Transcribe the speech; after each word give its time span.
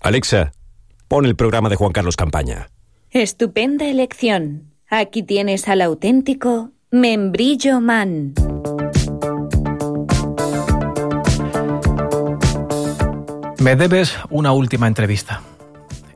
Alexa, 0.00 0.52
pon 1.08 1.26
el 1.26 1.34
programa 1.34 1.68
de 1.68 1.74
Juan 1.74 1.90
Carlos 1.90 2.14
Campaña. 2.14 2.70
Estupenda 3.10 3.86
elección. 3.86 4.74
Aquí 4.88 5.24
tienes 5.24 5.68
al 5.68 5.80
auténtico 5.80 6.70
Membrillo 6.92 7.80
Man. 7.80 8.34
Me 13.58 13.74
debes 13.74 14.14
una 14.30 14.52
última 14.52 14.86
entrevista. 14.86 15.42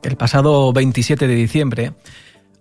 El 0.01 0.15
pasado 0.15 0.71
27 0.71 1.27
de 1.27 1.35
diciembre, 1.35 1.93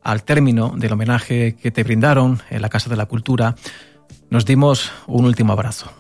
al 0.02 0.24
término 0.24 0.74
del 0.76 0.92
homenaje 0.92 1.54
que 1.54 1.70
te 1.70 1.84
brindaron 1.84 2.40
en 2.50 2.62
la 2.62 2.68
Casa 2.68 2.90
de 2.90 2.96
la 2.96 3.06
Cultura, 3.06 3.54
nos 4.28 4.44
dimos 4.44 4.90
un 5.06 5.24
último 5.24 5.52
abrazo. 5.52 5.92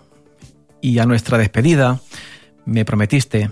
Y 0.80 0.98
a 0.98 1.06
nuestra 1.06 1.38
despedida 1.38 2.00
me 2.64 2.84
prometiste 2.84 3.50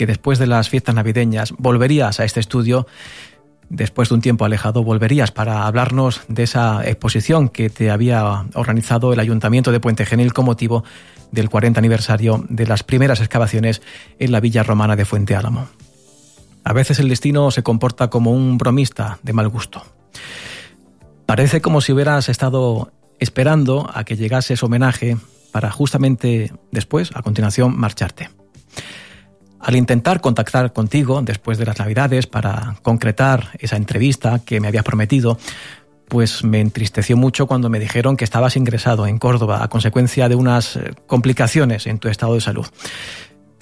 que 0.00 0.06
después 0.06 0.38
de 0.38 0.46
las 0.46 0.70
fiestas 0.70 0.94
navideñas 0.94 1.52
volverías 1.58 2.20
a 2.20 2.24
este 2.24 2.40
estudio, 2.40 2.86
después 3.68 4.08
de 4.08 4.14
un 4.14 4.22
tiempo 4.22 4.46
alejado, 4.46 4.82
volverías 4.82 5.30
para 5.30 5.66
hablarnos 5.66 6.22
de 6.26 6.44
esa 6.44 6.88
exposición 6.88 7.50
que 7.50 7.68
te 7.68 7.90
había 7.90 8.46
organizado 8.54 9.12
el 9.12 9.20
Ayuntamiento 9.20 9.72
de 9.72 9.78
Puente 9.78 10.06
Genil 10.06 10.32
con 10.32 10.46
motivo 10.46 10.84
del 11.32 11.50
40 11.50 11.78
aniversario 11.78 12.46
de 12.48 12.66
las 12.66 12.82
primeras 12.82 13.20
excavaciones 13.20 13.82
en 14.18 14.32
la 14.32 14.40
villa 14.40 14.62
romana 14.62 14.96
de 14.96 15.04
Fuente 15.04 15.36
Álamo. 15.36 15.68
A 16.64 16.72
veces 16.72 16.98
el 16.98 17.10
destino 17.10 17.50
se 17.50 17.62
comporta 17.62 18.08
como 18.08 18.32
un 18.32 18.56
bromista 18.56 19.18
de 19.22 19.34
mal 19.34 19.50
gusto. 19.50 19.84
Parece 21.26 21.60
como 21.60 21.82
si 21.82 21.92
hubieras 21.92 22.30
estado 22.30 22.90
esperando 23.18 23.90
a 23.92 24.04
que 24.04 24.16
llegase 24.16 24.54
ese 24.54 24.64
homenaje 24.64 25.18
para 25.52 25.70
justamente 25.70 26.54
después, 26.70 27.10
a 27.14 27.20
continuación, 27.20 27.78
marcharte. 27.78 28.30
Al 29.60 29.76
intentar 29.76 30.20
contactar 30.20 30.72
contigo 30.72 31.20
después 31.22 31.58
de 31.58 31.66
las 31.66 31.78
Navidades 31.78 32.26
para 32.26 32.76
concretar 32.82 33.50
esa 33.58 33.76
entrevista 33.76 34.40
que 34.44 34.58
me 34.58 34.68
habías 34.68 34.84
prometido, 34.84 35.38
pues 36.08 36.42
me 36.42 36.60
entristeció 36.60 37.16
mucho 37.16 37.46
cuando 37.46 37.68
me 37.68 37.78
dijeron 37.78 38.16
que 38.16 38.24
estabas 38.24 38.56
ingresado 38.56 39.06
en 39.06 39.18
Córdoba 39.18 39.62
a 39.62 39.68
consecuencia 39.68 40.28
de 40.28 40.34
unas 40.34 40.76
eh, 40.76 40.92
complicaciones 41.06 41.86
en 41.86 41.98
tu 41.98 42.08
estado 42.08 42.34
de 42.34 42.40
salud. 42.40 42.66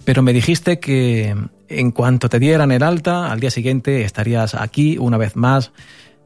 Pero 0.04 0.22
me 0.22 0.32
dijiste 0.32 0.80
que 0.80 1.36
en 1.68 1.90
cuanto 1.90 2.30
te 2.30 2.38
dieran 2.38 2.72
el 2.72 2.82
alta, 2.82 3.30
al 3.30 3.40
día 3.40 3.50
siguiente 3.50 4.02
estarías 4.02 4.54
aquí 4.54 4.96
una 4.96 5.18
vez 5.18 5.36
más, 5.36 5.72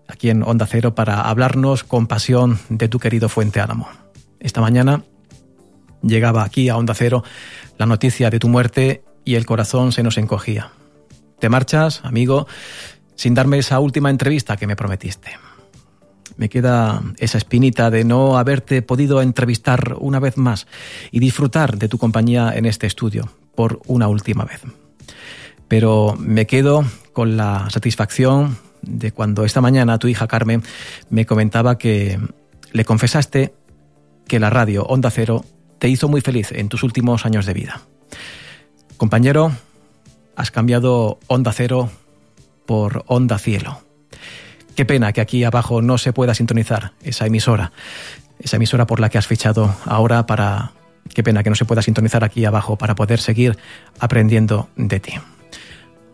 aquí 0.07 0.31
en 0.31 0.45
Onda 0.45 0.67
Cero, 0.67 0.95
para 0.95 1.23
hablarnos 1.23 1.83
con 1.83 2.07
pasión 2.07 2.61
de 2.69 2.89
tu 2.89 3.01
querido 3.01 3.29
Fuente 3.29 3.61
Álamo. 3.61 3.89
Esta 4.39 4.61
mañana 4.61 5.03
llegaba 6.03 6.45
aquí 6.45 6.69
a 6.69 6.77
Onda 6.77 6.95
Cero 6.95 7.25
la 7.79 7.87
noticia 7.87 8.31
de 8.31 8.39
tu 8.39 8.49
muerte 8.49 9.03
y 9.25 9.35
el 9.35 9.47
corazón 9.47 9.93
se 9.93 10.03
nos 10.03 10.19
encogía. 10.19 10.73
Te 11.39 11.49
marchas, 11.49 12.01
amigo, 12.05 12.47
sin 13.15 13.35
darme 13.35 13.59
esa 13.59 13.81
última 13.81 14.11
entrevista 14.11 14.57
que 14.57 14.67
me 14.67 14.77
prometiste. 14.77 15.31
Me 16.37 16.49
queda 16.49 17.03
esa 17.19 17.39
espinita 17.39 17.91
de 17.91 18.05
no 18.05 18.39
haberte 18.39 18.83
podido 18.83 19.21
entrevistar 19.21 19.97
una 19.99 20.19
vez 20.19 20.37
más 20.37 20.67
y 21.11 21.21
disfrutar 21.21 21.79
de 21.79 21.89
tu 21.89 21.99
compañía 21.99 22.53
en 22.55 22.65
este 22.67 22.87
estudio 22.87 23.31
por 23.55 23.81
una 23.87 24.09
última 24.09 24.45
vez. 24.45 24.63
Pero 25.69 26.17
me 26.19 26.47
quedo 26.47 26.85
con 27.13 27.37
la 27.37 27.69
satisfacción 27.71 28.57
de 28.83 29.13
cuando 29.13 29.45
esta 29.45 29.61
mañana 29.61 29.99
tu 29.99 30.09
hija 30.09 30.27
Carmen 30.27 30.63
me 31.11 31.27
comentaba 31.27 31.79
que 31.79 32.19
le 32.73 32.85
confesaste 32.85 33.55
que 34.27 34.41
la 34.41 34.51
radio 34.51 34.85
Onda 34.85 35.11
Cero 35.11 35.45
te 35.79 35.89
hizo 35.89 36.09
muy 36.09 36.21
feliz 36.21 36.53
en 36.53 36.69
tus 36.69 36.83
últimos 36.83 37.27
años 37.27 37.47
de 37.47 37.55
vida. 37.55 37.83
Compañero, 38.97 39.53
has 40.37 40.51
cambiado 40.51 41.19
Onda 41.27 41.53
Cero 41.53 41.91
por 42.67 43.05
Onda 43.07 43.39
Cielo. 43.39 43.81
Qué 44.75 44.85
pena 44.85 45.13
que 45.13 45.21
aquí 45.21 45.45
abajo 45.45 45.83
no 45.83 45.99
se 45.99 46.13
pueda 46.13 46.35
sintonizar 46.35 46.93
esa 47.03 47.27
emisora, 47.27 47.73
esa 48.39 48.57
emisora 48.57 48.87
por 48.87 49.01
la 49.01 49.09
que 49.09 49.19
has 49.19 49.27
fichado 49.27 49.75
ahora 49.85 50.27
para... 50.27 50.73
Qué 51.15 51.23
pena 51.23 51.43
que 51.43 51.51
no 51.51 51.57
se 51.57 51.65
pueda 51.65 51.83
sintonizar 51.83 52.25
aquí 52.25 52.45
abajo 52.45 52.77
para 52.77 52.95
poder 52.95 53.21
seguir 53.21 53.59
aprendiendo 53.99 54.69
de 54.77 55.01
ti. 55.01 55.13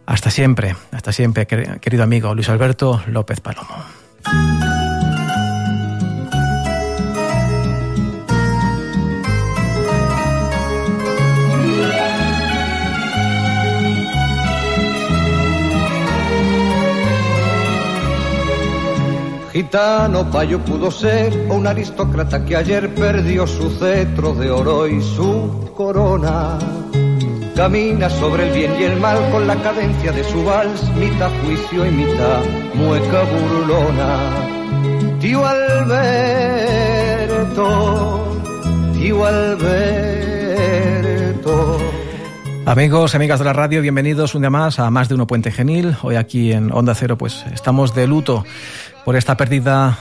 Hasta 0.06 0.30
siempre, 0.30 0.74
hasta 0.90 1.12
siempre, 1.12 1.46
querido 1.46 2.02
amigo 2.02 2.34
Luis 2.34 2.48
Alberto 2.48 3.02
López 3.06 3.40
Palomo. 3.40 4.67
Gitano 19.58 20.30
payo 20.30 20.60
pudo 20.60 20.88
ser 20.88 21.34
o 21.50 21.54
un 21.56 21.66
aristócrata 21.66 22.44
que 22.44 22.54
ayer 22.54 22.94
perdió 22.94 23.44
su 23.44 23.68
cetro 23.70 24.32
de 24.32 24.52
oro 24.52 24.86
y 24.86 25.02
su 25.02 25.72
corona. 25.76 26.60
Camina 27.56 28.08
sobre 28.08 28.46
el 28.46 28.54
bien 28.54 28.76
y 28.78 28.84
el 28.84 29.00
mal 29.00 29.18
con 29.32 29.48
la 29.48 29.56
cadencia 29.56 30.12
de 30.12 30.22
su 30.22 30.44
vals, 30.44 30.80
mitad 30.94 31.32
juicio 31.42 31.84
y 31.84 31.90
mitad 31.90 32.44
mueca 32.74 33.24
burlona. 33.32 34.30
Tío 35.18 35.44
Alberto, 35.44 35.98
tío 38.94 39.24
Alberto. 39.26 40.17
Amigos, 42.68 43.14
amigas 43.14 43.38
de 43.38 43.46
la 43.46 43.54
radio, 43.54 43.80
bienvenidos 43.80 44.34
un 44.34 44.42
día 44.42 44.50
más 44.50 44.78
a 44.78 44.90
Más 44.90 45.08
de 45.08 45.14
Uno 45.14 45.26
Puente 45.26 45.50
Genil. 45.50 45.96
Hoy 46.02 46.16
aquí 46.16 46.52
en 46.52 46.70
Onda 46.70 46.94
Cero 46.94 47.16
pues 47.16 47.46
estamos 47.50 47.94
de 47.94 48.06
luto 48.06 48.44
por 49.06 49.16
esta 49.16 49.38
pérdida 49.38 49.98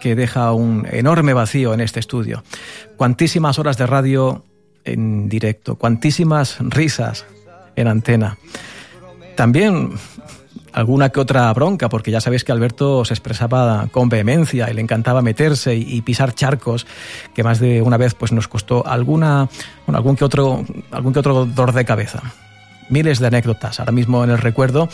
que 0.00 0.14
deja 0.16 0.50
un 0.52 0.88
enorme 0.90 1.34
vacío 1.34 1.74
en 1.74 1.82
este 1.82 2.00
estudio. 2.00 2.42
Cuantísimas 2.96 3.58
horas 3.58 3.76
de 3.76 3.86
radio 3.86 4.46
en 4.84 5.28
directo, 5.28 5.74
cuantísimas 5.74 6.56
risas 6.60 7.26
en 7.76 7.86
antena. 7.86 8.38
También 9.34 9.90
alguna 10.76 11.08
que 11.08 11.20
otra 11.20 11.50
bronca, 11.54 11.88
porque 11.88 12.10
ya 12.10 12.20
sabéis 12.20 12.44
que 12.44 12.52
Alberto 12.52 13.02
se 13.06 13.14
expresaba 13.14 13.88
con 13.90 14.10
vehemencia 14.10 14.70
y 14.70 14.74
le 14.74 14.82
encantaba 14.82 15.22
meterse 15.22 15.74
y, 15.74 16.02
pisar 16.02 16.34
charcos, 16.34 16.86
que 17.34 17.42
más 17.42 17.58
de 17.60 17.80
una 17.80 17.96
vez 17.96 18.12
pues 18.14 18.30
nos 18.30 18.46
costó 18.46 18.86
alguna, 18.86 19.48
bueno, 19.86 19.96
algún 19.96 20.16
que 20.16 20.24
otro, 20.24 20.64
algún 20.90 21.14
que 21.14 21.20
otro 21.20 21.46
dolor 21.46 21.74
de 21.74 21.86
cabeza. 21.86 22.22
Miles 22.90 23.20
de 23.20 23.26
anécdotas 23.26 23.80
ahora 23.80 23.90
mismo 23.90 24.22
en 24.22 24.30
el 24.30 24.38
recuerdo 24.38 24.88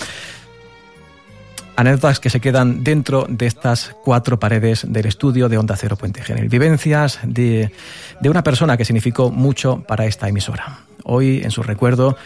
anécdotas 1.74 2.20
que 2.20 2.30
se 2.30 2.38
quedan 2.38 2.84
dentro 2.84 3.26
de 3.28 3.46
estas 3.46 3.96
cuatro 4.04 4.38
paredes 4.38 4.84
del 4.86 5.06
estudio 5.06 5.48
de 5.48 5.56
Onda 5.56 5.74
Cero 5.74 5.96
Puente 5.96 6.22
Genil. 6.22 6.48
Vivencias 6.48 7.18
de, 7.24 7.72
de 8.20 8.30
una 8.30 8.44
persona 8.44 8.76
que 8.76 8.84
significó 8.84 9.30
mucho 9.30 9.82
para 9.88 10.04
esta 10.04 10.28
emisora. 10.28 10.80
Hoy, 11.02 11.40
en 11.42 11.50
su 11.50 11.62
recuerdo, 11.62 12.16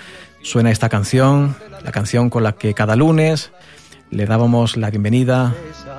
suena 0.47 0.71
esta 0.71 0.89
canción, 0.89 1.57
la 1.84 1.91
canción 1.91 2.31
con 2.31 2.45
la 2.45 2.53
que 2.53 2.72
cada 2.72 2.95
lunes 2.95 3.51
le 4.10 4.27
dábamos 4.27 4.77
la 4.77 4.91
bienvenida, 4.91 5.54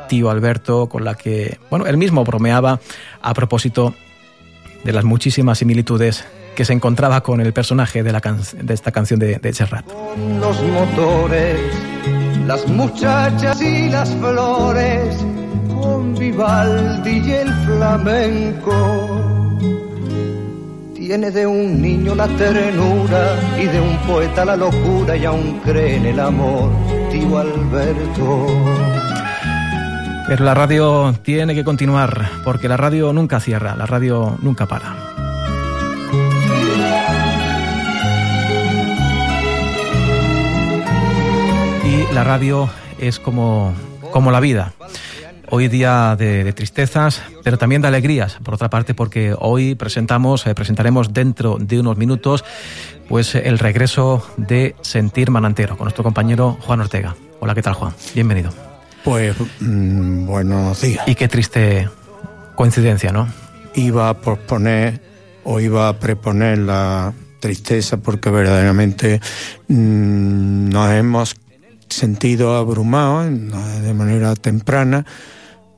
tío 0.07 0.29
Alberto, 0.29 0.87
con 0.87 1.03
la 1.03 1.15
que, 1.15 1.59
bueno, 1.69 1.85
él 1.85 1.97
mismo 1.97 2.23
bromeaba 2.23 2.79
a 3.21 3.33
propósito 3.33 3.93
de 4.85 4.93
las 4.93 5.03
muchísimas 5.03 5.57
similitudes 5.57 6.23
que 6.55 6.63
se 6.63 6.71
encontraba 6.71 7.21
con 7.21 7.41
el 7.41 7.51
personaje 7.51 8.03
de, 8.03 8.21
esta 8.69 8.91
canción 8.91 9.19
de, 9.19 9.37
de 9.37 9.53
Serrat. 9.53 9.85
los 10.39 10.61
motores 10.63 11.59
las 12.47 12.65
muchachas 12.65 13.61
y 13.61 13.89
las 13.89 14.09
flores, 14.15 15.17
con 15.67 16.15
Vivaldi 16.15 17.19
y 17.19 17.31
el 17.33 17.53
flamenco. 17.65 19.46
Tiene 21.07 21.31
de 21.31 21.47
un 21.47 21.81
niño 21.81 22.15
la 22.15 22.27
ternura 22.27 23.39
y 23.57 23.65
de 23.65 23.79
un 23.79 23.97
poeta 23.99 24.43
la 24.43 24.57
locura 24.57 25.15
y 25.15 25.23
aún 25.23 25.61
cree 25.63 25.95
en 25.95 26.05
el 26.05 26.19
amor, 26.19 26.69
tío 27.09 27.37
Alberto. 27.37 28.47
Pero 30.27 30.43
la 30.43 30.53
radio 30.53 31.15
tiene 31.23 31.55
que 31.55 31.63
continuar, 31.63 32.29
porque 32.43 32.67
la 32.67 32.75
radio 32.75 33.13
nunca 33.13 33.39
cierra, 33.39 33.73
la 33.77 33.85
radio 33.85 34.37
nunca 34.41 34.65
para. 34.65 34.97
la 42.13 42.23
radio 42.25 42.69
es 42.99 43.17
como, 43.19 43.73
como 44.11 44.29
la 44.29 44.41
vida. 44.41 44.73
Hoy 45.49 45.69
día 45.69 46.15
de, 46.17 46.51
tristezas, 46.51 47.21
pero 47.41 47.57
también 47.57 47.81
de 47.81 47.87
alegrías, 47.87 48.37
por 48.43 48.55
otra 48.55 48.69
parte, 48.69 48.93
porque 48.93 49.33
hoy 49.37 49.75
presentamos, 49.75 50.45
eh, 50.45 50.53
presentaremos 50.53 51.13
dentro 51.13 51.57
de 51.57 51.79
unos 51.79 51.95
minutos, 51.95 52.43
pues 53.07 53.33
el 53.33 53.57
regreso 53.57 54.27
de 54.35 54.75
Sentir 54.81 55.31
Manantero 55.31 55.77
con 55.77 55.85
nuestro 55.85 56.03
compañero 56.03 56.57
Juan 56.61 56.81
Ortega. 56.81 57.15
Hola, 57.39 57.55
¿qué 57.55 57.61
tal, 57.61 57.75
Juan? 57.75 57.93
Bienvenido. 58.13 58.51
Pues 59.05 59.37
mm, 59.61 60.25
buenos 60.25 60.81
días. 60.81 61.07
Y 61.07 61.15
qué 61.15 61.29
triste 61.29 61.87
coincidencia, 62.55 63.11
¿no? 63.11 63.29
Iba 63.73 64.09
a 64.09 64.15
posponer 64.15 64.99
o 65.45 65.61
iba 65.61 65.87
a 65.87 65.97
preponer 65.97 66.57
la 66.57 67.13
tristeza 67.39 67.95
porque 67.95 68.29
verdaderamente 68.29 69.21
mm, 69.69 70.69
nos 70.69 70.91
hemos 70.91 71.35
sentido 71.89 72.55
abrumados 72.55 73.27
de 73.81 73.93
manera 73.93 74.35
temprana 74.35 75.05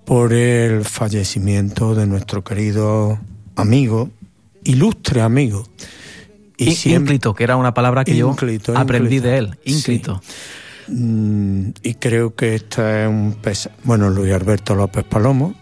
por 0.05 0.33
el 0.33 0.85
fallecimiento 0.85 1.93
de 1.93 2.07
nuestro 2.07 2.43
querido 2.43 3.19
amigo, 3.55 4.09
ilustre 4.63 5.21
amigo. 5.21 5.67
Y 6.57 6.75
ínclito, 6.91 7.33
que 7.33 7.43
era 7.43 7.55
una 7.55 7.73
palabra 7.73 8.03
que 8.03 8.17
yo 8.17 8.35
aprendí 8.75 9.19
de 9.19 9.37
él, 9.37 9.57
ínclito. 9.63 10.21
Mm, 10.87 11.69
y 11.83 11.93
creo 11.95 12.35
que 12.35 12.55
esta 12.55 13.03
es 13.03 13.07
un 13.07 13.37
Bueno, 13.83 14.09
Luis 14.09 14.33
Alberto 14.33 14.75
López 14.75 15.05
Palomo, 15.05 15.53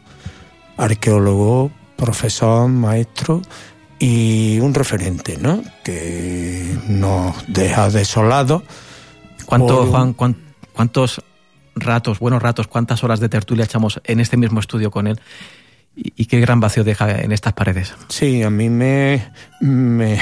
arqueólogo, 0.78 1.72
profesor, 1.98 2.70
maestro 2.70 3.42
y 4.00 4.60
un 4.62 4.74
referente, 4.74 5.38
¿no? 5.38 5.62
Que 5.84 6.78
nos 6.88 7.36
deja 7.48 7.90
desolados. 7.90 8.64
¿Cuánto, 9.48 9.86
Juan, 9.86 10.14
cuántos 10.74 11.22
ratos, 11.74 12.20
buenos 12.20 12.44
ratos, 12.44 12.68
cuántas 12.68 13.04
horas 13.06 13.22
de 13.22 13.30
tertulia 13.30 13.64
echamos 13.64 14.02
en 14.04 14.20
este 14.20 14.36
mismo 14.36 14.60
estudio 14.60 14.92
con 14.92 15.08
él? 15.08 15.22
Y, 15.96 16.26
qué 16.26 16.40
gran 16.42 16.60
vacío 16.60 16.84
deja 16.84 17.22
en 17.22 17.32
estas 17.32 17.54
paredes. 17.54 17.96
Sí, 18.10 18.44
a 18.44 18.52
mí 18.52 18.70
me, 18.70 19.32
me, 19.62 20.20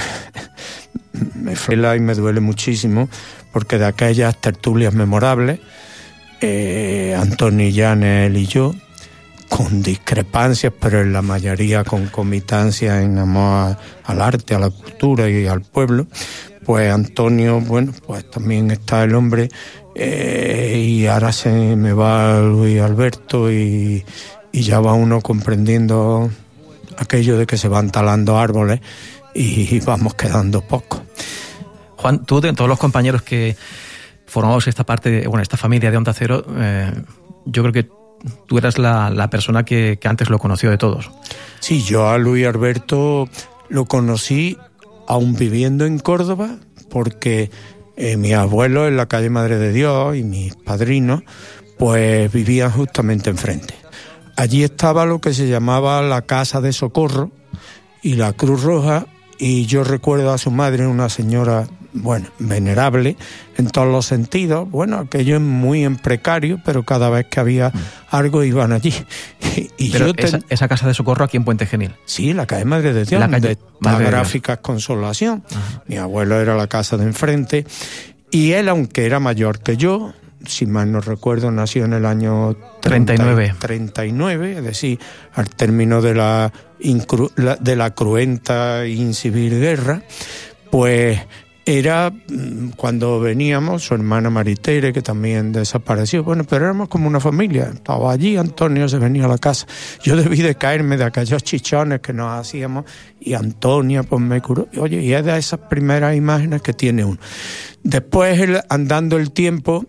me 1.34 1.56
frela 1.56 1.98
y 1.98 2.00
me 2.00 2.14
duele 2.14 2.40
muchísimo 2.40 3.10
porque 3.52 3.80
de 3.80 3.86
aquellas 3.86 4.40
tertulias 4.40 4.94
memorables, 4.94 5.60
eh, 6.40 7.18
Antonio 7.20 7.68
Llanes 7.68 8.34
y 8.34 8.46
yo, 8.46 8.74
con 9.50 9.82
discrepancias, 9.82 10.72
pero 10.80 11.02
en 11.02 11.14
la 11.14 11.24
mayoría 11.24 11.84
con 11.84 12.08
comitancia 12.08 13.02
en 13.02 13.18
amor 13.18 13.76
al 14.04 14.22
arte, 14.22 14.54
a 14.54 14.60
la 14.60 14.70
cultura 14.70 15.30
y 15.30 15.48
al 15.48 15.62
pueblo, 15.62 16.08
pues 16.66 16.92
Antonio, 16.92 17.60
bueno, 17.62 17.94
pues 18.06 18.30
también 18.30 18.72
está 18.72 19.04
el 19.04 19.16
hombre 19.16 19.50
eh, 19.94 20.84
y 20.86 21.06
ahora 21.06 21.32
se 21.32 21.76
me 21.76 21.94
va 21.94 22.40
Luis 22.42 22.82
Alberto 22.82 23.52
y, 23.52 24.04
y 24.52 24.62
ya 24.62 24.80
va 24.80 24.94
uno 24.94 25.22
comprendiendo 25.22 26.30
aquello 26.98 27.38
de 27.38 27.46
que 27.46 27.58
se 27.58 27.68
van 27.68 27.92
talando 27.92 28.38
árboles 28.38 28.80
y 29.34 29.80
vamos 29.86 30.16
quedando 30.16 30.62
pocos. 30.62 31.02
Juan, 31.98 32.26
tú 32.26 32.42
de 32.42 32.54
todos 32.54 32.70
los 32.70 32.80
compañeros 32.80 33.22
que 33.22 33.56
formamos 34.26 34.68
esta 34.68 34.84
parte, 34.86 35.10
de, 35.10 35.28
bueno, 35.28 35.44
esta 35.44 35.58
familia 35.58 35.92
de 35.92 35.98
Onda 35.98 36.14
Cero, 36.14 36.46
eh, 36.58 36.92
yo 37.46 37.62
creo 37.64 37.74
que 37.74 37.90
tú 38.48 38.58
eras 38.58 38.78
la, 38.78 39.30
persona 39.30 39.64
que, 39.64 40.00
antes 40.04 40.30
lo 40.30 40.40
conoció 40.40 40.70
de 40.70 40.78
todos. 40.78 41.12
Sí, 41.60 41.84
yo 41.84 42.10
a 42.10 42.18
Luis 42.18 42.46
Alberto 42.46 43.30
lo 43.70 43.86
conocí 43.86 44.58
aún 45.08 45.36
viviendo 45.36 45.86
en 45.86 46.00
Córdoba, 46.00 46.58
porque 46.90 47.52
eh, 47.98 48.18
mi 48.18 48.34
abuelo 48.34 48.88
en 48.88 48.98
la 48.98 49.08
calle 49.08 49.30
Madre 49.30 49.58
de 49.58 49.72
Dios 49.72 50.16
y 50.16 50.24
mis 50.24 50.56
padrinos, 50.56 51.24
pues 51.78 52.32
vivían 52.32 52.72
justamente 52.72 53.30
enfrente. 53.30 53.76
Allí 54.36 54.64
estaba 54.64 55.06
lo 55.06 55.22
que 55.22 55.34
se 55.34 55.48
llamaba 55.48 56.02
la 56.02 56.22
Casa 56.24 56.62
de 56.62 56.74
Socorro 56.74 57.32
y 58.02 58.16
la 58.16 58.34
Cruz 58.34 58.64
Roja, 58.64 59.08
y 59.38 59.66
yo 59.66 59.84
recuerdo 59.84 60.32
a 60.32 60.38
su 60.38 60.52
madre, 60.52 60.88
una 60.88 61.10
señora 61.10 61.68
bueno, 61.96 62.28
venerable 62.40 63.16
en 63.58 63.68
todos 63.70 63.88
los 63.88 64.06
sentidos. 64.06 64.70
Bueno, 64.70 64.98
aquello 65.00 65.36
es 65.36 65.42
muy 65.42 65.84
en 65.84 65.96
precario, 65.96 66.60
pero 66.64 66.84
cada 66.84 67.10
vez 67.10 67.26
que 67.28 67.40
había 67.40 67.70
mm. 67.70 67.80
algo 68.10 68.44
iban 68.44 68.74
allí. 68.74 68.94
y 69.78 69.90
yo 69.90 70.12
esa, 70.50 70.68
casa 70.68 70.88
de 70.88 70.94
socorro 70.94 71.26
aquí 71.26 71.38
en 71.38 71.46
Puente 71.46 71.66
Genil. 71.66 71.96
Sí, 72.06 72.34
la 72.34 72.46
calle 72.46 72.66
Madre 72.66 72.94
de 72.94 73.06
Dios, 73.06 73.20
la 73.20 73.30
calle 73.30 73.58
Madre 73.80 74.06
Gráficas 74.06 74.60
Consolación. 74.60 75.44
Mi 75.88 75.98
abuelo 75.98 76.40
era 76.40 76.56
la 76.56 76.68
casa 76.68 76.98
de 76.98 77.06
enfrente. 77.06 77.66
Y 78.30 78.52
él, 78.52 78.68
aunque 78.70 79.06
era 79.06 79.20
mayor 79.20 79.60
que 79.60 79.78
yo, 79.78 80.14
si 80.46 80.66
mal 80.66 80.92
no 80.92 81.00
recuerdo, 81.00 81.52
nació 81.52 81.86
en 81.86 81.94
el 81.94 82.06
año 82.06 82.58
39. 82.82 83.56
39, 83.58 84.58
es 84.58 84.64
decir, 84.64 85.00
al 85.34 85.50
término 85.50 86.02
de 86.02 86.16
la, 86.16 86.52
de 87.60 87.76
la 87.76 87.92
cruenta 87.92 88.84
e 88.84 88.90
incivil 88.90 89.60
guerra, 89.60 90.02
pues 90.72 91.22
era 91.66 92.12
mm, 92.12 92.70
cuando 92.76 93.20
veníamos, 93.20 93.84
su 93.84 93.96
hermana 93.96 94.30
Maritere, 94.30 94.94
que 94.94 95.02
también 95.02 95.52
desapareció, 95.52 96.24
bueno, 96.24 96.44
pero 96.44 96.66
éramos 96.66 96.90
como 96.90 97.08
una 97.08 97.20
familia, 97.20 97.72
estaba 97.74 98.12
allí, 98.12 98.38
Antonio 98.38 98.88
se 98.88 99.00
venía 99.00 99.26
a 99.26 99.28
la 99.28 99.40
casa, 99.40 99.66
yo 100.04 100.16
debí 100.16 100.42
de 100.42 100.56
caerme 100.56 100.96
de 100.96 101.06
aquellos 101.06 101.44
chichones 101.44 102.02
que 102.02 102.14
nos 102.14 102.40
hacíamos 102.40 102.86
y 103.20 103.34
Antonia 103.34 104.04
pues 104.04 104.22
me 104.22 104.42
curó, 104.42 104.68
oye, 104.78 105.02
y 105.02 105.14
es 105.14 105.26
de 105.26 105.38
esas 105.38 105.60
primeras 105.62 106.16
imágenes 106.16 106.62
que 106.62 106.74
tiene 106.74 107.04
uno. 107.04 107.18
Después, 107.84 108.40
andando 108.70 109.18
el 109.18 109.32
tiempo, 109.32 109.86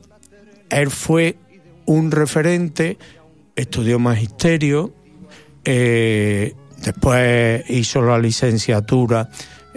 él 0.70 0.90
fue 0.90 1.36
un 1.84 2.10
referente, 2.10 2.96
estudió 3.54 3.98
magisterio, 3.98 4.94
eh, 5.64 6.54
después 6.82 7.68
hizo 7.68 8.00
la 8.00 8.18
licenciatura 8.18 9.28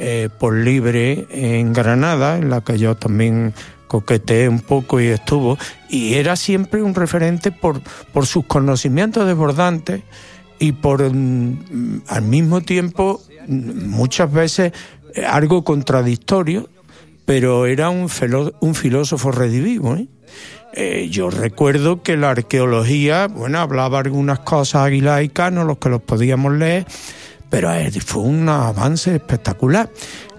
eh, 0.02 0.30
por 0.40 0.56
libre 0.56 1.28
en 1.30 1.74
Granada, 1.74 2.38
en 2.38 2.50
la 2.50 2.62
que 2.62 2.78
yo 2.78 2.96
también 2.96 3.54
coqueteé 3.88 4.48
un 4.48 4.62
poco 4.62 5.02
y 5.02 5.08
estuvo, 5.08 5.58
y 5.90 6.14
era 6.14 6.38
siempre 6.38 6.82
un 6.82 6.96
referente 6.96 7.52
por, 7.52 7.82
por 8.14 8.26
sus 8.26 8.46
conocimientos 8.46 9.28
desbordantes 9.28 10.04
y 10.58 10.72
por 10.72 11.04
mm, 11.04 12.04
al 12.08 12.22
mismo 12.22 12.62
tiempo 12.62 13.22
muchas 13.48 14.32
veces 14.32 14.72
eh, 15.16 15.26
algo 15.26 15.66
contradictorio, 15.66 16.70
pero 17.26 17.66
era 17.66 17.90
un, 17.90 18.08
filósofo 18.08 19.32
redivivo. 19.34 19.98
¿eh? 19.98 21.10
yo 21.10 21.30
recuerdo 21.30 22.04
que 22.04 22.16
la 22.16 22.30
arqueología, 22.30 23.28
bueno, 23.28 23.60
hablaba 23.60 24.00
algunas 24.00 24.40
cosas 24.40 24.84
aguilaicas, 24.84 25.52
no 25.52 25.66
los 25.66 25.78
que 25.78 25.90
los 25.90 26.02
podíamos 26.02 26.54
leer, 26.54 26.86
pero 27.50 27.74
eh, 27.74 27.92
fue 27.92 28.24
un 28.24 28.48
avance 28.48 29.16
espectacular. 29.16 29.90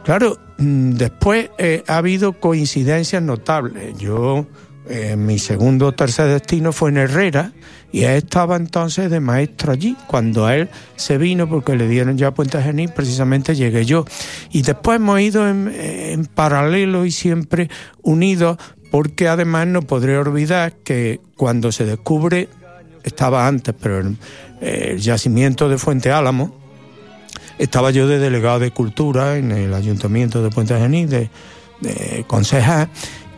Claro, 0.05 0.39
mm, 0.59 0.93
después 0.93 1.51
eh, 1.59 1.83
ha 1.87 1.99
habido 1.99 2.35
coincidencias 2.35 3.23
notables. 3.23 3.97
Yo, 3.99 4.47
eh, 4.89 5.17
mi 5.17 5.39
segundo 5.39 5.89
o 5.89 5.93
tercer 5.93 6.29
destino 6.29 6.73
fue 6.73 6.91
en 6.91 6.99
Herrera 6.99 7.53
y 7.93 8.05
él 8.05 8.17
estaba 8.17 8.57
entonces 8.57 9.11
de 9.11 9.21
maestro 9.21 9.73
allí. 9.73 9.97
Cuando 10.07 10.49
él 10.49 10.69
se 10.97 11.19
vino, 11.19 11.49
porque 11.49 11.77
le 11.77 11.89
dieron 11.89 12.17
ya 12.17 12.33
Puente 12.33 12.63
Genil, 12.63 12.91
precisamente 12.95 13.55
llegué 13.55 13.85
yo. 13.85 14.05
Y 14.51 14.63
después 14.63 14.97
hemos 14.97 15.21
ido 15.21 15.49
en, 15.49 15.69
en 15.69 16.27
paralelo 16.27 17.05
y 17.05 17.11
siempre 17.11 17.69
unidos, 18.03 18.59
porque 18.91 19.29
además 19.29 19.67
no 19.67 19.83
podré 19.83 20.17
olvidar 20.19 20.73
que 20.73 21.21
cuando 21.37 21.73
se 21.73 21.85
descubre, 21.85 22.49
estaba 23.05 23.47
antes, 23.47 23.75
pero 23.81 24.03
el 24.61 24.99
yacimiento 24.99 25.69
de 25.69 25.79
Fuente 25.79 26.11
Álamo, 26.11 26.60
estaba 27.61 27.91
yo 27.91 28.09
de 28.09 28.19
delegado 28.19 28.59
de 28.59 28.71
cultura 28.71 29.37
en 29.37 29.53
el 29.53 29.75
ayuntamiento 29.75 30.43
de 30.43 30.51
Puente 30.51 30.79
Genil, 30.79 31.09
de, 31.09 31.31
concejal, 32.27 32.89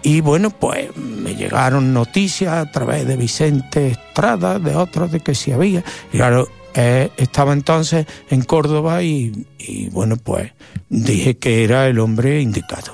y 0.02 0.20
bueno, 0.20 0.50
pues 0.50 0.96
me 0.96 1.34
llegaron 1.34 1.92
noticias 1.92 2.52
a 2.54 2.70
través 2.70 3.06
de 3.06 3.16
Vicente 3.16 3.88
Estrada, 3.88 4.58
de 4.58 4.74
otros, 4.74 5.12
de 5.12 5.20
que 5.20 5.34
sí 5.34 5.52
había. 5.52 5.84
Y 6.12 6.16
claro, 6.16 6.48
estaba 6.74 7.52
entonces 7.52 8.06
en 8.30 8.42
Córdoba 8.42 9.02
y, 9.02 9.46
y, 9.58 9.90
bueno, 9.90 10.16
pues 10.16 10.52
dije 10.88 11.36
que 11.36 11.62
era 11.62 11.86
el 11.86 11.98
hombre 12.00 12.40
indicado. 12.40 12.92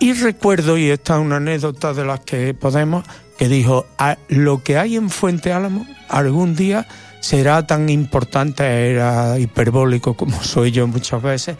Y 0.00 0.12
recuerdo, 0.12 0.76
y 0.78 0.90
esta 0.90 1.16
es 1.16 1.20
una 1.20 1.36
anécdota 1.36 1.92
de 1.92 2.04
las 2.04 2.20
que 2.20 2.54
podemos, 2.54 3.04
que 3.38 3.48
dijo, 3.48 3.86
lo 4.28 4.62
que 4.62 4.78
hay 4.78 4.96
en 4.96 5.10
Fuente 5.10 5.52
Álamo 5.52 5.86
algún 6.08 6.54
día 6.54 6.86
será 7.26 7.66
tan 7.66 7.88
importante, 7.88 8.62
era 8.62 9.36
hiperbólico 9.36 10.14
como 10.14 10.40
soy 10.42 10.70
yo 10.70 10.86
muchas 10.86 11.20
veces, 11.20 11.56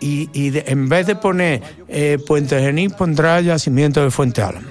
y, 0.00 0.28
en 0.34 0.88
vez 0.88 1.06
de 1.06 1.14
poner 1.14 1.62
eh, 1.88 2.18
Puente 2.26 2.60
Genil 2.60 2.90
pondrá 2.90 3.40
yacimiento 3.40 4.02
de 4.02 4.10
Fuente 4.10 4.42
Álamo. 4.42 4.68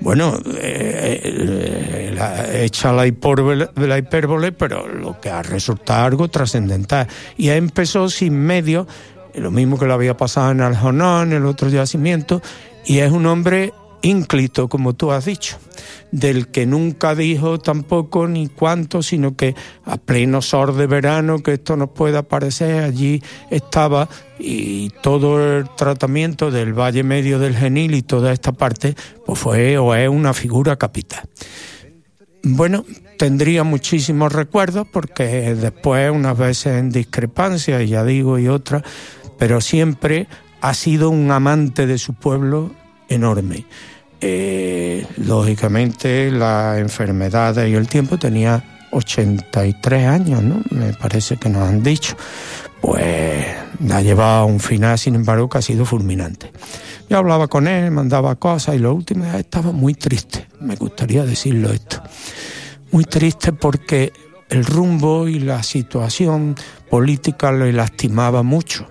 Bueno, 0.00 0.38
eh, 0.56 1.20
eh 1.24 2.62
hecha 2.64 2.92
la 2.92 3.06
hipérbole, 3.06 3.68
la 3.74 3.98
hipérbole, 3.98 4.52
pero 4.52 4.86
lo 4.86 5.20
que 5.20 5.30
ha 5.30 5.42
resultado 5.42 6.04
algo 6.04 6.28
trascendental. 6.28 7.08
Y 7.36 7.48
empezó 7.48 8.08
sin 8.08 8.34
medio, 8.38 8.86
lo 9.34 9.50
mismo 9.50 9.78
que 9.78 9.86
lo 9.86 9.94
había 9.94 10.16
pasado 10.16 10.52
en 10.52 10.60
Aljonón, 10.60 11.32
el 11.32 11.44
otro 11.44 11.68
yacimiento, 11.68 12.40
y 12.86 12.98
es 12.98 13.10
un 13.10 13.26
hombre 13.26 13.72
ínclito, 14.02 14.68
como 14.68 14.94
tú 14.94 15.12
has 15.12 15.24
dicho, 15.24 15.56
del 16.10 16.48
que 16.48 16.66
nunca 16.66 17.14
dijo 17.14 17.58
tampoco 17.58 18.28
ni 18.28 18.48
cuánto, 18.48 19.02
sino 19.02 19.36
que 19.36 19.54
a 19.84 19.96
pleno 19.96 20.42
sol 20.42 20.76
de 20.76 20.86
verano, 20.86 21.38
que 21.38 21.54
esto 21.54 21.76
nos 21.76 21.90
pueda 21.90 22.22
parecer, 22.22 22.84
allí 22.84 23.22
estaba 23.50 24.08
y 24.38 24.90
todo 25.02 25.58
el 25.58 25.68
tratamiento 25.76 26.50
del 26.50 26.74
Valle 26.74 27.04
Medio 27.04 27.38
del 27.38 27.56
Genil 27.56 27.94
y 27.94 28.02
toda 28.02 28.32
esta 28.32 28.52
parte, 28.52 28.94
pues 29.24 29.38
fue 29.38 29.78
o 29.78 29.94
es 29.94 30.08
una 30.08 30.34
figura 30.34 30.76
capital. 30.76 31.28
Bueno, 32.44 32.84
tendría 33.18 33.62
muchísimos 33.62 34.32
recuerdos 34.32 34.88
porque 34.92 35.54
después 35.54 36.10
unas 36.10 36.36
veces 36.36 36.78
en 36.78 36.90
discrepancia, 36.90 37.80
ya 37.82 38.04
digo, 38.04 38.38
y 38.38 38.48
otras, 38.48 38.82
pero 39.38 39.60
siempre 39.60 40.26
ha 40.60 40.74
sido 40.74 41.10
un 41.10 41.30
amante 41.30 41.86
de 41.86 41.98
su 41.98 42.14
pueblo 42.14 42.72
enorme. 43.08 43.64
Eh, 44.24 45.04
lógicamente 45.16 46.30
las 46.30 46.78
enfermedades 46.78 47.68
y 47.68 47.74
el 47.74 47.88
tiempo 47.88 48.18
tenía 48.18 48.62
83 48.92 50.06
años, 50.06 50.42
¿no? 50.42 50.62
Me 50.70 50.92
parece 50.92 51.36
que 51.36 51.48
nos 51.48 51.68
han 51.68 51.82
dicho. 51.82 52.16
Pues 52.80 53.46
ha 53.90 54.00
llevado 54.00 54.46
un 54.46 54.60
final, 54.60 54.96
sin 54.98 55.16
embargo, 55.16 55.48
que 55.48 55.58
ha 55.58 55.62
sido 55.62 55.84
fulminante. 55.84 56.52
Yo 57.10 57.18
hablaba 57.18 57.48
con 57.48 57.66
él, 57.66 57.90
mandaba 57.90 58.36
cosas 58.36 58.76
y 58.76 58.78
lo 58.78 58.94
último 58.94 59.24
estaba 59.34 59.72
muy 59.72 59.94
triste, 59.94 60.46
me 60.60 60.76
gustaría 60.76 61.24
decirlo 61.24 61.72
esto. 61.72 62.02
Muy 62.92 63.04
triste 63.04 63.52
porque 63.52 64.12
el 64.48 64.64
rumbo 64.64 65.26
y 65.28 65.40
la 65.40 65.62
situación 65.62 66.54
política 66.90 67.50
le 67.52 67.72
lastimaba 67.72 68.42
mucho. 68.42 68.86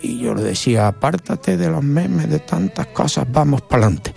Y 0.00 0.20
yo 0.20 0.34
le 0.34 0.42
decía, 0.42 0.86
apártate 0.86 1.56
de 1.56 1.68
los 1.68 1.82
memes, 1.82 2.30
de 2.30 2.38
tantas 2.38 2.86
cosas, 2.88 3.26
vamos 3.30 3.62
para 3.62 3.86
adelante. 3.86 4.14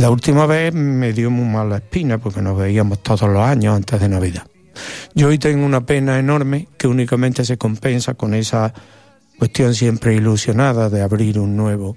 La 0.00 0.08
última 0.08 0.46
vez 0.46 0.72
me 0.72 1.12
dio 1.12 1.30
muy 1.30 1.44
mala 1.44 1.76
espina 1.76 2.16
porque 2.16 2.40
nos 2.40 2.56
veíamos 2.56 3.02
todos 3.02 3.28
los 3.28 3.42
años 3.42 3.76
antes 3.76 4.00
de 4.00 4.08
Navidad. 4.08 4.46
Yo 5.14 5.28
hoy 5.28 5.36
tengo 5.36 5.66
una 5.66 5.84
pena 5.84 6.18
enorme 6.18 6.68
que 6.78 6.86
únicamente 6.86 7.44
se 7.44 7.58
compensa 7.58 8.14
con 8.14 8.32
esa 8.32 8.72
cuestión 9.38 9.74
siempre 9.74 10.14
ilusionada 10.14 10.88
de 10.88 11.02
abrir 11.02 11.38
un 11.38 11.54
nuevo 11.54 11.96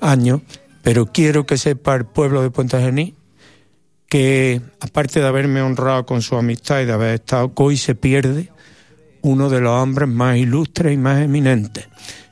año, 0.00 0.42
pero 0.82 1.06
quiero 1.06 1.44
que 1.44 1.58
sepa 1.58 1.96
el 1.96 2.04
pueblo 2.04 2.40
de 2.40 2.50
Puente 2.52 2.78
Gení 2.78 3.16
que 4.08 4.62
aparte 4.78 5.18
de 5.18 5.26
haberme 5.26 5.60
honrado 5.60 6.06
con 6.06 6.22
su 6.22 6.36
amistad 6.36 6.82
y 6.82 6.84
de 6.84 6.92
haber 6.92 7.14
estado, 7.14 7.50
hoy 7.56 7.76
se 7.76 7.96
pierde 7.96 8.52
uno 9.22 9.50
de 9.50 9.60
los 9.60 9.72
hombres 9.72 10.08
más 10.08 10.36
ilustres 10.36 10.94
y 10.94 10.98
más 10.98 11.20
eminentes, 11.20 11.88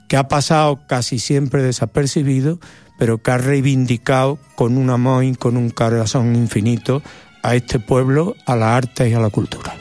que 0.09 0.17
ha 0.17 0.29
pasado 0.29 0.87
casi 0.87 1.19
siempre 1.19 1.61
desapercibido, 1.61 2.61
pero 2.99 3.19
que 3.19 3.31
ha 3.31 3.39
reivindicado 3.39 4.39
con 4.55 4.77
un 4.77 4.91
amor 4.91 5.25
y 5.25 5.35
con 5.35 5.57
un 5.57 5.71
corazón 5.71 6.35
infinito 6.37 7.03
a 7.43 7.55
este 7.55 7.79
pueblo, 7.79 8.35
a 8.45 8.57
la 8.57 8.77
arte 8.77 9.09
y 9.09 9.15
a 9.15 9.21
la 9.21 9.31
cultura. 9.31 9.75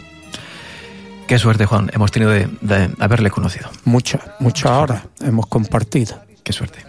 Qué 1.27 1.37
suerte, 1.37 1.65
Juan, 1.65 1.89
hemos 1.93 2.11
tenido 2.11 2.31
de, 2.31 2.95
haberle 2.99 3.29
conocido. 3.29 3.69
Muchas, 3.83 4.21
muchas 4.39 4.71
horas 4.71 5.03
hemos 5.19 5.47
compartido. 5.47 6.17
Qué 6.41 6.53
suerte. 6.53 6.79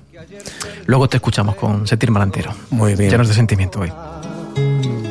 Luego 0.87 1.08
te 1.08 1.16
escuchamos 1.16 1.56
con 1.56 1.87
Sentir 1.87 2.11
Malantero. 2.12 2.54
Muy 2.70 2.94
bien. 2.94 3.11
Llenos 3.11 3.26
de 3.26 3.35
sentimiento 3.35 3.80
hoy. 3.80 3.92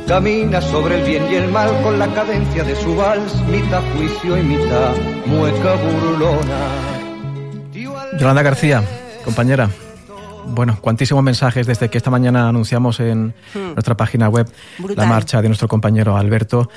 Camina 0.08 0.62
sobre 0.62 1.00
el 1.00 1.06
bien 1.06 1.26
y 1.30 1.36
el 1.36 1.52
mal 1.52 1.82
con 1.82 2.00
la 2.00 2.08
cadencia 2.14 2.64
de 2.64 2.76
su 2.78 2.96
vals, 2.96 3.36
mitad 3.48 3.82
juicio 3.94 4.38
y 4.38 4.44
mitad 4.44 4.96
mueca 5.26 5.76
burlona. 5.76 6.88
Yolanda 8.18 8.42
García, 8.42 8.82
compañera. 9.26 9.70
Bueno, 10.50 10.78
cuantísimos 10.82 11.24
mensajes 11.24 11.68
desde 11.68 11.90
que 11.90 11.98
esta 11.98 12.10
mañana 12.10 12.48
anunciamos 12.48 13.00
en 13.00 13.34
hmm. 13.54 13.74
nuestra 13.74 13.96
página 13.96 14.30
web 14.30 14.50
la 14.96 15.06
marcha 15.06 15.42
de 15.42 15.50
nuestro 15.50 15.68
compañero 15.68 16.18
Alberto 16.18 16.70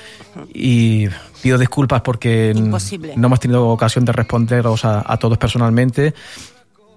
y 0.52 1.08
pido 1.42 1.58
disculpas 1.58 2.02
porque 2.02 2.52
no 2.54 3.26
hemos 3.26 3.40
tenido 3.40 3.68
ocasión 3.68 4.04
de 4.04 4.12
responderos 4.12 4.84
a, 4.84 5.16
todos 5.18 5.38
personalmente, 5.38 6.14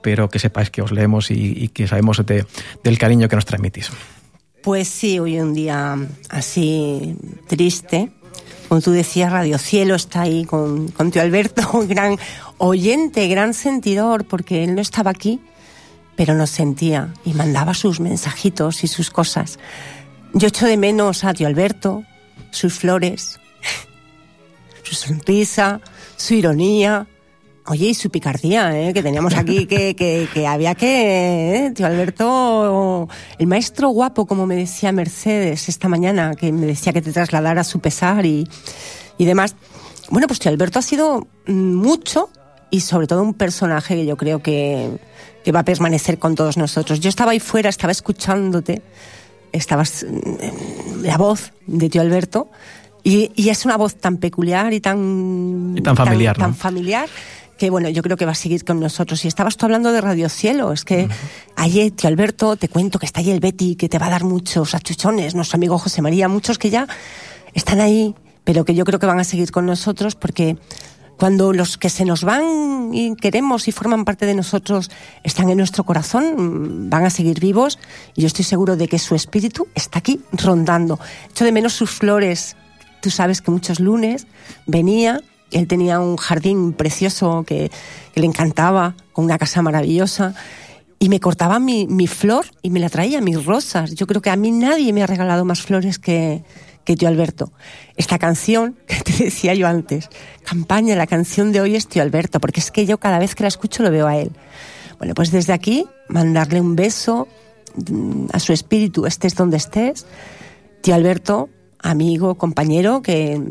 pero 0.02 0.30
que 0.30 0.40
sepáis 0.40 0.70
que 0.70 0.82
os 0.82 0.92
leemos 0.92 1.32
y, 1.32 1.70
que 1.70 1.88
sabemos 1.88 2.22
del 2.26 2.98
cariño 2.98 3.28
que 3.28 3.36
nos 3.36 3.46
transmitís. 3.46 3.92
Pues 4.62 4.88
sí, 4.88 5.20
hoy 5.20 5.40
un 5.40 5.54
día 5.54 5.98
así 6.30 7.18
triste. 7.48 8.12
Como 8.70 8.82
tú 8.82 8.92
decías, 8.92 9.32
Radio 9.32 9.58
Cielo 9.58 9.94
está 9.94 10.22
ahí 10.22 10.46
con, 10.46 10.88
con 10.88 11.12
tío 11.12 11.22
Alberto, 11.22 11.62
gran 11.88 12.18
oyente, 12.58 13.28
gran 13.28 13.54
sentidor, 13.54 14.26
porque 14.26 14.64
él 14.64 14.74
no 14.74 14.82
estaba 14.82 15.12
aquí 15.12 15.42
pero 16.16 16.36
nos 16.36 16.50
sentía 16.50 17.14
y 17.26 17.34
mandaba 17.34 17.74
sus 17.74 18.00
mensajitos 18.00 18.84
y 18.84 18.88
sus 18.88 19.10
cosas. 19.10 19.60
Yo 20.34 20.48
echo 20.48 20.66
de 20.66 20.78
menos 20.78 21.24
a 21.24 21.34
tío 21.34 21.48
Alberto, 21.48 22.04
sus 22.52 22.74
flores, 22.74 23.40
su 24.84 24.96
sonrisa, 24.96 25.80
su 26.16 26.34
ironía, 26.34 27.08
oye, 27.66 27.88
y 27.90 27.94
su 27.94 28.10
picardía, 28.10 28.78
¿eh? 28.80 28.94
que 28.94 29.04
teníamos 29.04 29.36
aquí, 29.36 29.66
que, 29.66 29.96
que, 29.96 30.48
había 30.48 30.76
que, 30.76 31.66
¿eh? 31.66 31.72
tío 31.72 31.86
Alberto, 31.86 33.08
el 33.38 33.48
maestro 33.48 33.90
guapo, 33.90 34.26
como 34.26 34.46
me 34.46 34.56
decía 34.56 34.92
Mercedes 34.92 35.70
esta 35.70 35.88
mañana, 35.88 36.36
que 36.36 36.52
me 36.52 36.66
decía 36.66 36.94
que 36.94 37.02
te 37.02 37.12
trasladara 37.12 37.64
su 37.64 37.80
pesar 37.80 38.26
y, 38.26 38.48
y 39.18 39.26
demás. 39.26 39.56
Bueno, 40.10 40.28
pues 40.28 40.40
tío 40.40 40.52
Alberto 40.52 40.80
ha 40.80 40.84
sido 40.84 41.28
mucho 41.48 42.30
y 42.70 42.82
sobre 42.82 43.08
todo 43.08 43.22
un 43.22 43.34
personaje 43.34 43.96
que 43.96 44.06
yo 44.06 44.18
creo 44.18 44.42
que 44.42 44.90
que 45.44 45.52
va 45.52 45.60
a 45.60 45.66
permanecer 45.66 46.20
con 46.20 46.36
todos 46.36 46.58
nosotros. 46.58 47.00
Yo 47.00 47.10
estaba 47.10 47.32
ahí 47.32 47.40
fuera, 47.40 47.70
estaba 47.70 47.92
escuchándote, 47.92 48.82
estabas 49.52 50.06
mm, 50.08 51.04
la 51.04 51.18
voz 51.18 51.52
de 51.68 51.90
tío 51.90 52.02
Alberto 52.02 52.50
y, 53.04 53.32
es 53.50 53.66
una 53.66 53.78
voz 53.78 53.96
tan 53.96 54.18
peculiar 54.18 54.74
y 54.74 54.80
tan, 54.80 55.76
tan 55.84 55.96
familiar, 55.96 56.38
tan, 56.38 56.56
familiar 56.56 57.10
que 57.58 57.70
bueno, 57.70 57.90
yo 57.90 58.02
creo 58.02 58.18
que 58.18 58.26
va 58.26 58.32
a 58.32 58.36
seguir 58.36 58.66
con 58.66 58.80
nosotros. 58.80 59.24
Y 59.26 59.28
estabas 59.28 59.58
tú 59.58 59.66
hablando 59.66 59.92
de 59.92 60.02
Radio 60.02 60.28
Cielo, 60.28 60.74
es 60.74 60.84
que 60.84 61.08
ayer, 61.56 61.92
tío 61.92 62.08
Alberto, 62.08 62.56
te 62.56 62.68
cuento 62.68 63.00
que 63.00 63.06
está 63.06 63.22
ahí 63.22 63.30
el 63.30 63.40
Betty, 63.40 63.76
que 63.76 63.90
te 63.90 64.00
va 64.00 64.08
a 64.08 64.10
dar 64.10 64.24
muchos 64.24 64.74
achuchones, 64.74 65.36
nuestro 65.36 65.58
amigo 65.58 65.78
José 65.78 66.02
María, 66.02 66.28
muchos 66.28 66.58
que 66.58 66.70
ya 66.70 66.88
están 67.54 67.80
ahí, 67.80 68.16
pero 68.44 68.66
que 68.66 68.76
yo 68.76 68.86
creo 68.86 69.00
que 69.00 69.06
van 69.06 69.20
a 69.20 69.24
seguir 69.24 69.52
con 69.52 69.66
nosotros 69.66 70.16
porque 70.16 70.58
cuando 71.18 71.54
los 71.54 71.78
que 71.78 71.90
se 71.90 72.06
nos 72.06 72.24
van 72.24 72.92
y 72.94 73.16
queremos 73.16 73.68
y 73.68 73.72
forman 73.72 74.06
parte 74.06 74.26
de 74.26 74.36
nosotros 74.36 74.92
están 75.24 75.50
en 75.50 75.58
nuestro 75.58 75.84
corazón, 75.84 76.90
van 76.90 77.06
a 77.06 77.10
seguir 77.10 77.40
vivos 77.40 77.80
y 78.16 78.22
yo 78.22 78.28
estoy 78.28 78.46
seguro 78.46 78.76
de 78.76 78.88
que 78.88 79.00
su 79.00 79.16
espíritu 79.16 79.68
está 79.76 80.00
aquí 80.00 80.22
rondando. 80.32 81.00
Echo 81.30 81.46
de 81.46 81.52
menos 81.52 81.74
sus 81.74 81.92
flores. 81.92 82.56
Tú 83.02 83.10
sabes 83.10 83.42
que 83.42 83.52
muchos 83.52 83.80
lunes 83.80 84.28
venía, 84.66 85.22
él 85.52 85.68
tenía 85.68 86.00
un 86.00 86.18
jardín 86.18 86.74
precioso 86.74 87.44
que, 87.46 87.72
le 88.16 88.26
encantaba, 88.26 88.96
con 89.12 89.26
una 89.26 89.38
casa 89.38 89.62
maravillosa 89.62 90.36
y 91.00 91.10
me 91.10 91.20
cortaba 91.20 91.60
mi, 91.60 91.86
mi, 91.88 92.08
flor 92.08 92.46
y 92.62 92.70
me 92.70 92.80
la 92.80 92.90
traía, 92.90 93.20
mis 93.20 93.44
rosas. 93.44 93.94
Yo 93.94 94.08
creo 94.08 94.22
que 94.22 94.30
a 94.30 94.36
mí 94.36 94.52
nadie 94.52 94.94
me 94.94 95.04
ha 95.04 95.08
regalado 95.08 95.44
más 95.44 95.62
flores 95.62 96.00
que, 96.00 96.44
que 96.84 96.96
tío 96.96 97.08
Alberto. 97.08 97.52
Esta 97.96 98.20
canción 98.20 98.78
que 98.88 99.02
te 99.02 99.24
decía 99.26 99.54
yo 99.54 99.68
antes, 99.68 100.10
campaña, 100.44 100.96
la 100.96 101.08
canción 101.08 101.52
de 101.52 101.62
hoy 101.62 101.76
es 101.76 101.88
tío 101.88 102.02
Alberto, 102.02 102.40
porque 102.40 102.60
es 102.60 102.72
que 102.72 102.86
yo 102.86 103.00
cada 103.00 103.20
vez 103.20 103.36
que 103.36 103.44
la 103.44 103.48
escucho 103.48 103.84
lo 103.84 103.92
veo 103.92 104.08
a 104.08 104.18
él. 104.18 104.32
Bueno, 104.98 105.14
pues 105.16 105.32
desde 105.32 105.54
aquí, 105.54 105.86
mandarle 106.08 106.62
un 106.62 106.76
beso 106.76 107.28
mm, 107.90 108.28
a 108.32 108.40
su 108.40 108.54
espíritu, 108.54 109.06
estés 109.06 109.36
donde 109.36 109.58
estés. 109.58 110.06
Tío 110.82 110.96
Alberto, 110.96 111.50
amigo, 111.80 112.36
compañero, 112.36 113.02
que 113.02 113.42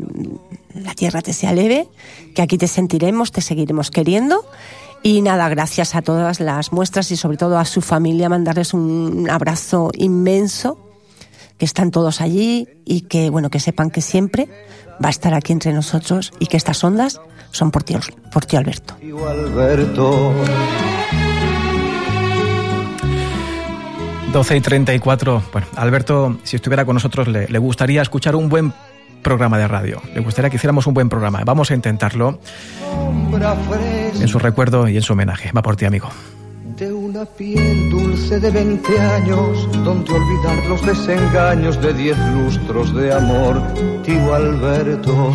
la 0.73 0.93
tierra 0.93 1.21
te 1.21 1.33
sea 1.33 1.53
leve, 1.53 1.87
que 2.33 2.41
aquí 2.41 2.57
te 2.57 2.67
sentiremos, 2.67 3.31
te 3.31 3.41
seguiremos 3.41 3.91
queriendo. 3.91 4.45
Y 5.03 5.21
nada, 5.21 5.49
gracias 5.49 5.95
a 5.95 6.01
todas 6.01 6.39
las 6.39 6.71
muestras 6.71 7.11
y 7.11 7.17
sobre 7.17 7.37
todo 7.37 7.57
a 7.57 7.65
su 7.65 7.81
familia, 7.81 8.29
mandarles 8.29 8.73
un 8.73 9.29
abrazo 9.29 9.91
inmenso 9.95 10.92
que 11.63 11.65
están 11.65 11.91
todos 11.91 12.19
allí 12.19 12.67
y 12.83 13.03
que, 13.03 13.29
bueno, 13.29 13.49
que 13.49 13.61
sepan 13.61 13.89
que 13.89 14.01
siempre 14.01 14.49
va 15.01 15.07
a 15.07 15.09
estar 15.09 15.33
aquí 15.33 15.53
entre 15.53 15.71
nosotros 15.71 16.33
y 16.37 16.47
que 16.47 16.57
estas 16.57 16.83
ondas 16.83 17.21
son 17.51 17.71
por 17.71 17.83
ti, 17.83 17.95
por 18.33 18.43
ti 18.43 18.57
Alberto. 18.57 18.97
Alberto. 19.01 20.33
12 24.33 24.57
y 24.57 24.59
34. 24.59 25.43
Bueno, 25.53 25.67
Alberto, 25.77 26.37
si 26.43 26.57
estuviera 26.57 26.83
con 26.83 26.95
nosotros, 26.95 27.29
le, 27.29 27.47
le, 27.47 27.59
gustaría 27.59 28.01
escuchar 28.01 28.35
un 28.35 28.49
buen 28.49 28.73
programa 29.21 29.57
de 29.57 29.69
radio. 29.69 30.01
Le 30.13 30.19
gustaría 30.19 30.49
que 30.49 30.57
hiciéramos 30.57 30.85
un 30.85 30.93
buen 30.93 31.07
programa. 31.07 31.43
Vamos 31.45 31.71
a 31.71 31.75
intentarlo 31.75 32.41
en 34.19 34.27
su 34.27 34.37
recuerdo 34.37 34.89
y 34.89 34.97
en 34.97 35.01
su 35.01 35.13
homenaje. 35.13 35.49
Va 35.55 35.61
por 35.61 35.77
ti, 35.77 35.85
amigo 35.85 36.09
una 37.13 37.25
piel 37.25 37.91
dulce 37.91 38.39
de 38.39 38.49
20 38.49 38.99
años, 38.99 39.69
donde 39.83 40.11
olvidar 40.11 40.65
los 40.65 40.83
desengaños 40.83 41.79
de 41.79 41.93
10 41.93 42.17
lustros 42.33 42.91
de 42.95 43.13
amor, 43.13 43.61
tío 44.01 44.33
Alberto. 44.33 45.31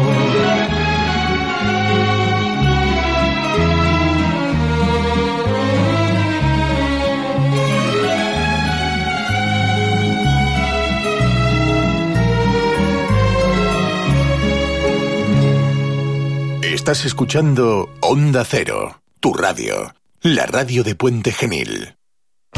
Estás 16.61 17.05
escuchando 17.05 17.89
Onda 18.01 18.45
Cero, 18.45 19.01
tu 19.21 19.33
radio 19.33 19.98
la 20.23 20.47
radio 20.47 20.83
de 20.83 20.95
Puente 20.95 21.33
Genil. 21.33 21.99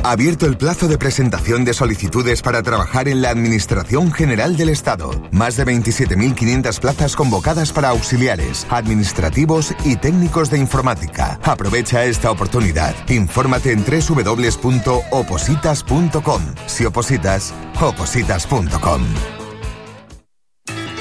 Abierto 0.02 0.46
el 0.46 0.56
plazo 0.56 0.88
de 0.88 0.96
presentación 0.96 1.62
de 1.64 1.74
solicitudes 1.74 2.40
para 2.42 2.62
trabajar 2.62 3.08
en 3.08 3.20
la 3.20 3.30
Administración 3.30 4.12
General 4.12 4.56
del 4.56 4.68
Estado. 4.70 5.10
Más 5.32 5.56
de 5.56 5.66
27.500 5.66 6.80
plazas 6.80 7.16
convocadas 7.16 7.72
para 7.72 7.88
auxiliares, 7.90 8.66
administrativos 8.70 9.74
y 9.84 9.96
técnicos 9.96 10.48
de 10.50 10.58
informática. 10.58 11.38
Aprovecha 11.42 12.04
esta 12.04 12.30
oportunidad. 12.30 12.94
Infórmate 13.10 13.72
en 13.72 13.84
www.opositas.com. 13.84 16.42
Si 16.66 16.86
opositas, 16.86 17.52
opositas.com. 17.80 19.39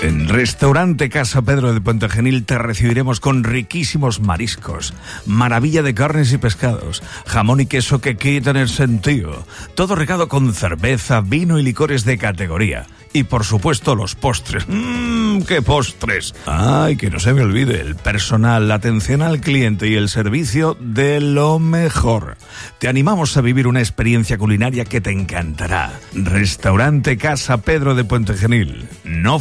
En 0.01 0.29
Restaurante 0.29 1.09
Casa 1.09 1.41
Pedro 1.41 1.73
de 1.73 1.81
Puente 1.81 2.07
Genil 2.07 2.45
te 2.45 2.57
recibiremos 2.57 3.19
con 3.19 3.43
riquísimos 3.43 4.21
mariscos, 4.21 4.93
maravilla 5.25 5.83
de 5.83 5.93
carnes 5.93 6.31
y 6.31 6.37
pescados, 6.37 7.03
jamón 7.25 7.59
y 7.59 7.65
queso 7.65 7.99
que 7.99 8.15
quitan 8.15 8.55
el 8.55 8.69
sentido, 8.69 9.45
todo 9.75 9.95
regado 9.95 10.29
con 10.29 10.53
cerveza, 10.53 11.19
vino 11.19 11.59
y 11.59 11.63
licores 11.63 12.05
de 12.05 12.17
categoría. 12.17 12.87
Y 13.11 13.23
por 13.23 13.43
supuesto 13.43 13.95
los 13.95 14.13
postres. 14.13 14.65
¡Mmm, 14.67 15.41
qué 15.41 15.63
postres! 15.63 16.35
Ay, 16.45 16.95
que 16.95 17.09
no 17.09 17.19
se 17.19 17.33
me 17.33 17.41
olvide, 17.41 17.81
el 17.81 17.95
personal, 17.95 18.67
la 18.67 18.75
atención 18.75 19.23
al 19.23 19.41
cliente 19.41 19.87
y 19.87 19.95
el 19.95 20.09
servicio 20.09 20.77
de 20.79 21.19
lo 21.19 21.57
mejor. 21.57 22.37
Te 22.77 22.87
animamos 22.87 23.35
a 23.35 23.41
vivir 23.41 23.65
una 23.65 23.79
experiencia 23.79 24.37
culinaria 24.37 24.85
que 24.85 25.01
te 25.01 25.09
encantará. 25.09 25.91
Restaurante 26.13 27.17
Casa 27.17 27.61
Pedro 27.61 27.95
de 27.95 28.03
Puente 28.03 28.35
Genil. 28.35 28.87
No 29.03 29.39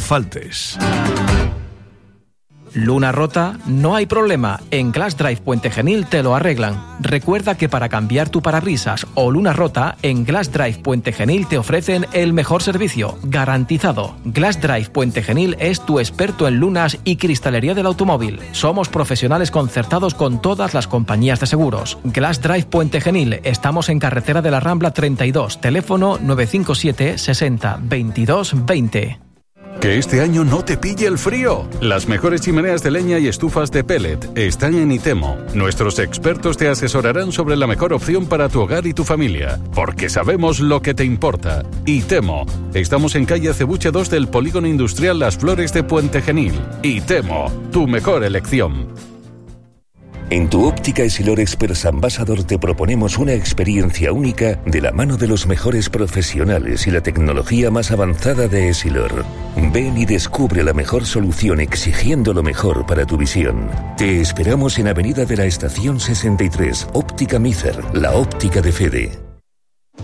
Luna 2.73 3.11
rota, 3.11 3.57
no 3.65 3.95
hay 3.95 4.05
problema. 4.05 4.59
En 4.69 4.91
Glass 4.91 5.17
Drive 5.17 5.41
Puente 5.41 5.71
Genil 5.71 6.05
te 6.05 6.21
lo 6.21 6.35
arreglan. 6.35 6.97
Recuerda 6.99 7.55
que 7.55 7.67
para 7.67 7.89
cambiar 7.89 8.29
tu 8.29 8.41
parabrisas 8.41 9.07
o 9.15 9.31
luna 9.31 9.53
rota, 9.53 9.97
en 10.03 10.23
Glass 10.23 10.51
Drive 10.51 10.79
Puente 10.83 11.11
Genil 11.11 11.47
te 11.47 11.57
ofrecen 11.57 12.05
el 12.13 12.31
mejor 12.33 12.61
servicio, 12.61 13.17
garantizado. 13.23 14.15
Glass 14.23 14.61
Drive 14.61 14.89
Puente 14.91 15.23
Genil 15.23 15.55
es 15.59 15.81
tu 15.81 15.99
experto 15.99 16.47
en 16.47 16.57
lunas 16.57 16.99
y 17.03 17.15
cristalería 17.15 17.73
del 17.73 17.87
automóvil. 17.87 18.39
Somos 18.51 18.89
profesionales 18.89 19.49
concertados 19.49 20.13
con 20.13 20.41
todas 20.41 20.73
las 20.73 20.87
compañías 20.87 21.39
de 21.39 21.47
seguros. 21.47 21.97
Glass 22.03 22.41
Drive 22.41 22.65
Puente 22.65 23.01
Genil, 23.01 23.39
estamos 23.43 23.89
en 23.89 23.99
carretera 23.99 24.41
de 24.41 24.51
la 24.51 24.59
Rambla 24.59 24.91
32, 24.91 25.59
teléfono 25.59 26.19
957 26.21 27.17
60 27.17 27.79
22 27.81 28.65
20. 28.65 29.28
Que 29.79 29.97
este 29.97 30.19
año 30.19 30.43
no 30.43 30.61
te 30.65 30.75
pille 30.75 31.07
el 31.07 31.17
frío. 31.17 31.65
Las 31.79 32.05
mejores 32.05 32.41
chimeneas 32.41 32.83
de 32.83 32.91
leña 32.91 33.17
y 33.17 33.29
estufas 33.29 33.71
de 33.71 33.85
pellet 33.85 34.19
están 34.37 34.75
en 34.75 34.91
Itemo. 34.91 35.37
Nuestros 35.53 35.99
expertos 35.99 36.57
te 36.57 36.67
asesorarán 36.67 37.31
sobre 37.31 37.55
la 37.55 37.65
mejor 37.65 37.93
opción 37.93 38.25
para 38.25 38.49
tu 38.49 38.59
hogar 38.59 38.85
y 38.87 38.93
tu 38.93 39.05
familia, 39.05 39.57
porque 39.73 40.09
sabemos 40.09 40.59
lo 40.59 40.81
que 40.81 40.93
te 40.93 41.05
importa. 41.05 41.63
Itemo. 41.85 42.45
Estamos 42.73 43.15
en 43.15 43.25
calle 43.25 43.51
Acebuche 43.51 43.89
2 43.89 44.09
del 44.09 44.27
Polígono 44.27 44.67
Industrial 44.67 45.17
Las 45.17 45.37
Flores 45.37 45.71
de 45.71 45.83
Puente 45.83 46.21
Genil. 46.21 46.59
Itemo, 46.83 47.49
tu 47.71 47.87
mejor 47.87 48.25
elección. 48.25 48.89
En 50.31 50.47
tu 50.47 50.67
óptica 50.67 51.01
Esilor 51.01 51.39
Express 51.39 51.87
Ambassador 51.87 52.43
te 52.43 52.59
proponemos 52.59 53.17
una 53.17 53.33
experiencia 53.33 54.13
única 54.13 54.59
de 54.63 54.79
la 54.79 54.91
mano 54.91 55.17
de 55.17 55.27
los 55.27 55.47
mejores 55.47 55.89
profesionales 55.89 56.85
y 56.85 56.91
la 56.91 57.01
tecnología 57.01 57.71
más 57.71 57.89
avanzada 57.89 58.47
de 58.47 58.69
Esilor. 58.69 59.25
Ven 59.73 59.97
y 59.97 60.05
descubre 60.05 60.63
la 60.63 60.73
mejor 60.73 61.07
solución 61.07 61.59
exigiendo 61.59 62.31
lo 62.31 62.43
mejor 62.43 62.85
para 62.85 63.07
tu 63.07 63.17
visión. 63.17 63.71
Te 63.97 64.21
esperamos 64.21 64.77
en 64.77 64.89
Avenida 64.89 65.25
de 65.25 65.35
la 65.35 65.45
Estación 65.45 65.99
63, 65.99 66.89
Óptica 66.93 67.39
Mizer, 67.39 67.83
la 67.95 68.11
óptica 68.11 68.61
de 68.61 68.71
Fede. 68.71 69.28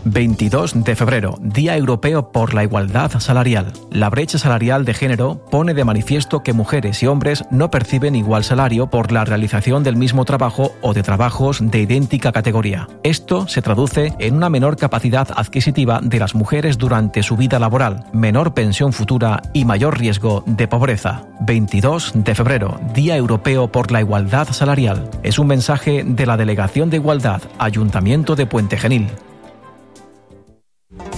22 0.06 0.84
de 0.84 0.96
febrero, 0.96 1.36
Día 1.42 1.76
Europeo 1.76 2.32
por 2.32 2.54
la 2.54 2.64
Igualdad 2.64 3.20
Salarial. 3.20 3.74
La 3.92 4.10
brecha 4.10 4.38
salarial 4.38 4.86
de 4.86 4.94
género 4.94 5.44
pone 5.50 5.74
de 5.74 5.84
manifiesto 5.84 6.44
que 6.44 6.54
mujeres 6.54 7.02
y 7.02 7.08
hombres 7.08 7.44
no 7.50 7.72
perciben 7.72 8.16
igual 8.16 8.44
salario 8.44 8.88
por 8.88 9.12
la 9.12 9.26
realización 9.26 9.84
del 9.84 9.96
mismo 9.96 10.24
trabajo 10.24 10.74
o 10.82 10.94
de 10.94 11.04
trabajos 11.04 11.60
de 11.60 11.80
idéntica 11.80 12.32
categoría. 12.32 12.88
Esto 13.04 13.48
se 13.48 13.62
traduce 13.62 14.14
en 14.20 14.36
una 14.36 14.50
menor 14.50 14.78
capacidad 14.78 15.28
adquisitiva 15.36 16.00
de 16.02 16.20
las 16.20 16.36
mujeres 16.36 16.78
durante 16.78 17.24
su 17.24 17.36
vida 17.36 17.58
laboral, 17.58 18.06
menor 18.14 18.54
pensión 18.54 18.94
futura 18.94 19.42
y 19.54 19.66
mayor 19.66 20.00
riesgo 20.00 20.44
de 20.46 20.68
pobreza. 20.68 21.24
22 21.42 22.12
de 22.16 22.36
febrero, 22.36 22.80
Día 22.94 23.18
Europeo 23.18 23.72
por 23.72 23.92
la 23.92 24.02
Igualdad 24.02 24.48
Salarial. 24.52 25.10
Es 25.24 25.40
un 25.40 25.48
mensaje 25.48 26.04
de 26.06 26.26
la 26.26 26.38
Delegación 26.38 26.90
de 26.90 26.98
Igualdad, 26.98 27.42
Ayuntamiento 27.58 28.36
de 28.36 28.46
Puente 28.46 28.78
Genil. 28.78 29.10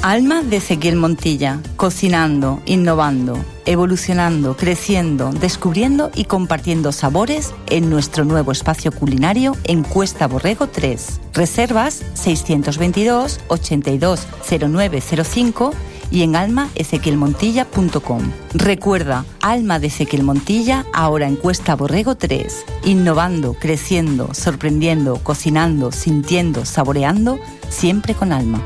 Alma 0.08 0.42
de 0.42 0.56
Ezequiel 0.56 0.96
Montilla, 0.96 1.60
cocinando, 1.76 2.62
innovando, 2.66 3.38
evolucionando, 3.66 4.56
creciendo, 4.56 5.34
descubriendo 5.34 6.12
y 6.16 6.24
compartiendo 6.24 6.94
sabores 6.94 7.54
en 7.70 7.90
nuestro 7.90 8.24
nuevo 8.24 8.54
espacio 8.54 8.94
culinario 8.94 9.58
en 9.66 9.84
Cuesta 9.84 10.28
Borrego 10.28 10.68
3. 10.68 11.20
Reservas 11.34 12.02
622 12.14 13.42
820905 13.50 15.74
y 16.10 16.24
en 16.24 16.38
almaezequielmontilla.com. 16.38 18.22
Recuerda, 18.54 19.26
Alma 19.42 19.80
de 19.80 19.88
Ezequiel 19.88 20.24
Montilla 20.24 20.86
ahora 20.94 21.28
en 21.28 21.36
Cuesta 21.36 21.76
Borrego 21.76 22.16
3. 22.16 22.64
Innovando, 22.86 23.56
creciendo, 23.56 24.34
sorprendiendo, 24.34 25.20
cocinando, 25.22 25.92
sintiendo, 25.92 26.64
saboreando, 26.64 27.40
siempre 27.68 28.14
con 28.14 28.32
alma. 28.32 28.64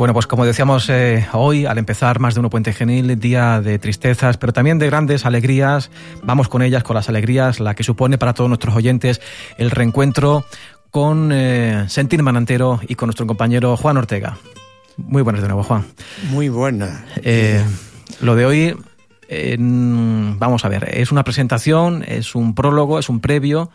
Bueno, 0.00 0.14
pues 0.14 0.26
como 0.26 0.46
decíamos 0.46 0.88
eh, 0.88 1.26
hoy, 1.34 1.66
al 1.66 1.76
empezar 1.76 2.20
más 2.20 2.32
de 2.32 2.40
uno 2.40 2.48
Puente 2.48 2.72
Genil, 2.72 3.20
día 3.20 3.60
de 3.60 3.78
tristezas, 3.78 4.38
pero 4.38 4.50
también 4.50 4.78
de 4.78 4.86
grandes 4.86 5.26
alegrías. 5.26 5.90
Vamos 6.22 6.48
con 6.48 6.62
ellas, 6.62 6.82
con 6.82 6.96
las 6.96 7.10
alegrías, 7.10 7.60
la 7.60 7.74
que 7.74 7.82
supone 7.82 8.16
para 8.16 8.32
todos 8.32 8.48
nuestros 8.48 8.74
oyentes 8.74 9.20
el 9.58 9.70
reencuentro 9.70 10.46
con 10.90 11.32
eh, 11.34 11.84
Sentir 11.88 12.22
Manantero 12.22 12.80
y 12.88 12.94
con 12.94 13.08
nuestro 13.08 13.26
compañero 13.26 13.76
Juan 13.76 13.98
Ortega. 13.98 14.38
Muy 14.96 15.20
buenas 15.20 15.42
de 15.42 15.48
nuevo, 15.48 15.64
Juan. 15.64 15.84
Muy 16.30 16.48
buenas. 16.48 17.02
Eh, 17.22 17.62
lo 18.22 18.36
de 18.36 18.46
hoy 18.46 18.76
vamos 19.58 20.64
a 20.64 20.68
ver, 20.68 20.88
es 20.92 21.12
una 21.12 21.24
presentación, 21.24 22.04
es 22.06 22.34
un 22.34 22.54
prólogo, 22.54 22.98
es 22.98 23.08
un 23.08 23.20
previo, 23.20 23.70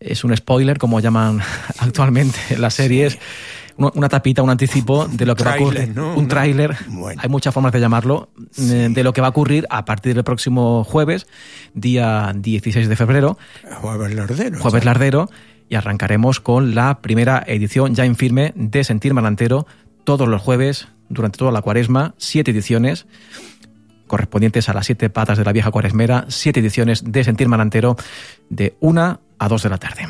es 0.00 0.24
un 0.24 0.36
spoiler, 0.36 0.78
como 0.78 1.00
llaman 1.00 1.40
actualmente 1.78 2.38
las 2.58 2.74
series. 2.74 3.18
Una, 3.74 4.10
tapita, 4.10 4.42
un 4.42 4.50
anticipo 4.50 5.06
de 5.06 5.24
lo 5.24 5.34
que 5.34 5.44
va 5.44 5.54
a 5.54 5.56
ocurrir. 5.56 5.98
Un 5.98 6.28
tráiler, 6.28 6.76
hay 7.16 7.28
muchas 7.30 7.54
formas 7.54 7.72
de 7.72 7.80
llamarlo, 7.80 8.28
eh, 8.58 8.88
de 8.90 9.02
lo 9.02 9.14
que 9.14 9.22
va 9.22 9.28
a 9.28 9.30
ocurrir 9.30 9.66
a 9.70 9.86
partir 9.86 10.14
del 10.14 10.24
próximo 10.24 10.84
jueves, 10.84 11.26
día 11.72 12.32
16 12.36 12.86
de 12.86 12.96
febrero. 12.96 13.38
Jueves 13.80 14.14
Lardero. 14.14 14.58
Jueves 14.58 14.84
Lardero. 14.84 15.30
Y 15.70 15.74
arrancaremos 15.76 16.38
con 16.38 16.74
la 16.74 17.00
primera 17.00 17.42
edición 17.46 17.94
ya 17.94 18.04
en 18.04 18.14
firme 18.14 18.52
de 18.56 18.84
Sentir 18.84 19.14
Malantero, 19.14 19.66
todos 20.04 20.28
los 20.28 20.42
jueves, 20.42 20.88
durante 21.08 21.38
toda 21.38 21.50
la 21.50 21.62
cuaresma, 21.62 22.14
siete 22.18 22.50
ediciones 22.50 23.06
correspondientes 24.12 24.68
a 24.68 24.74
las 24.74 24.84
siete 24.84 25.08
patas 25.08 25.38
de 25.38 25.44
la 25.44 25.52
vieja 25.52 25.70
cuaresmera, 25.70 26.26
siete 26.28 26.60
ediciones 26.60 27.02
de 27.02 27.24
Sentir 27.24 27.48
Manantero 27.48 27.96
de 28.50 28.76
una 28.80 29.20
a 29.38 29.48
dos 29.48 29.62
de 29.62 29.70
la 29.70 29.78
tarde. 29.78 30.06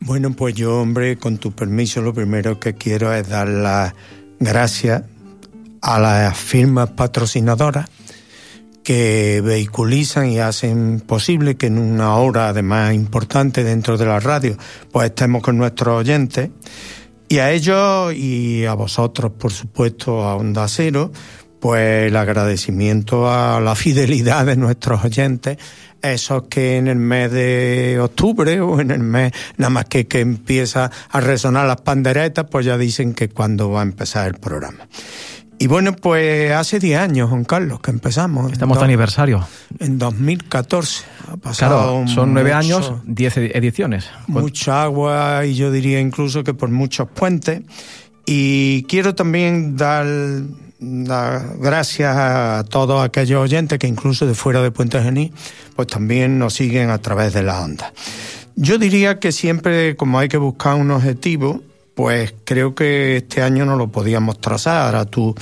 Bueno, 0.00 0.32
pues 0.32 0.54
yo, 0.54 0.80
hombre, 0.80 1.18
con 1.18 1.36
tu 1.36 1.52
permiso, 1.52 2.00
lo 2.00 2.14
primero 2.14 2.58
que 2.58 2.72
quiero 2.72 3.12
es 3.12 3.28
dar 3.28 3.48
las 3.48 3.92
gracias 4.38 5.02
a 5.82 5.98
las 5.98 6.34
firmas 6.38 6.88
patrocinadoras 6.92 7.86
que 8.82 9.42
vehiculizan 9.44 10.30
y 10.30 10.38
hacen 10.38 11.02
posible 11.06 11.58
que 11.58 11.66
en 11.66 11.76
una 11.76 12.14
hora, 12.14 12.48
además 12.48 12.94
importante 12.94 13.62
dentro 13.62 13.98
de 13.98 14.06
la 14.06 14.20
radio, 14.20 14.56
pues 14.90 15.10
estemos 15.10 15.42
con 15.42 15.58
nuestros 15.58 16.00
oyentes. 16.00 16.48
Y 17.28 17.40
a 17.40 17.52
ellos 17.52 18.14
y 18.14 18.64
a 18.64 18.72
vosotros, 18.72 19.32
por 19.32 19.52
supuesto, 19.52 20.24
a 20.24 20.34
Onda 20.34 20.66
Cero, 20.66 21.12
pues 21.60 22.08
el 22.08 22.16
agradecimiento 22.16 23.30
a 23.30 23.60
la 23.60 23.74
fidelidad 23.74 24.46
de 24.46 24.56
nuestros 24.56 25.04
oyentes, 25.04 25.58
esos 26.02 26.44
que 26.44 26.78
en 26.78 26.88
el 26.88 26.96
mes 26.96 27.30
de 27.30 27.98
octubre 28.00 28.60
o 28.60 28.80
en 28.80 28.90
el 28.90 29.00
mes 29.00 29.32
nada 29.58 29.70
más 29.70 29.84
que, 29.84 30.06
que 30.06 30.20
empieza 30.20 30.90
a 31.10 31.20
resonar 31.20 31.66
las 31.66 31.82
panderetas, 31.82 32.46
pues 32.50 32.66
ya 32.66 32.78
dicen 32.78 33.14
que 33.14 33.28
cuando 33.28 33.70
va 33.70 33.80
a 33.80 33.82
empezar 33.82 34.26
el 34.26 34.34
programa. 34.34 34.88
Y 35.58 35.66
bueno, 35.66 35.94
pues 35.94 36.52
hace 36.52 36.80
10 36.80 36.98
años, 36.98 37.28
Juan 37.28 37.44
Carlos, 37.44 37.80
que 37.80 37.90
empezamos. 37.90 38.50
Estamos 38.50 38.78
de 38.78 38.84
aniversario. 38.84 39.46
En 39.78 39.98
2014. 39.98 41.04
Ha 41.28 41.36
pasado 41.36 42.02
claro, 42.02 42.08
son 42.08 42.32
nueve 42.32 42.54
años, 42.54 42.94
10 43.04 43.36
ediciones. 43.36 44.06
Mucha 44.26 44.82
agua 44.84 45.44
y 45.44 45.54
yo 45.56 45.70
diría 45.70 46.00
incluso 46.00 46.42
que 46.44 46.54
por 46.54 46.70
muchos 46.70 47.08
puentes. 47.10 47.60
Y 48.24 48.84
quiero 48.84 49.14
también 49.14 49.76
dar 49.76 50.06
gracias 50.80 52.16
a 52.16 52.64
todos 52.68 53.04
aquellos 53.04 53.42
oyentes 53.42 53.78
que 53.78 53.86
incluso 53.86 54.26
de 54.26 54.34
fuera 54.34 54.62
de 54.62 54.70
Puente 54.70 55.02
Genil, 55.02 55.32
pues 55.76 55.88
también 55.88 56.38
nos 56.38 56.54
siguen 56.54 56.90
a 56.90 56.98
través 56.98 57.34
de 57.34 57.42
la 57.42 57.60
onda. 57.60 57.92
Yo 58.56 58.78
diría 58.78 59.18
que 59.18 59.32
siempre, 59.32 59.96
como 59.96 60.18
hay 60.18 60.28
que 60.28 60.38
buscar 60.38 60.74
un 60.74 60.90
objetivo, 60.90 61.62
pues 61.94 62.34
creo 62.44 62.74
que 62.74 63.18
este 63.18 63.42
año 63.42 63.66
no 63.66 63.76
lo 63.76 63.88
podíamos 63.88 64.40
trazar. 64.40 64.86
Ahora 64.86 65.04
tú 65.04 65.34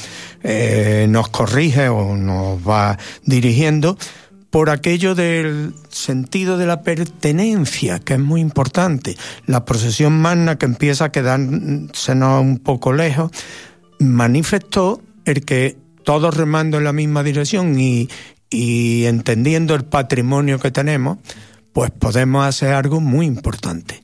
eh, 0.43 1.07
nos 1.09 1.29
corriges 1.29 1.89
o 1.89 2.17
nos 2.17 2.63
vas 2.63 2.99
dirigiendo 3.25 3.97
por 4.51 4.71
aquello 4.71 5.15
del 5.15 5.75
sentido 5.91 6.57
de 6.57 6.67
la 6.67 6.83
pertenencia, 6.83 7.99
que 7.99 8.15
es 8.15 8.21
muy 8.21 8.41
importante. 8.41 9.17
La 9.47 9.65
procesión 9.65 10.21
magna 10.21 10.57
que 10.57 10.67
empieza 10.67 11.07
a 11.07 11.13
quedarse 11.13 12.13
un 12.13 12.59
poco 12.63 12.93
lejos, 12.93 13.31
manifestó 13.99 15.03
el 15.29 15.45
que 15.45 15.77
todos 16.05 16.37
remando 16.37 16.79
en 16.79 16.85
la 16.85 16.93
misma 16.93 17.23
dirección 17.23 17.79
y, 17.79 18.09
y 18.51 19.05
entendiendo 19.05 19.75
el 19.75 19.85
patrimonio 19.85 20.59
que 20.59 20.71
tenemos, 20.71 21.19
pues 21.73 21.91
podemos 21.91 22.47
hacer 22.47 22.73
algo 22.73 23.01
muy 23.01 23.27
importante. 23.27 24.03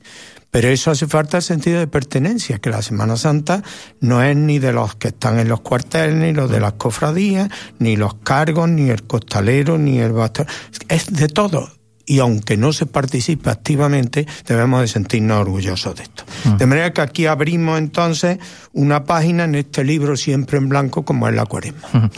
Pero 0.55 0.69
eso 0.69 0.89
hace 0.89 1.05
falta 1.05 1.35
el 1.35 1.43
sentido 1.43 1.79
de 1.79 1.87
pertenencia, 1.87 2.59
que 2.59 2.69
la 2.69 2.81
Semana 2.81 3.17
Santa 3.17 3.61
no 3.99 4.23
es 4.23 4.37
ni 4.37 4.57
de 4.57 4.71
los 4.71 4.95
que 4.95 5.09
están 5.09 5.37
en 5.37 5.49
los 5.49 5.59
cuarteles, 5.59 6.15
ni 6.15 6.31
los 6.31 6.49
de 6.49 6.61
las 6.61 6.73
cofradías, 6.73 7.49
ni 7.79 7.97
los 7.97 8.13
cargos, 8.13 8.69
ni 8.69 8.89
el 8.89 9.03
costalero, 9.03 9.77
ni 9.77 9.99
el 9.99 10.13
bastón. 10.13 10.47
Es 10.87 11.11
de 11.11 11.27
todo. 11.27 11.69
Y 12.05 12.19
aunque 12.19 12.55
no 12.57 12.71
se 12.71 12.85
participe 12.85 13.49
activamente, 13.49 14.27
debemos 14.47 14.81
de 14.81 14.87
sentirnos 14.87 15.39
orgullosos 15.39 15.95
de 15.95 16.03
esto. 16.03 16.23
Mm. 16.43 16.57
De 16.57 16.65
manera 16.65 16.93
que 16.93 17.01
aquí 17.01 17.25
abrimos 17.25 17.79
entonces 17.79 18.37
una 18.73 19.05
página 19.05 19.45
en 19.45 19.55
este 19.55 19.83
libro 19.83 20.15
siempre 20.15 20.57
en 20.57 20.69
blanco 20.69 21.03
como 21.03 21.27
es 21.27 21.35
la 21.35 21.45
cuaresma. 21.45 22.11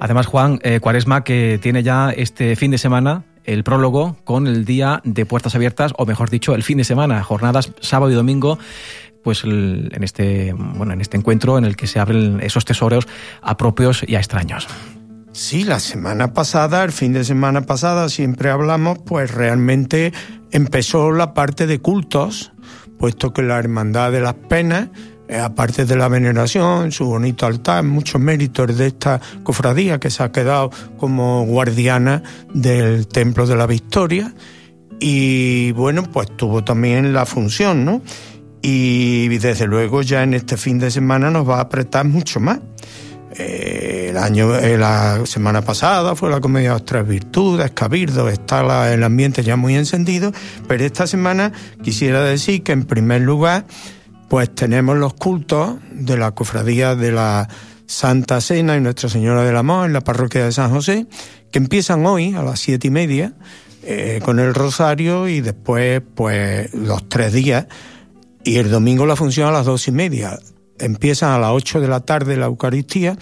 Además, 0.00 0.26
Juan, 0.26 0.58
eh, 0.64 0.80
Cuaresma 0.80 1.22
que 1.22 1.60
tiene 1.62 1.84
ya 1.84 2.10
este 2.10 2.56
fin 2.56 2.72
de 2.72 2.78
semana 2.78 3.22
el 3.44 3.62
prólogo 3.62 4.16
con 4.24 4.46
el 4.46 4.64
día 4.64 5.00
de 5.04 5.26
puertas 5.26 5.54
abiertas, 5.54 5.92
o 5.96 6.06
mejor 6.06 6.28
dicho, 6.28 6.54
el 6.54 6.62
fin 6.64 6.78
de 6.78 6.84
semana, 6.84 7.22
jornadas 7.22 7.72
sábado 7.80 8.10
y 8.10 8.14
domingo 8.14 8.58
pues 9.22 9.44
en 9.44 10.02
este 10.02 10.52
bueno 10.52 10.92
en 10.92 11.00
este 11.00 11.16
encuentro 11.16 11.56
en 11.56 11.64
el 11.64 11.76
que 11.76 11.86
se 11.86 12.00
abren 12.00 12.40
esos 12.42 12.64
tesoros 12.64 13.06
a 13.40 13.56
propios 13.56 14.02
y 14.04 14.16
a 14.16 14.18
extraños. 14.18 14.66
Sí, 15.32 15.64
la 15.64 15.80
semana 15.80 16.34
pasada, 16.34 16.84
el 16.84 16.92
fin 16.92 17.12
de 17.12 17.24
semana 17.24 17.62
pasada, 17.62 18.08
siempre 18.08 18.50
hablamos, 18.50 18.98
pues 18.98 19.32
realmente 19.32 20.12
empezó 20.50 21.10
la 21.10 21.34
parte 21.34 21.66
de 21.66 21.80
cultos, 21.80 22.52
puesto 22.98 23.32
que 23.32 23.42
la 23.42 23.58
Hermandad 23.58 24.12
de 24.12 24.20
las 24.20 24.34
Penas 24.34 24.88
eh, 25.32 25.38
aparte 25.38 25.86
de 25.86 25.96
la 25.96 26.08
veneración, 26.08 26.92
su 26.92 27.06
bonito 27.06 27.46
altar, 27.46 27.84
muchos 27.84 28.20
méritos 28.20 28.76
de 28.76 28.88
esta 28.88 29.18
cofradía 29.42 29.98
que 29.98 30.10
se 30.10 30.22
ha 30.22 30.30
quedado 30.30 30.70
como 30.98 31.46
guardiana 31.46 32.22
del 32.52 33.08
Templo 33.08 33.46
de 33.46 33.56
la 33.56 33.66
Victoria. 33.66 34.34
Y 35.00 35.72
bueno, 35.72 36.02
pues 36.02 36.36
tuvo 36.36 36.62
también 36.64 37.14
la 37.14 37.24
función, 37.24 37.82
¿no? 37.82 38.02
Y 38.60 39.28
desde 39.38 39.66
luego 39.66 40.02
ya 40.02 40.22
en 40.22 40.34
este 40.34 40.58
fin 40.58 40.78
de 40.78 40.90
semana 40.90 41.30
nos 41.30 41.48
va 41.48 41.56
a 41.56 41.62
apretar 41.62 42.04
mucho 42.04 42.38
más. 42.38 42.60
El 43.36 44.16
año, 44.18 44.54
eh, 44.56 44.76
la 44.76 45.24
semana 45.24 45.62
pasada 45.62 46.14
fue 46.14 46.30
la 46.30 46.40
comedia 46.40 46.70
de 46.70 46.74
las 46.74 46.84
tres 46.84 47.06
virtudes, 47.06 47.70
Cabildo, 47.70 48.28
está 48.28 48.92
el 48.92 49.02
ambiente 49.02 49.42
ya 49.42 49.56
muy 49.56 49.74
encendido, 49.74 50.32
pero 50.68 50.84
esta 50.84 51.06
semana 51.06 51.52
quisiera 51.82 52.22
decir 52.22 52.62
que 52.62 52.72
en 52.72 52.84
primer 52.84 53.22
lugar 53.22 53.64
pues 54.28 54.54
tenemos 54.54 54.96
los 54.96 55.14
cultos 55.14 55.76
de 55.92 56.16
la 56.16 56.30
cofradía 56.30 56.94
de 56.94 57.12
la 57.12 57.48
Santa 57.86 58.40
Cena 58.40 58.76
y 58.76 58.80
Nuestra 58.80 59.10
Señora 59.10 59.44
del 59.44 59.56
Amor 59.56 59.86
en 59.86 59.92
la 59.92 60.00
parroquia 60.00 60.44
de 60.44 60.52
San 60.52 60.70
José, 60.70 61.06
que 61.50 61.58
empiezan 61.58 62.06
hoy 62.06 62.34
a 62.34 62.42
las 62.42 62.58
siete 62.58 62.88
y 62.88 62.90
media 62.90 63.34
eh, 63.82 64.20
con 64.24 64.38
el 64.38 64.54
rosario 64.54 65.28
y 65.28 65.42
después 65.42 66.00
pues 66.14 66.72
los 66.72 67.08
tres 67.08 67.32
días 67.32 67.66
y 68.44 68.56
el 68.56 68.70
domingo 68.70 69.04
la 69.04 69.16
función 69.16 69.48
a 69.48 69.52
las 69.52 69.66
dos 69.66 69.86
y 69.88 69.92
media. 69.92 70.38
Empiezan 70.82 71.30
a 71.30 71.38
las 71.38 71.52
ocho 71.52 71.80
de 71.80 71.88
la 71.88 72.00
tarde 72.00 72.36
la 72.36 72.46
Eucaristía 72.46 73.16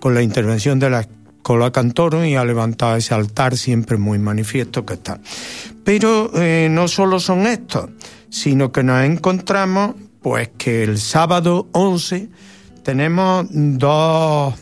con 0.00 0.14
la 0.14 0.22
intervención 0.22 0.78
de 0.78 0.90
la 0.90 1.00
escuela 1.00 1.70
cantoro 1.70 2.24
y 2.24 2.34
ha 2.34 2.44
levantado 2.44 2.96
ese 2.96 3.14
altar 3.14 3.56
siempre 3.56 3.96
muy 3.96 4.18
manifiesto 4.18 4.84
que 4.84 4.94
está. 4.94 5.20
Pero 5.84 6.30
eh, 6.34 6.68
no 6.70 6.88
solo 6.88 7.20
son 7.20 7.46
estos, 7.46 7.90
sino 8.30 8.72
que 8.72 8.82
nos 8.82 9.04
encontramos 9.04 9.94
pues 10.22 10.50
que 10.56 10.82
el 10.82 10.98
sábado 10.98 11.68
11 11.72 12.30
tenemos 12.82 13.46
dos, 13.50 14.54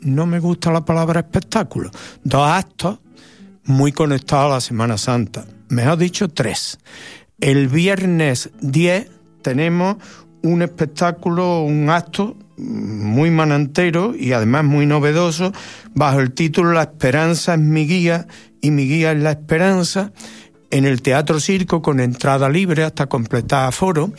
no 0.00 0.26
me 0.26 0.40
gusta 0.40 0.72
la 0.72 0.84
palabra 0.84 1.20
espectáculo, 1.20 1.90
dos 2.24 2.48
actos 2.48 2.98
muy 3.64 3.92
conectados 3.92 4.46
a 4.46 4.54
la 4.54 4.60
Semana 4.60 4.98
Santa. 4.98 5.44
Mejor 5.68 5.98
dicho, 5.98 6.28
tres. 6.28 6.78
El 7.38 7.68
viernes 7.68 8.50
10 8.60 9.10
tenemos 9.42 9.96
un 10.42 10.62
espectáculo, 10.62 11.62
un 11.62 11.90
acto 11.90 12.36
muy 12.56 13.30
manantero 13.30 14.14
y 14.16 14.32
además 14.32 14.64
muy 14.64 14.86
novedoso 14.86 15.52
bajo 15.94 16.20
el 16.20 16.32
título 16.32 16.72
La 16.72 16.82
esperanza 16.82 17.54
es 17.54 17.60
mi 17.60 17.86
guía 17.86 18.26
y 18.60 18.70
mi 18.70 18.86
guía 18.86 19.12
es 19.12 19.22
la 19.22 19.32
esperanza 19.32 20.12
en 20.70 20.84
el 20.84 21.02
Teatro 21.02 21.40
Circo 21.40 21.82
con 21.82 22.00
entrada 22.00 22.48
libre 22.48 22.84
hasta 22.84 23.06
completar 23.06 23.68
aforo 23.68 24.12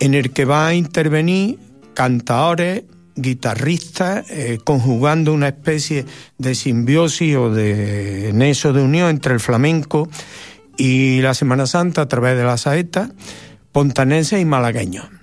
en 0.00 0.14
el 0.14 0.32
que 0.32 0.44
va 0.44 0.66
a 0.66 0.74
intervenir 0.74 1.58
cantadores, 1.94 2.84
guitarristas, 3.16 4.28
eh, 4.30 4.58
conjugando 4.64 5.32
una 5.32 5.48
especie 5.48 6.04
de 6.36 6.54
simbiosis 6.54 7.36
o 7.36 7.50
de 7.50 8.32
nexo 8.34 8.72
de 8.72 8.82
unión 8.82 9.08
entre 9.08 9.34
el 9.34 9.40
flamenco 9.40 10.08
y 10.76 11.20
la 11.20 11.34
Semana 11.34 11.66
Santa 11.66 12.02
a 12.02 12.08
través 12.08 12.36
de 12.36 12.44
la 12.44 12.58
saeta, 12.58 13.10
pontanense 13.72 14.40
y 14.40 14.44
malagueño. 14.44 15.13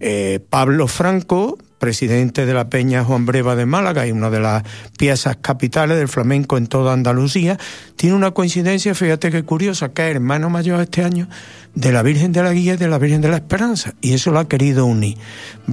Eh, 0.00 0.40
Pablo 0.48 0.88
Franco, 0.88 1.58
presidente 1.78 2.46
de 2.46 2.54
la 2.54 2.68
Peña 2.68 3.04
Juan 3.04 3.26
Breva 3.26 3.54
de 3.54 3.66
Málaga 3.66 4.06
y 4.06 4.12
una 4.12 4.30
de 4.30 4.40
las 4.40 4.62
piezas 4.98 5.36
capitales 5.40 5.98
del 5.98 6.08
flamenco 6.08 6.56
en 6.56 6.66
toda 6.66 6.94
Andalucía, 6.94 7.58
tiene 7.96 8.16
una 8.16 8.30
coincidencia, 8.30 8.94
fíjate 8.94 9.30
qué 9.30 9.42
curiosa, 9.42 9.90
que 9.90 10.08
es 10.08 10.16
hermano 10.16 10.48
mayor 10.48 10.80
este 10.80 11.04
año 11.04 11.28
de 11.74 11.92
la 11.92 12.02
Virgen 12.02 12.32
de 12.32 12.42
la 12.42 12.52
Guía 12.52 12.74
y 12.74 12.76
de 12.76 12.88
la 12.88 12.98
Virgen 12.98 13.20
de 13.20 13.28
la 13.28 13.36
Esperanza, 13.36 13.94
y 14.00 14.12
eso 14.12 14.30
lo 14.30 14.38
ha 14.38 14.48
querido 14.48 14.86
unir. 14.86 15.16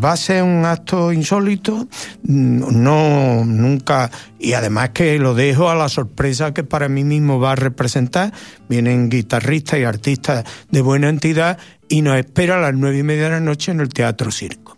Va 0.01 0.12
a 0.12 0.17
ser 0.17 0.43
un 0.43 0.65
acto 0.65 1.12
insólito, 1.12 1.88
mm, 2.23 2.81
no, 2.81 3.43
nunca, 3.45 4.12
y 4.39 4.53
además 4.53 4.89
que 4.89 5.17
lo 5.19 5.33
dejo 5.33 5.69
a 5.69 5.75
la 5.75 5.89
sorpresa 5.89 6.53
que 6.53 6.63
para 6.63 6.88
mí 6.89 7.03
mismo 7.03 7.39
va 7.39 7.53
a 7.53 7.55
representar. 7.55 8.33
Vienen 8.69 9.10
guitarristas 9.10 9.79
y 9.79 9.83
artistas 9.83 10.45
de 10.69 10.81
buena 10.81 11.10
entidad 11.10 11.57
y 11.89 12.01
nos 12.01 12.17
espera 12.17 12.57
a 12.57 12.62
las 12.62 12.73
nueve 12.73 12.99
y 12.99 13.03
media 13.03 13.23
de 13.23 13.29
la 13.31 13.39
noche 13.39 13.71
en 13.71 13.79
el 13.79 13.89
Teatro 13.89 14.31
Circo. 14.31 14.77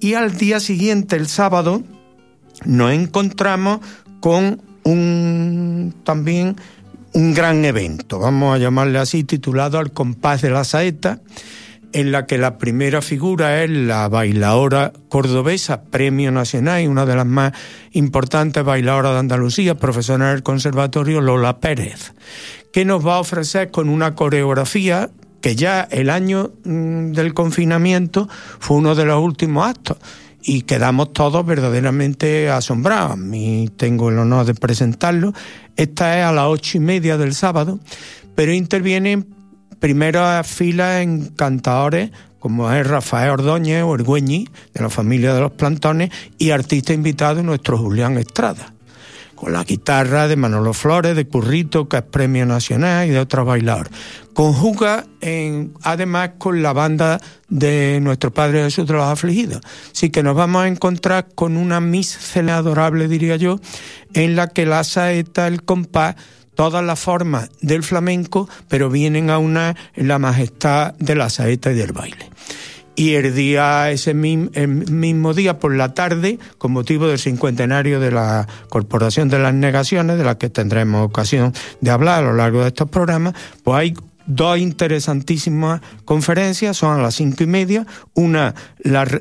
Y 0.00 0.14
al 0.14 0.36
día 0.36 0.60
siguiente, 0.60 1.16
el 1.16 1.28
sábado, 1.28 1.82
nos 2.64 2.92
encontramos 2.92 3.80
con 4.20 4.62
un 4.84 5.94
también 6.04 6.56
un 7.14 7.34
gran 7.34 7.64
evento, 7.64 8.18
vamos 8.18 8.54
a 8.54 8.58
llamarle 8.58 8.98
así, 8.98 9.24
titulado 9.24 9.78
Al 9.78 9.92
compás 9.92 10.42
de 10.42 10.50
la 10.50 10.64
saeta, 10.64 11.20
en 11.92 12.10
la 12.10 12.26
que 12.26 12.38
la 12.38 12.56
primera 12.56 13.02
figura 13.02 13.62
es 13.62 13.70
la 13.70 14.08
bailadora 14.08 14.92
cordobesa, 15.10 15.82
Premio 15.84 16.32
Nacional 16.32 16.82
y 16.82 16.86
una 16.86 17.04
de 17.04 17.16
las 17.16 17.26
más 17.26 17.52
importantes 17.92 18.64
bailadoras 18.64 19.12
de 19.12 19.18
Andalucía, 19.18 19.74
profesora 19.74 20.30
del 20.30 20.42
Conservatorio 20.42 21.20
Lola 21.20 21.58
Pérez, 21.58 22.14
que 22.72 22.86
nos 22.86 23.06
va 23.06 23.16
a 23.16 23.20
ofrecer 23.20 23.70
con 23.70 23.90
una 23.90 24.14
coreografía 24.14 25.10
que 25.42 25.54
ya 25.54 25.86
el 25.90 26.08
año 26.08 26.52
mm, 26.64 27.12
del 27.12 27.34
confinamiento 27.34 28.28
fue 28.58 28.78
uno 28.78 28.94
de 28.94 29.04
los 29.04 29.22
últimos 29.22 29.68
actos 29.68 29.98
y 30.42 30.62
quedamos 30.62 31.12
todos 31.12 31.44
verdaderamente 31.46 32.50
asombrados. 32.50 33.16
Mí 33.16 33.70
tengo 33.76 34.10
el 34.10 34.18
honor 34.18 34.46
de 34.46 34.54
presentarlo. 34.54 35.32
Esta 35.76 36.18
es 36.18 36.24
a 36.24 36.32
las 36.32 36.46
ocho 36.46 36.78
y 36.78 36.80
media 36.80 37.16
del 37.16 37.34
sábado, 37.34 37.78
pero 38.34 38.52
intervienen 38.52 39.34
primeras 39.78 40.46
filas 40.46 41.02
en 41.02 41.28
cantadores 41.28 42.10
como 42.38 42.72
es 42.72 42.84
Rafael 42.84 43.30
Ordóñez 43.30 43.84
o 43.84 43.94
Ergüeñi, 43.94 44.48
de 44.74 44.82
la 44.82 44.90
familia 44.90 45.32
de 45.32 45.40
los 45.40 45.52
plantones, 45.52 46.10
y 46.38 46.50
artista 46.50 46.92
invitado 46.92 47.40
nuestro 47.44 47.78
Julián 47.78 48.18
Estrada 48.18 48.74
con 49.42 49.52
la 49.52 49.64
guitarra 49.64 50.28
de 50.28 50.36
Manolo 50.36 50.72
Flores, 50.72 51.16
de 51.16 51.26
Currito, 51.26 51.88
que 51.88 51.96
es 51.96 52.02
premio 52.04 52.46
nacional, 52.46 53.08
y 53.08 53.10
de 53.10 53.18
otros 53.18 53.44
bailadores. 53.44 53.92
Conjuga 54.34 55.04
en, 55.20 55.74
además 55.82 56.32
con 56.38 56.62
la 56.62 56.72
banda 56.72 57.20
de 57.48 57.98
nuestro 58.00 58.32
Padre 58.32 58.64
Jesús 58.64 58.86
de 58.86 58.94
los 58.94 59.04
Afligidos. 59.04 59.60
Así 59.92 60.10
que 60.10 60.22
nos 60.22 60.34
vamos 60.34 60.62
a 60.64 60.68
encontrar 60.68 61.28
con 61.34 61.56
una 61.56 61.80
miscelánea 61.80 62.56
adorable, 62.56 63.08
diría 63.08 63.36
yo, 63.36 63.60
en 64.14 64.36
la 64.36 64.48
que 64.48 64.64
la 64.66 64.84
saeta, 64.84 65.46
el 65.46 65.62
compás, 65.62 66.16
todas 66.54 66.84
las 66.84 66.98
formas 66.98 67.50
del 67.60 67.82
flamenco, 67.82 68.48
pero 68.68 68.90
vienen 68.90 69.30
a 69.30 69.38
una 69.38 69.76
la 69.94 70.18
majestad 70.18 70.94
de 70.94 71.14
la 71.14 71.30
saeta 71.30 71.72
y 71.72 71.74
del 71.74 71.92
baile. 71.92 72.30
Y 72.94 73.14
el 73.14 73.34
día, 73.34 73.90
ese 73.90 74.12
mismo, 74.12 75.32
día 75.32 75.58
por 75.58 75.74
la 75.74 75.94
tarde, 75.94 76.38
con 76.58 76.72
motivo 76.72 77.08
del 77.08 77.18
cincuentenario 77.18 78.00
de 78.00 78.10
la 78.10 78.46
Corporación 78.68 79.30
de 79.30 79.38
las 79.38 79.54
Negaciones, 79.54 80.18
de 80.18 80.24
la 80.24 80.36
que 80.36 80.50
tendremos 80.50 81.06
ocasión 81.06 81.54
de 81.80 81.90
hablar 81.90 82.22
a 82.22 82.26
lo 82.26 82.34
largo 82.34 82.60
de 82.60 82.68
estos 82.68 82.90
programas, 82.90 83.34
pues 83.64 83.78
hay 83.78 83.94
dos 84.26 84.58
interesantísimas 84.58 85.80
conferencias, 86.04 86.76
son 86.76 86.98
a 86.98 87.02
las 87.02 87.14
cinco 87.14 87.44
y 87.44 87.46
media, 87.46 87.86
una 88.14 88.54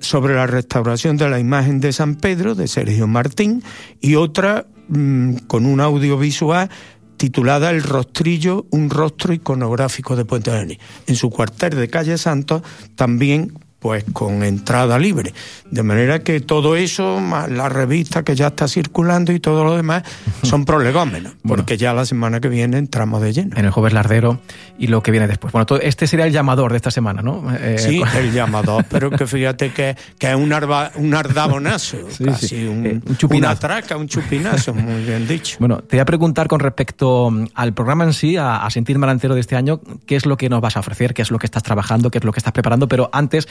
sobre 0.02 0.36
la 0.36 0.48
restauración 0.48 1.18
de 1.18 1.30
la 1.30 1.40
imagen 1.40 1.80
de 1.80 1.94
San 1.94 2.16
Pedro, 2.16 2.56
de 2.56 2.68
Sergio 2.68 3.08
Martín, 3.08 3.64
y 4.00 4.16
otra 4.16 4.66
mm, 4.88 5.36
con 5.48 5.66
un 5.66 5.80
audiovisual 5.80 6.70
titulada 7.18 7.70
El 7.70 7.84
rostrillo, 7.84 8.66
un 8.72 8.90
rostro 8.90 9.32
iconográfico 9.32 10.16
de 10.16 10.26
Puente 10.26 10.52
Genil. 10.52 10.80
En 11.06 11.16
su 11.16 11.30
cuartel 11.30 11.76
de 11.76 11.88
Calle 11.88 12.18
Santos 12.18 12.64
también 12.96 13.54
pues 13.82 14.06
con 14.13 14.44
entrada 14.44 15.00
libre. 15.00 15.34
De 15.72 15.82
manera 15.82 16.20
que 16.20 16.39
todo 16.39 16.76
eso, 16.76 17.20
más 17.20 17.50
la 17.50 17.67
revista 17.67 18.24
que 18.24 18.36
ya 18.36 18.48
está 18.48 18.67
circulando 18.67 19.32
y 19.32 19.39
todo 19.39 19.63
lo 19.63 19.76
demás, 19.76 20.04
son 20.44 20.65
prolegómenos, 20.65 21.34
porque 21.46 21.78
ya 21.78 21.91
la 21.91 22.06
semana 22.06 22.39
que 22.39 22.48
viene 22.48 22.78
entramos 22.78 23.24
de 23.24 23.34
lleno. 23.34 23.58
En 23.58 23.65
el 23.65 23.72
jueves 23.72 23.94
lardero 23.94 24.39
y 24.78 24.86
lo 24.86 25.02
que 25.02 25.10
viene 25.10 25.28
después. 25.28 25.52
Bueno, 25.52 25.65
este 25.82 26.06
sería 26.06 26.28
el 26.28 26.32
llamador 26.32 26.72
de 26.72 26.78
esta 26.78 26.91
semana, 26.91 27.24
¿no? 27.24 27.44
Eh, 27.60 27.78
sí, 27.80 28.02
el 28.17 28.32
llamador, 28.32 28.86
pero 28.88 29.10
que 29.10 29.26
fíjate 29.28 29.72
que, 29.72 29.98
que 30.20 30.30
es 30.30 30.36
un, 30.36 30.54
arba, 30.54 30.91
un 30.96 31.15
ardabonazo, 31.15 31.98
casi 32.24 32.67
Un, 32.67 32.86
eh, 32.86 33.02
un 33.04 33.36
una 33.36 33.56
traca, 33.56 33.98
un 33.98 34.08
chupinazo, 34.08 34.76
muy 34.76 35.04
bien 35.04 35.28
dicho. 35.28 35.58
Bueno, 35.60 35.80
te 35.80 35.96
voy 35.96 36.02
a 36.02 36.06
preguntar 36.06 36.48
con 36.48 36.60
respecto 36.60 37.32
mm, 37.32 37.48
al 37.56 37.74
programa 37.74 38.04
en 38.04 38.13
sí, 38.13 38.38
a, 38.38 38.63
a 38.63 38.70
Sentir 38.70 39.00
Malantero 39.00 39.34
de 39.34 39.41
este 39.41 39.56
año, 39.56 39.82
qué 40.06 40.15
es 40.15 40.28
lo 40.28 40.38
que 40.38 40.50
nos 40.50 40.62
vas 40.62 40.78
a 40.78 40.82
ofrecer, 40.82 41.15
qué 41.15 41.24
es 41.24 41.32
lo 41.32 41.39
que 41.39 41.48
estás 41.48 41.63
trabajando, 41.63 42.12
qué 42.12 42.20
es 42.20 42.24
lo 42.24 42.32
que 42.32 42.39
estás 42.39 42.54
preparando, 42.54 42.88
pero 42.88 43.10
antes 43.12 43.48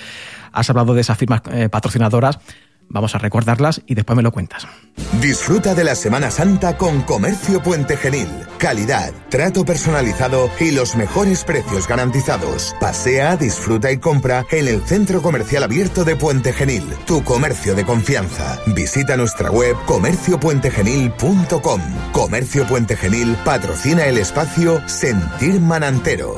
has 0.52 0.70
hablado 0.70 0.94
de 0.94 1.00
esas 1.00 1.18
firmas 1.18 1.42
eh, 1.52 1.68
patrocinadoras. 1.68 2.38
Vamos 2.92 3.14
a 3.14 3.18
recordarlas 3.18 3.82
y 3.86 3.94
después 3.94 4.16
me 4.16 4.22
lo 4.22 4.32
cuentas. 4.32 4.66
Disfruta 5.20 5.76
de 5.76 5.84
la 5.84 5.94
Semana 5.94 6.32
Santa 6.32 6.76
con 6.76 7.02
Comercio 7.02 7.62
Puente 7.62 7.96
Genil. 7.96 8.28
Calidad, 8.58 9.12
trato 9.28 9.64
personalizado 9.64 10.50
y 10.58 10.72
los 10.72 10.96
mejores 10.96 11.44
precios 11.44 11.86
garantizados. 11.86 12.74
Pasea, 12.80 13.36
disfruta 13.36 13.92
y 13.92 13.98
compra 13.98 14.44
en 14.50 14.66
el 14.66 14.80
Centro 14.82 15.22
Comercial 15.22 15.62
Abierto 15.62 16.04
de 16.04 16.16
Puente 16.16 16.52
Genil, 16.52 16.82
tu 17.06 17.22
comercio 17.22 17.76
de 17.76 17.84
confianza. 17.84 18.58
Visita 18.74 19.16
nuestra 19.16 19.52
web 19.52 19.76
comerciopuentegenil.com. 19.86 21.80
Comercio 22.10 22.66
Puente 22.66 22.96
Genil 22.96 23.36
patrocina 23.44 24.06
el 24.06 24.18
espacio 24.18 24.82
Sentir 24.88 25.60
Manantero. 25.60 26.34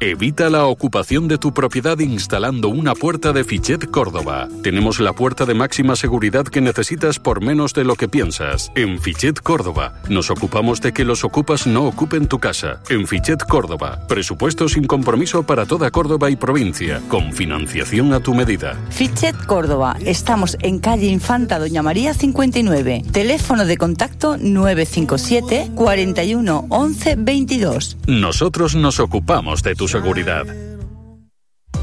Evita 0.00 0.48
la 0.48 0.66
ocupación 0.66 1.26
de 1.26 1.38
tu 1.38 1.52
propiedad 1.52 1.98
instalando 1.98 2.68
una 2.68 2.94
puerta 2.94 3.32
de 3.32 3.42
Fichet 3.42 3.90
Córdoba. 3.90 4.46
Tenemos 4.62 5.00
la 5.00 5.12
puerta 5.12 5.44
de 5.44 5.54
máxima 5.54 5.96
seguridad 5.96 6.44
que 6.44 6.60
necesitas 6.60 7.18
por 7.18 7.42
menos 7.42 7.74
de 7.74 7.82
lo 7.82 7.96
que 7.96 8.06
piensas. 8.06 8.70
En 8.76 9.00
Fichet 9.00 9.40
Córdoba 9.40 9.94
nos 10.08 10.30
ocupamos 10.30 10.80
de 10.80 10.92
que 10.92 11.04
los 11.04 11.24
ocupas 11.24 11.66
no 11.66 11.84
ocupen 11.84 12.28
tu 12.28 12.38
casa. 12.38 12.80
En 12.88 13.08
Fichet 13.08 13.42
Córdoba, 13.42 13.98
presupuesto 14.06 14.68
sin 14.68 14.86
compromiso 14.86 15.42
para 15.42 15.66
toda 15.66 15.90
Córdoba 15.90 16.30
y 16.30 16.36
provincia, 16.36 17.02
con 17.08 17.32
financiación 17.32 18.12
a 18.12 18.20
tu 18.20 18.34
medida. 18.34 18.76
Fichet 18.90 19.46
Córdoba, 19.46 19.96
estamos 20.04 20.56
en 20.60 20.78
calle 20.78 21.08
Infanta 21.08 21.58
Doña 21.58 21.82
María 21.82 22.14
59. 22.14 23.02
Teléfono 23.10 23.64
de 23.64 23.76
contacto 23.76 24.36
957 24.36 25.72
41 25.74 26.66
11 26.68 27.16
22. 27.18 27.96
Nosotros 28.06 28.76
nos 28.76 29.00
ocupamos 29.00 29.64
de 29.64 29.74
tu 29.74 29.87
seguridad. 29.88 30.46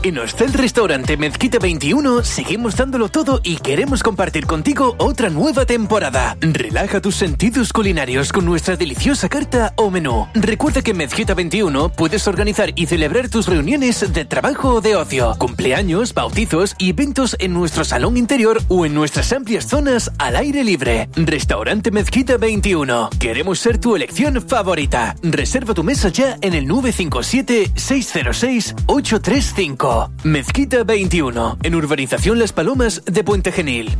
En 0.05 0.19
Hostel 0.19 0.53
Restaurante 0.53 1.17
Mezquita 1.17 1.57
21 1.57 2.23
seguimos 2.23 2.75
dándolo 2.75 3.09
todo 3.09 3.41
y 3.43 3.55
queremos 3.55 4.03
compartir 4.03 4.45
contigo 4.45 4.93
otra 4.99 5.31
nueva 5.31 5.65
temporada. 5.65 6.37
Relaja 6.41 7.01
tus 7.01 7.15
sentidos 7.15 7.73
culinarios 7.73 8.31
con 8.31 8.45
nuestra 8.45 8.75
deliciosa 8.75 9.29
carta 9.29 9.73
o 9.77 9.89
menú. 9.89 10.27
Recuerda 10.35 10.83
que 10.83 10.91
en 10.91 10.97
Mezquita 10.97 11.33
21 11.33 11.89
puedes 11.89 12.27
organizar 12.27 12.71
y 12.75 12.85
celebrar 12.85 13.29
tus 13.29 13.47
reuniones 13.47 14.13
de 14.13 14.25
trabajo 14.25 14.75
o 14.75 14.81
de 14.81 14.95
ocio, 14.95 15.33
cumpleaños, 15.39 16.13
bautizos 16.13 16.75
y 16.77 16.91
eventos 16.91 17.35
en 17.39 17.53
nuestro 17.53 17.83
salón 17.83 18.15
interior 18.15 18.61
o 18.67 18.85
en 18.85 18.93
nuestras 18.93 19.33
amplias 19.33 19.65
zonas 19.67 20.11
al 20.19 20.35
aire 20.35 20.63
libre. 20.63 21.09
Restaurante 21.15 21.89
Mezquita 21.89 22.37
21. 22.37 23.09
Queremos 23.19 23.57
ser 23.57 23.79
tu 23.79 23.95
elección 23.95 24.39
favorita. 24.39 25.15
Reserva 25.23 25.73
tu 25.73 25.83
mesa 25.83 26.09
ya 26.09 26.37
en 26.41 26.53
el 26.53 26.67
957 26.67 27.71
606 27.73 28.75
835. 28.85 29.94
Mezquita 30.23 30.83
21, 30.83 31.57
en 31.63 31.75
Urbanización 31.75 32.39
Las 32.39 32.53
Palomas 32.53 33.03
de 33.05 33.23
Puente 33.23 33.51
Genil. 33.51 33.97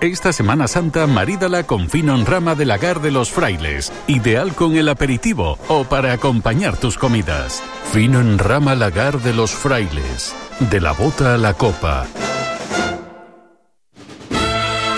Esta 0.00 0.32
Semana 0.32 0.68
Santa 0.68 1.06
marídala 1.06 1.62
con 1.62 1.88
fino 1.88 2.14
en 2.14 2.26
rama 2.26 2.54
de 2.54 2.66
lagar 2.66 3.00
de 3.00 3.10
los 3.10 3.30
frailes, 3.30 3.92
ideal 4.06 4.54
con 4.54 4.76
el 4.76 4.88
aperitivo 4.88 5.58
o 5.68 5.84
para 5.84 6.12
acompañar 6.12 6.76
tus 6.76 6.98
comidas. 6.98 7.62
Fino 7.92 8.20
en 8.20 8.38
rama 8.38 8.74
lagar 8.74 9.20
de 9.20 9.32
los 9.32 9.52
frailes, 9.52 10.34
de 10.70 10.80
la 10.80 10.92
bota 10.92 11.34
a 11.34 11.38
la 11.38 11.54
copa. 11.54 12.06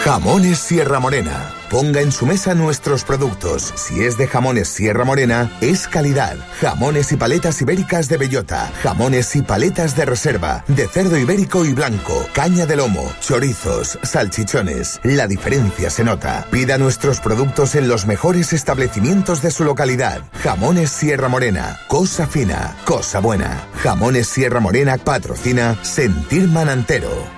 Jamones 0.07 0.61
Sierra 0.61 1.01
Morena 1.01 1.53
Ponga 1.69 2.01
en 2.01 2.13
su 2.13 2.27
mesa 2.27 2.55
nuestros 2.55 3.03
productos. 3.03 3.75
Si 3.75 4.05
es 4.05 4.17
de 4.17 4.29
jamones 4.29 4.69
Sierra 4.69 5.05
Morena, 5.05 5.51
es 5.61 5.89
calidad. 5.89 6.37
Jamones 6.61 7.11
y 7.11 7.17
paletas 7.17 7.61
ibéricas 7.61 8.09
de 8.09 8.19
bellota. 8.19 8.71
Jamones 8.83 9.35
y 9.35 9.43
paletas 9.43 9.97
de 9.97 10.05
reserva. 10.05 10.65
De 10.69 10.87
cerdo 10.87 11.19
ibérico 11.19 11.65
y 11.65 11.73
blanco. 11.73 12.25
Caña 12.33 12.67
de 12.67 12.77
lomo. 12.77 13.13
Chorizos. 13.21 13.99
Salchichones. 14.05 15.01
La 15.03 15.27
diferencia 15.27 15.91
se 15.91 16.05
nota. 16.05 16.47
Pida 16.53 16.79
nuestros 16.79 17.21
productos 17.21 17.75
en 17.75 17.89
los 17.89 18.07
mejores 18.07 18.53
establecimientos 18.53 19.43
de 19.43 19.51
su 19.51 19.65
localidad. 19.65 20.21
Jamones 20.45 20.91
Sierra 20.91 21.29
Morena. 21.29 21.81
Cosa 21.89 22.29
fina. 22.29 22.77
Cosa 22.85 23.19
buena. 23.19 23.67
Jamones 23.83 24.29
Sierra 24.29 24.61
Morena 24.61 24.99
patrocina 24.99 25.77
Sentir 25.83 26.47
Manantero. 26.47 27.36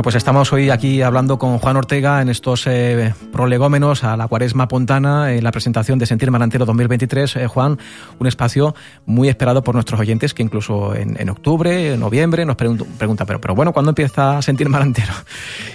Bueno, 0.00 0.04
pues 0.04 0.16
estamos 0.16 0.50
hoy 0.54 0.70
aquí 0.70 1.02
hablando 1.02 1.38
con 1.38 1.58
Juan 1.58 1.76
Ortega 1.76 2.22
en 2.22 2.30
estos 2.30 2.66
eh, 2.66 3.12
prolegómenos 3.32 4.02
a 4.02 4.16
la 4.16 4.28
cuaresma 4.28 4.66
pontana, 4.66 5.34
en 5.34 5.44
la 5.44 5.52
presentación 5.52 5.98
de 5.98 6.06
Sentir 6.06 6.30
Manantero 6.30 6.64
2023. 6.64 7.36
Eh, 7.36 7.46
Juan, 7.46 7.78
un 8.18 8.26
espacio 8.26 8.74
muy 9.04 9.28
esperado 9.28 9.62
por 9.62 9.74
nuestros 9.74 10.00
oyentes 10.00 10.32
que 10.32 10.42
incluso 10.42 10.94
en, 10.94 11.28
octubre, 11.28 11.92
en 11.92 12.00
noviembre 12.00 12.46
nos 12.46 12.56
preguntan, 12.56 13.26
pero, 13.26 13.42
pero 13.42 13.54
bueno, 13.54 13.74
¿cuándo 13.74 13.90
empieza 13.90 14.38
a 14.38 14.40
Sentir 14.40 14.70
Manantero? 14.70 15.12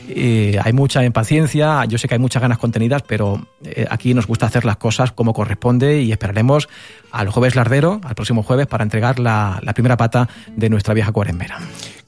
Y 0.08 0.56
hay 0.58 0.74
mucha 0.74 1.04
impaciencia, 1.04 1.86
yo 1.86 2.00
sé 2.00 2.08
que 2.08 2.16
hay 2.16 2.20
muchas 2.20 2.42
ganas 2.42 2.58
contenidas, 2.58 3.04
pero 3.04 3.46
eh, 3.64 3.86
aquí 3.92 4.16
nos 4.16 4.26
gusta 4.26 4.48
hacer 4.48 4.66
las 4.66 4.78
cosas 4.78 5.12
como 5.12 5.34
corresponde 5.34 6.02
y 6.02 6.12
esperaremos 6.12 6.68
al 7.12 7.30
jueves 7.30 7.56
lardero, 7.56 8.02
al 8.04 8.16
próximo 8.16 8.42
jueves, 8.42 8.66
para 8.66 8.84
entregar 8.84 9.20
la, 9.20 9.60
la 9.62 9.74
primera 9.74 9.98
pata 9.98 10.28
de 10.56 10.70
nuestra 10.70 10.96
vieja 10.96 11.12
cuaresmera 11.12 11.60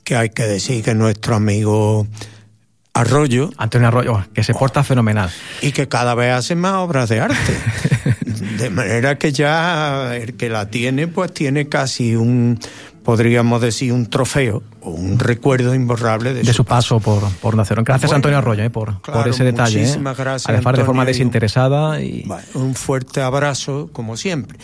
que 0.08 0.16
hay 0.16 0.30
que 0.30 0.44
decir 0.44 0.86
que 0.86 0.96
nuestro 0.96 1.36
amigo 1.36 2.08
Arroyo. 2.94 3.50
Antonio 3.58 3.90
Arroyo, 3.90 4.24
que 4.34 4.42
se 4.42 4.54
porta 4.54 4.82
fenomenal. 4.82 5.30
Y 5.62 5.74
que 5.74 5.90
cada 5.90 6.16
vez 6.16 6.32
hace 6.32 6.56
más 6.56 6.76
obras 6.76 7.10
de 7.10 7.20
arte. 7.20 7.36
de 8.58 8.70
manera 8.70 9.18
que 9.18 9.34
ya 9.34 10.16
el 10.16 10.38
que 10.38 10.48
la 10.48 10.70
tiene, 10.70 11.10
pues 11.10 11.34
tiene 11.34 11.68
casi 11.68 12.16
un, 12.16 12.58
podríamos 13.04 13.60
decir, 13.62 13.92
un 13.92 14.10
trofeo 14.10 14.64
o 14.80 14.92
un 14.92 15.20
recuerdo 15.20 15.76
imborrable 15.76 16.34
de, 16.34 16.54
su, 16.54 16.64
paso, 16.64 17.02
por, 17.02 17.30
por 17.42 17.58
Nacerón. 17.58 17.84
Gracias, 17.84 18.14
Antonio 18.14 18.38
Arroyo, 18.38 18.64
eh, 18.64 18.70
por, 18.70 19.02
por, 19.02 19.28
ese 19.28 19.44
detalle. 19.44 19.80
Eh. 19.80 19.82
Muchísimas 19.82 20.16
gracias. 20.16 20.50
Además, 20.50 20.78
de 20.78 20.86
forma 20.86 21.04
desinteresada. 21.04 22.02
Y... 22.02 22.26
un 22.54 22.76
fuerte 22.76 23.22
abrazo, 23.22 23.90
como 23.92 24.16
siempre. 24.16 24.58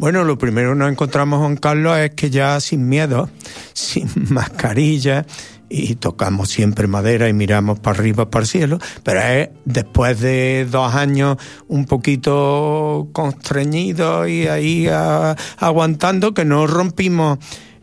Bueno, 0.00 0.24
lo 0.24 0.38
primero 0.38 0.70
que 0.70 0.78
nos 0.78 0.90
encontramos, 0.90 1.40
Juan 1.40 1.56
Carlos, 1.56 1.98
es 1.98 2.12
que 2.12 2.30
ya 2.30 2.58
sin 2.60 2.88
miedo, 2.88 3.28
sin 3.74 4.08
mascarilla, 4.30 5.26
y 5.68 5.96
tocamos 5.96 6.48
siempre 6.48 6.86
madera 6.86 7.28
y 7.28 7.34
miramos 7.34 7.80
para 7.80 7.98
arriba, 7.98 8.30
para 8.30 8.44
el 8.44 8.48
cielo, 8.48 8.78
pero 9.04 9.20
es 9.20 9.50
después 9.66 10.18
de 10.18 10.66
dos 10.70 10.94
años 10.94 11.36
un 11.68 11.84
poquito 11.84 13.08
constreñidos 13.12 14.26
y 14.30 14.48
ahí 14.48 14.88
aguantando 15.58 16.32
que 16.32 16.46
no 16.46 16.66
rompimos 16.66 17.38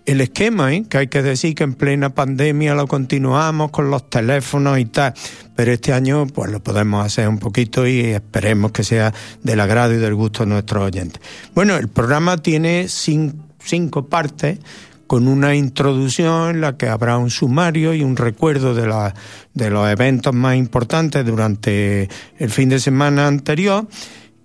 el 0.08 0.22
esquema, 0.22 0.74
¿eh? 0.74 0.86
que 0.90 0.98
hay 0.98 1.08
que 1.08 1.22
decir 1.22 1.54
que 1.54 1.66
en 1.66 1.74
plena 1.74 2.16
pandemia 2.16 2.74
lo 2.74 2.88
continuamos 2.88 3.72
con 3.72 3.92
los 3.92 4.10
teléfonos 4.10 4.80
y 4.80 4.86
tal, 4.86 5.14
pero 5.54 5.74
este 5.74 5.92
año 5.92 6.26
pues 6.28 6.50
lo 6.50 6.64
podemos 6.64 7.06
hacer 7.06 7.28
un 7.28 7.40
poquito 7.40 7.86
y 7.86 8.00
esperemos 8.00 8.72
que 8.72 8.86
sea 8.86 9.14
del 9.44 9.60
agrado 9.60 9.94
y 9.94 9.98
del 9.98 10.16
gusto 10.16 10.44
de 10.44 10.50
nuestros 10.50 10.86
oyentes. 10.86 11.22
Bueno, 11.54 11.76
el 11.76 11.90
programa 11.90 12.38
tiene 12.38 12.88
cinco, 12.88 14.08
partes 14.08 14.60
con 15.08 15.28
una 15.28 15.56
introducción 15.56 16.52
en 16.52 16.62
la 16.62 16.78
que 16.78 16.88
habrá 16.88 17.18
un 17.18 17.30
sumario 17.30 17.94
y 17.94 18.02
un 18.02 18.16
recuerdo 18.16 18.74
de, 18.74 18.88
la, 18.88 19.14
de 19.54 19.70
los 19.70 19.90
eventos 19.90 20.34
más 20.34 20.56
importantes 20.56 21.26
durante 21.26 22.08
el 22.38 22.50
fin 22.50 22.70
de 22.70 22.80
semana 22.80 23.28
anterior 23.28 23.88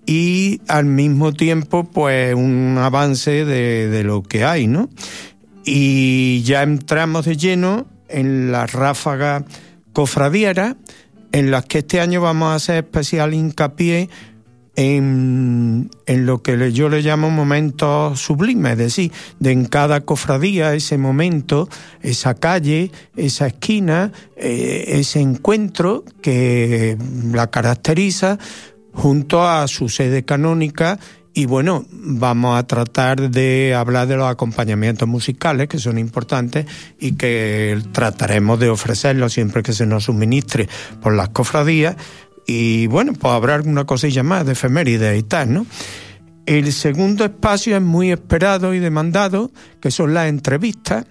y 0.05 0.59
al 0.67 0.83
mismo 0.83 1.31
tiempo 1.31 1.85
pues 1.85 2.35
un 2.35 2.77
avance 2.77 3.45
de, 3.45 3.87
de 3.87 4.03
lo 4.03 4.23
que 4.23 4.43
hay, 4.43 4.67
¿no? 4.67 4.89
Y 5.65 6.43
ya 6.43 6.63
entramos 6.63 7.25
de 7.25 7.37
lleno 7.37 7.87
en 8.09 8.51
la 8.51 8.67
ráfaga 8.67 9.45
cofradiera 9.93 10.75
en 11.31 11.51
las 11.51 11.65
que 11.65 11.79
este 11.79 11.99
año 11.99 12.21
vamos 12.21 12.51
a 12.51 12.55
hacer 12.55 12.83
especial 12.83 13.33
hincapié 13.33 14.09
en, 14.75 15.91
en, 16.07 16.25
lo 16.25 16.41
que 16.41 16.71
yo 16.71 16.89
le 16.89 17.01
llamo 17.01 17.29
momentos 17.29 18.19
sublimes, 18.19 18.73
es 18.73 18.77
decir, 18.77 19.11
de 19.39 19.51
en 19.51 19.65
cada 19.65 20.01
cofradía 20.01 20.73
ese 20.73 20.97
momento, 20.97 21.69
esa 22.01 22.33
calle, 22.33 22.91
esa 23.15 23.47
esquina, 23.47 24.11
eh, 24.35 24.85
ese 24.87 25.19
encuentro 25.19 26.03
que 26.21 26.97
la 27.31 27.51
caracteriza 27.51 28.39
junto 28.93 29.47
a 29.47 29.67
su 29.67 29.89
sede 29.89 30.23
canónica 30.23 30.99
y 31.33 31.45
bueno, 31.47 31.85
vamos 31.89 32.57
a 32.57 32.67
tratar 32.67 33.31
de 33.31 33.73
hablar 33.73 34.07
de 34.07 34.17
los 34.17 34.29
acompañamientos 34.29 35.07
musicales 35.07 35.67
que 35.67 35.79
son 35.79 35.97
importantes 35.97 36.67
y 36.99 37.13
que 37.13 37.81
trataremos 37.91 38.59
de 38.59 38.69
ofrecerlos 38.69 39.33
siempre 39.33 39.63
que 39.63 39.73
se 39.73 39.87
nos 39.87 40.03
suministre 40.03 40.69
por 41.01 41.15
las 41.15 41.29
cofradías. 41.29 41.95
Y 42.45 42.85
bueno, 42.87 43.13
pues 43.13 43.33
habrá 43.33 43.55
alguna 43.55 43.85
cosilla 43.85 44.21
más 44.21 44.45
de 44.45 44.51
efemérides 44.51 45.17
y 45.17 45.23
tal, 45.23 45.53
¿no? 45.53 45.65
El 46.45 46.71
segundo 46.71 47.23
espacio 47.23 47.77
es 47.77 47.81
muy 47.81 48.11
esperado 48.11 48.73
y 48.73 48.79
demandado, 48.79 49.49
que 49.79 49.91
son 49.91 50.13
las 50.13 50.27
entrevistas 50.27 51.05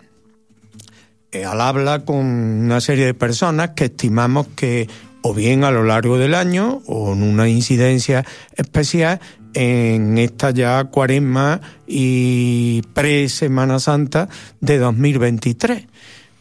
eh, 1.33 1.47
al 1.47 1.63
habla 1.63 2.05
con 2.05 2.17
una 2.17 2.81
serie 2.81 3.07
de 3.07 3.15
personas 3.15 3.71
que 3.71 3.87
estimamos 3.87 4.47
que 4.55 4.89
o 5.23 5.33
bien 5.33 5.65
a 5.65 5.71
lo 5.71 5.85
largo 5.85 6.19
del 6.19 6.35
año 6.35 6.83
o 6.87 7.15
en 7.15 7.23
una 7.23 7.49
incidencia 7.49 8.25
especial 8.57 9.21
en 9.55 10.19
esta 10.19 10.51
ya 10.51 10.85
cuaresma 10.85 11.61
y 11.87 12.83
pre-Semana 12.95 13.79
Santa 13.79 14.29
de 14.61 14.79
2023. 14.79 15.87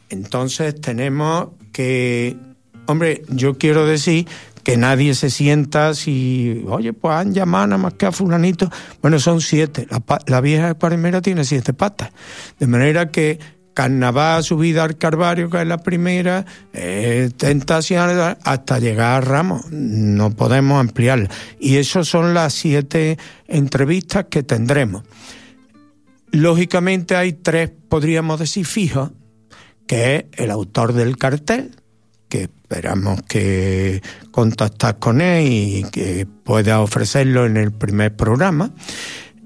Entonces 0.10 0.80
tenemos 0.80 1.50
que, 1.72 2.36
hombre, 2.86 3.24
yo 3.30 3.58
quiero 3.58 3.86
decir 3.86 4.28
que 4.64 4.78
nadie 4.78 5.16
se 5.16 5.30
sienta 5.30 5.94
si, 5.94 6.64
oye, 6.68 6.94
pues 6.94 7.16
han 7.16 7.34
llamado 7.34 7.68
nada 7.68 7.82
más 7.82 7.94
que 7.94 8.06
a 8.06 8.12
fulanito. 8.12 8.70
Bueno, 9.02 9.20
son 9.20 9.42
siete. 9.42 9.88
La, 9.90 10.02
la 10.28 10.42
vieja 10.42 10.74
cuaresmera 10.76 11.22
tiene 11.22 11.44
siete 11.46 11.74
patas. 11.74 12.12
De 12.60 12.68
manera 12.68 13.10
que 13.10 13.40
Carnaval, 13.74 14.44
subida 14.44 14.84
al 14.84 14.98
Carvario, 14.98 15.50
que 15.50 15.62
es 15.62 15.68
la 15.68 15.78
primera, 15.78 16.46
eh, 16.74 17.30
hasta 18.44 18.80
llegar 18.80 19.14
a 19.14 19.22
Ramos. 19.22 19.72
No 19.72 20.32
podemos 20.32 20.80
ampliar. 20.80 21.30
Y 21.60 21.78
esas 21.78 22.08
son 22.08 22.34
las 22.34 22.54
siete 22.54 23.18
entrevistas 23.48 24.26
que 24.30 24.44
tendremos. 24.44 25.04
Lógicamente 26.32 27.16
hay 27.16 27.34
tres, 27.34 27.72
podríamos 27.90 28.40
decir, 28.40 28.66
fijos, 28.66 29.12
que 29.86 30.16
es 30.16 30.26
el 30.34 30.52
autor 30.52 30.94
del 30.94 31.18
cartel, 31.18 31.76
que 32.30 32.44
esperamos 32.44 33.22
que 33.24 34.02
contactar 34.32 34.98
con 35.00 35.20
él 35.20 35.46
y 35.46 35.84
que 35.92 36.26
pueda 36.26 36.80
ofrecerlo 36.80 37.46
en 37.46 37.58
el 37.58 37.74
primer 37.74 38.16
programa. 38.16 38.72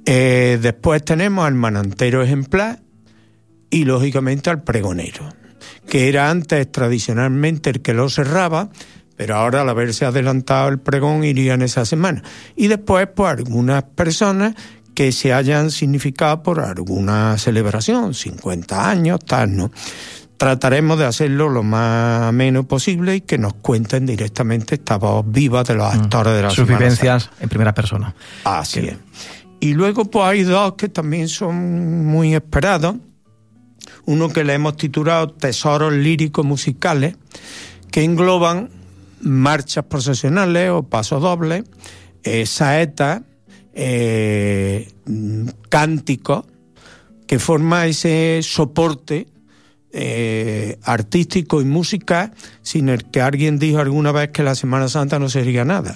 Eh, 0.06 0.60
después 0.62 1.04
tenemos 1.04 1.48
al 1.48 1.56
manantero 1.56 2.22
ejemplar, 2.22 2.80
y 3.76 3.84
lógicamente 3.84 4.50
al 4.50 4.64
pregonero, 4.64 5.28
que 5.86 6.08
era 6.08 6.30
antes 6.30 6.72
tradicionalmente 6.72 7.72
el 7.72 7.82
que 7.82 7.94
lo 7.94 8.10
cerraba, 8.10 8.70
pero 9.18 9.36
ahora 9.36 9.64
al 9.64 9.70
haberse 9.70 10.06
adelantado 10.06 10.70
el 10.70 10.80
pregón 10.80 11.26
iría 11.26 11.56
en 11.56 11.62
esa 11.62 11.84
semana. 11.84 12.24
Y 12.56 12.68
después, 12.68 13.10
pues 13.14 13.32
algunas 13.32 13.84
personas 13.84 14.56
que 14.94 15.12
se 15.12 15.34
hayan 15.34 15.72
significado 15.72 16.42
por 16.42 16.62
alguna 16.62 17.38
celebración, 17.38 18.14
50 18.14 18.90
años, 18.90 19.20
tal, 19.26 19.58
¿no? 19.58 19.72
Trataremos 20.38 20.98
de 20.98 21.08
hacerlo 21.08 21.50
lo 21.50 21.62
más 21.62 22.32
menos 22.32 22.68
posible 22.68 23.18
y 23.18 23.22
que 23.22 23.38
nos 23.38 23.56
cuenten 23.56 24.06
directamente 24.06 24.76
esta 24.76 24.96
voz 24.96 25.26
viva 25.28 25.66
de 25.66 25.76
los 25.76 25.94
mm. 25.94 26.00
actores 26.00 26.34
de 26.34 26.42
la 26.42 26.50
Sus 26.50 26.66
vivencias 26.66 27.30
en 27.42 27.50
primera 27.50 27.74
persona. 27.74 28.16
Así 28.46 28.88
es. 28.88 28.96
Y 29.60 29.74
luego 29.74 30.06
pues 30.06 30.26
hay 30.26 30.44
dos 30.44 30.76
que 30.76 30.88
también 30.88 31.28
son 31.28 32.06
muy 32.06 32.34
esperados, 32.34 32.96
uno 34.06 34.30
que 34.30 34.44
le 34.44 34.54
hemos 34.54 34.78
titulado 34.78 35.30
Tesoros 35.30 35.94
líricos 35.94 36.46
musicales, 36.46 37.16
que 37.92 38.04
engloban 38.04 38.70
marchas 39.22 39.86
procesionales 39.86 40.70
o 40.70 40.84
pasos 40.84 41.22
dobles, 41.22 41.64
eh, 42.24 42.46
saetas, 42.46 43.22
eh, 43.74 44.92
cánticos, 45.70 46.46
que 47.28 47.40
forma 47.40 47.88
ese 47.88 48.42
soporte 48.44 49.28
eh, 49.98 50.78
artístico 50.84 51.62
y 51.62 51.66
musical 51.66 52.34
sin 52.62 52.90
el 52.90 53.06
que 53.06 53.22
alguien 53.22 53.58
dijo 53.58 53.80
alguna 53.80 54.12
vez 54.12 54.30
que 54.32 54.44
la 54.44 54.54
Semana 54.54 54.90
Santa 54.90 55.20
no 55.20 55.30
sería 55.30 55.64
nada. 55.64 55.96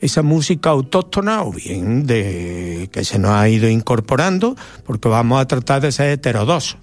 Esa 0.00 0.22
música 0.22 0.70
autóctona 0.70 1.42
o 1.42 1.52
bien 1.52 2.06
de 2.06 2.88
que 2.90 3.04
se 3.04 3.18
nos 3.18 3.32
ha 3.32 3.48
ido 3.48 3.68
incorporando, 3.68 4.56
porque 4.84 5.08
vamos 5.08 5.40
a 5.40 5.46
tratar 5.46 5.82
de 5.82 5.92
ser 5.92 6.08
heterodosos 6.08 6.78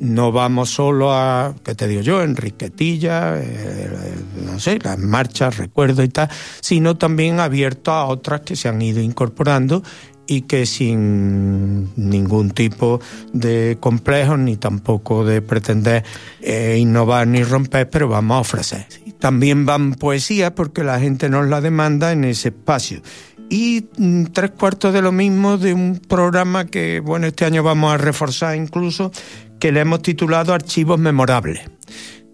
no 0.00 0.32
vamos 0.32 0.70
solo 0.70 1.12
a, 1.12 1.54
¿qué 1.62 1.74
te 1.74 1.86
digo 1.86 2.00
yo?, 2.00 2.22
Enriquetilla, 2.22 3.34
eh, 3.36 4.14
no 4.46 4.58
sé, 4.58 4.78
las 4.82 4.98
marchas, 4.98 5.58
recuerdo 5.58 6.02
y 6.02 6.08
tal, 6.08 6.30
sino 6.60 6.96
también 6.96 7.38
abierto 7.38 7.92
a 7.92 8.06
otras 8.06 8.40
que 8.40 8.56
se 8.56 8.68
han 8.68 8.80
ido 8.80 9.02
incorporando 9.02 9.82
y 10.26 10.42
que 10.42 10.64
sin 10.64 11.90
ningún 11.96 12.50
tipo 12.50 13.00
de 13.34 13.76
complejo 13.78 14.38
ni 14.38 14.56
tampoco 14.56 15.24
de 15.24 15.42
pretender 15.42 16.04
eh, 16.40 16.78
innovar 16.78 17.26
ni 17.26 17.42
romper, 17.42 17.90
pero 17.90 18.08
vamos 18.08 18.36
a 18.36 18.40
ofrecer. 18.40 18.86
También 19.18 19.66
van 19.66 19.94
poesía 19.94 20.54
porque 20.54 20.82
la 20.82 20.98
gente 20.98 21.28
nos 21.28 21.46
la 21.48 21.60
demanda 21.60 22.12
en 22.12 22.24
ese 22.24 22.48
espacio 22.48 23.02
y 23.50 23.88
mm, 23.98 24.26
tres 24.26 24.52
cuartos 24.52 24.94
de 24.94 25.02
lo 25.02 25.12
mismo 25.12 25.58
de 25.58 25.74
un 25.74 25.98
programa 25.98 26.66
que, 26.66 27.00
bueno, 27.00 27.26
este 27.26 27.44
año 27.44 27.62
vamos 27.62 27.92
a 27.92 27.98
reforzar 27.98 28.56
incluso, 28.56 29.10
que 29.58 29.72
le 29.72 29.80
hemos 29.80 30.00
titulado 30.00 30.54
Archivos 30.54 30.98
Memorables, 30.98 31.60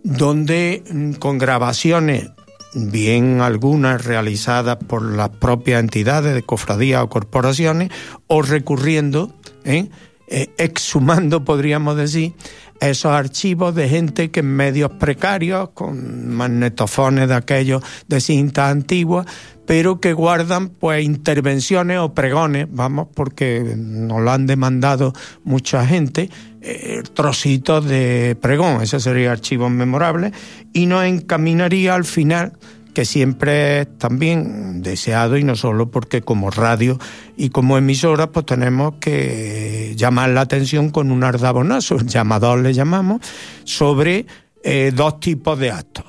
donde 0.04 0.84
mm, 0.88 1.12
con 1.14 1.38
grabaciones, 1.38 2.28
bien 2.74 3.40
algunas 3.40 4.04
realizadas 4.04 4.76
por 4.76 5.02
las 5.02 5.30
propias 5.30 5.80
entidades 5.80 6.34
de 6.34 6.42
cofradías 6.42 7.02
o 7.02 7.08
corporaciones, 7.08 7.90
o 8.26 8.42
recurriendo, 8.42 9.34
¿eh? 9.64 9.88
Eh, 10.28 10.50
exhumando, 10.58 11.44
podríamos 11.44 11.96
decir, 11.96 12.34
esos 12.80 13.12
archivos 13.12 13.74
de 13.74 13.88
gente 13.88 14.30
que 14.30 14.40
en 14.40 14.54
medios 14.54 14.90
precarios, 14.92 15.70
con 15.70 16.28
magnetofones 16.28 17.28
de 17.28 17.34
aquellos 17.34 17.82
de 18.08 18.20
cintas 18.20 18.70
antiguas, 18.70 19.26
pero 19.66 20.00
que 20.00 20.12
guardan 20.12 20.68
pues 20.68 21.04
intervenciones 21.04 21.98
o 21.98 22.14
pregones, 22.14 22.68
vamos, 22.70 23.08
porque 23.14 23.74
nos 23.76 24.22
lo 24.22 24.30
han 24.30 24.46
demandado 24.46 25.12
mucha 25.44 25.86
gente, 25.86 26.30
eh, 26.62 27.02
trocitos 27.14 27.84
de 27.84 28.36
pregón, 28.40 28.82
ese 28.82 29.00
sería 29.00 29.32
archivos 29.32 29.70
memorables, 29.70 30.32
y 30.72 30.86
nos 30.86 31.04
encaminaría 31.04 31.94
al 31.94 32.04
final 32.04 32.52
que 32.96 33.04
siempre 33.04 33.82
es 33.82 33.98
también 33.98 34.80
deseado 34.80 35.36
y 35.36 35.44
no 35.44 35.54
solo 35.54 35.90
porque 35.90 36.22
como 36.22 36.50
radio 36.50 36.98
y 37.36 37.50
como 37.50 37.76
emisora 37.76 38.32
pues 38.32 38.46
tenemos 38.46 38.94
que 39.00 39.92
llamar 39.98 40.30
la 40.30 40.40
atención 40.40 40.88
con 40.88 41.10
un 41.10 41.22
ardabonazo, 41.22 41.98
llamador 42.06 42.60
le 42.60 42.72
llamamos, 42.72 43.20
sobre 43.64 44.24
eh, 44.64 44.92
dos 44.94 45.20
tipos 45.20 45.58
de 45.58 45.72
actos, 45.72 46.06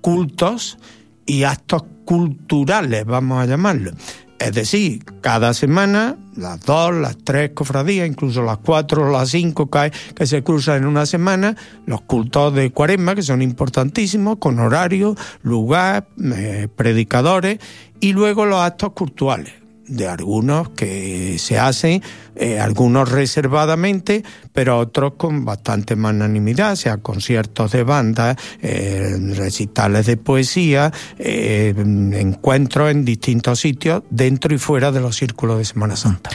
cultos 0.00 0.78
y 1.26 1.42
actos 1.42 1.84
culturales, 2.06 3.04
vamos 3.04 3.42
a 3.42 3.44
llamarlo. 3.44 3.90
Es 4.38 4.54
decir, 4.54 5.04
cada 5.20 5.52
semana, 5.52 6.16
las 6.40 6.60
dos, 6.62 6.94
las 6.94 7.18
tres 7.18 7.50
cofradías, 7.54 8.08
incluso 8.08 8.42
las 8.42 8.58
cuatro 8.58 9.10
las 9.10 9.30
cinco 9.30 9.68
que, 9.70 9.92
se 10.26 10.42
cruzan 10.42 10.78
en 10.78 10.86
una 10.86 11.06
semana, 11.06 11.56
los 11.86 12.00
cultos 12.02 12.54
de 12.54 12.72
cuaresma, 12.72 13.14
que 13.14 13.22
son 13.22 13.42
importantísimos, 13.42 14.38
con 14.38 14.58
horario, 14.58 15.14
lugar, 15.42 16.08
eh, 16.34 16.68
predicadores, 16.74 17.58
y 18.00 18.12
luego 18.12 18.46
los 18.46 18.60
actos 18.60 18.92
culturales 18.92 19.59
de 19.90 20.06
algunos 20.06 20.70
que 20.70 21.36
se 21.38 21.58
hacen, 21.58 22.02
eh, 22.36 22.60
algunos 22.60 23.10
reservadamente, 23.10 24.22
pero 24.52 24.78
otros 24.78 25.14
con 25.16 25.44
bastante 25.44 25.96
magnanimidad, 25.96 26.76
sea 26.76 26.98
conciertos 26.98 27.72
de 27.72 27.82
banda, 27.82 28.36
eh, 28.62 29.16
recitales 29.34 30.06
de 30.06 30.16
poesía, 30.16 30.92
eh, 31.18 31.74
encuentros 31.76 32.90
en 32.90 33.04
distintos 33.04 33.60
sitios 33.60 34.02
dentro 34.10 34.54
y 34.54 34.58
fuera 34.58 34.92
de 34.92 35.00
los 35.00 35.16
círculos 35.16 35.58
de 35.58 35.64
Semana 35.64 35.96
Santa. 35.96 36.30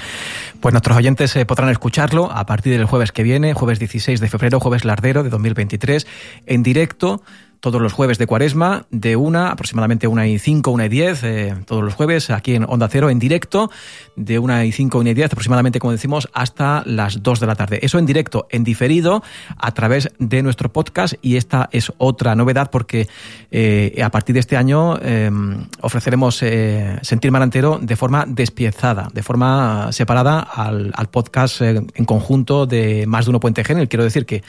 Pues 0.59 0.73
nuestros 0.73 0.97
oyentes 0.97 1.33
podrán 1.47 1.69
escucharlo 1.69 2.31
a 2.31 2.45
partir 2.45 2.73
del 2.73 2.85
jueves 2.85 3.11
que 3.11 3.23
viene, 3.23 3.53
jueves 3.53 3.79
16 3.79 4.19
de 4.19 4.29
febrero, 4.29 4.59
jueves 4.59 4.83
lardero 4.83 5.23
de 5.23 5.29
2023, 5.29 6.07
en 6.45 6.63
directo 6.63 7.21
todos 7.66 7.82
los 7.82 7.93
jueves 7.93 8.20
de 8.20 8.28
cuaresma, 8.28 8.86
de 8.91 9.16
una, 9.16 9.49
aproximadamente 9.49 10.07
una 10.07 10.28
y 10.28 10.38
cinco, 10.38 10.70
una 10.70 10.86
y 10.86 10.89
diez, 10.89 11.24
eh, 11.24 11.55
todos 11.66 11.84
los 11.84 11.95
jueves 11.95 12.30
aquí 12.30 12.53
en 12.53 12.63
Onda 12.63 12.88
Cero 12.89 13.09
en 13.09 13.18
directo, 13.18 13.72
de 14.16 14.38
una 14.38 14.66
y 14.66 14.72
cinco, 14.72 14.99
una 14.99 15.09
y 15.09 15.13
diez, 15.16 15.32
aproximadamente, 15.34 15.80
como 15.80 15.91
decimos, 15.91 16.30
hasta 16.32 16.84
las 16.86 17.24
dos 17.24 17.39
de 17.39 17.47
la 17.47 17.55
tarde. 17.55 17.80
Eso 17.82 17.97
en 17.97 18.05
directo, 18.05 18.45
en 18.51 18.63
diferido, 18.63 19.24
a 19.57 19.72
través 19.72 20.09
de 20.20 20.43
nuestro 20.43 20.72
podcast 20.72 21.16
y 21.24 21.38
esta 21.38 21.68
es 21.72 21.91
otra 21.97 22.36
novedad 22.36 22.70
porque 22.70 23.07
eh, 23.49 23.99
a 23.99 24.11
partir 24.11 24.36
de 24.36 24.41
este 24.41 24.57
año 24.57 24.99
em, 25.01 25.66
ofreceremos 25.82 26.43
eh, 26.43 26.99
Sentir 27.01 27.32
Marantero 27.32 27.80
de 27.82 27.95
forma 27.95 28.26
despiezada, 28.28 29.09
de 29.11 29.24
forma 29.24 29.91
separada 29.91 30.39
al, 30.39 30.93
al 30.95 31.07
podcast 31.07 31.61
en 31.61 32.05
conjunto 32.05 32.68
de 32.68 33.07
Más 33.07 33.26
de 33.26 33.32
Uno 33.32 33.39
Puente 33.39 33.63
Género. 33.63 33.89
Quiero 33.89 34.03
decir 34.03 34.28
que 34.28 34.43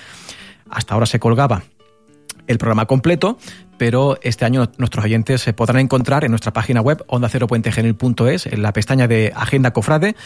hasta 0.69 0.93
ahora 0.93 1.07
se 1.07 1.19
colgaba 1.19 1.63
el 2.47 2.59
programa 2.59 2.87
completo, 2.87 3.39
pero 3.79 4.19
este 4.23 4.45
año 4.45 4.71
nuestros 4.79 5.05
oyentes 5.05 5.43
se 5.43 5.53
podrán 5.53 5.79
encontrar 5.79 6.25
en 6.25 6.31
nuestra 6.31 6.53
página 6.53 6.81
web 6.81 7.05
ondaceropuentegenil.es, 7.07 8.47
en 8.47 8.63
la 8.63 8.73
pestaña 8.73 9.09
de 9.09 9.33
Agenda 9.35 9.73
Cofrade, 9.73 10.17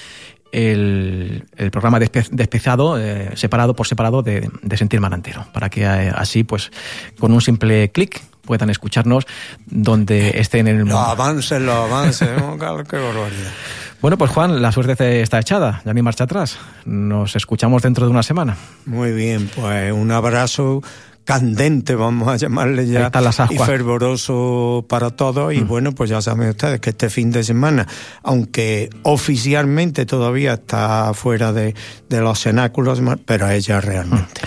el, 0.52 1.46
programa 1.70 1.98
despezado, 2.00 2.98
eh, 2.98 3.30
separado 3.34 3.74
por 3.74 3.86
separado 3.86 4.22
de, 4.22 4.48
Sentir 4.76 5.00
Manantero, 5.00 5.46
para 5.52 5.68
que 5.68 5.82
eh, 5.82 6.12
así, 6.14 6.44
pues, 6.44 6.70
con 7.18 7.32
un 7.32 7.40
simple 7.40 7.90
clic 7.90 8.20
puedan 8.42 8.70
escucharnos 8.70 9.26
donde 9.66 10.40
estén 10.40 10.66
en 10.66 10.78
el 10.78 10.84
mundo. 10.84 11.00
Los 11.00 11.08
avances, 11.08 11.60
los 11.62 11.74
avances, 11.74 12.28
qué 12.28 12.96
barbaridad. 12.96 13.52
Bueno, 14.00 14.16
pues 14.16 14.30
Juan, 14.30 14.62
la 14.62 14.72
suerte 14.72 15.20
está 15.20 15.38
echada, 15.38 15.82
ya 15.84 15.92
ni 15.92 16.00
marcha 16.00 16.24
atrás. 16.24 16.58
Nos 16.86 17.36
escuchamos 17.36 17.82
dentro 17.82 18.06
de 18.06 18.10
una 18.10 18.22
semana. 18.22 18.56
Muy 18.86 19.12
bien, 19.12 19.50
pues 19.54 19.92
un 19.92 20.10
abrazo 20.10 20.82
candente, 21.30 21.94
vamos 21.94 22.28
a 22.28 22.36
llamarle 22.36 22.86
ya, 22.86 23.10
y 23.50 23.58
fervoroso 23.58 24.84
para 24.88 25.10
todos. 25.10 25.54
Y 25.54 25.60
mm. 25.60 25.68
bueno, 25.68 25.92
pues 25.92 26.10
ya 26.10 26.20
saben 26.20 26.48
ustedes 26.48 26.80
que 26.80 26.90
este 26.90 27.08
fin 27.08 27.30
de 27.30 27.44
semana, 27.44 27.86
aunque 28.22 28.90
oficialmente 29.02 30.06
todavía 30.06 30.54
está 30.54 31.12
fuera 31.14 31.52
de, 31.52 31.74
los 32.08 32.40
cenáculos, 32.40 33.00
pero 33.24 33.48
ella 33.48 33.80
realmente. 33.80 34.40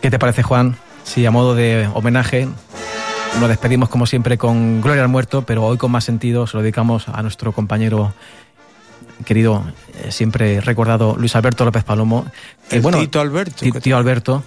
¿Qué 0.00 0.10
te 0.10 0.18
parece, 0.18 0.42
Juan? 0.42 0.76
Si 1.04 1.26
a 1.26 1.30
modo 1.30 1.54
de 1.54 1.88
homenaje 1.94 2.48
nos 3.38 3.48
despedimos 3.48 3.88
como 3.88 4.06
siempre 4.06 4.38
con 4.38 4.80
Gloria 4.80 5.02
al 5.02 5.08
Muerto, 5.08 5.42
pero 5.42 5.64
hoy 5.64 5.76
con 5.76 5.90
más 5.90 6.04
sentido 6.04 6.46
se 6.46 6.56
lo 6.56 6.62
dedicamos 6.62 7.08
a 7.08 7.22
nuestro 7.22 7.52
compañero 7.52 8.14
querido, 9.26 9.64
eh, 10.02 10.10
siempre 10.10 10.60
recordado 10.60 11.16
Luis 11.18 11.36
Alberto 11.36 11.64
López 11.64 11.84
Palomo. 11.84 12.26
Que, 12.68 12.80
bueno, 12.80 12.98
Tito 12.98 13.20
Alberto. 13.20 13.64
Tío 13.80 13.96
Alberto, 13.96 14.42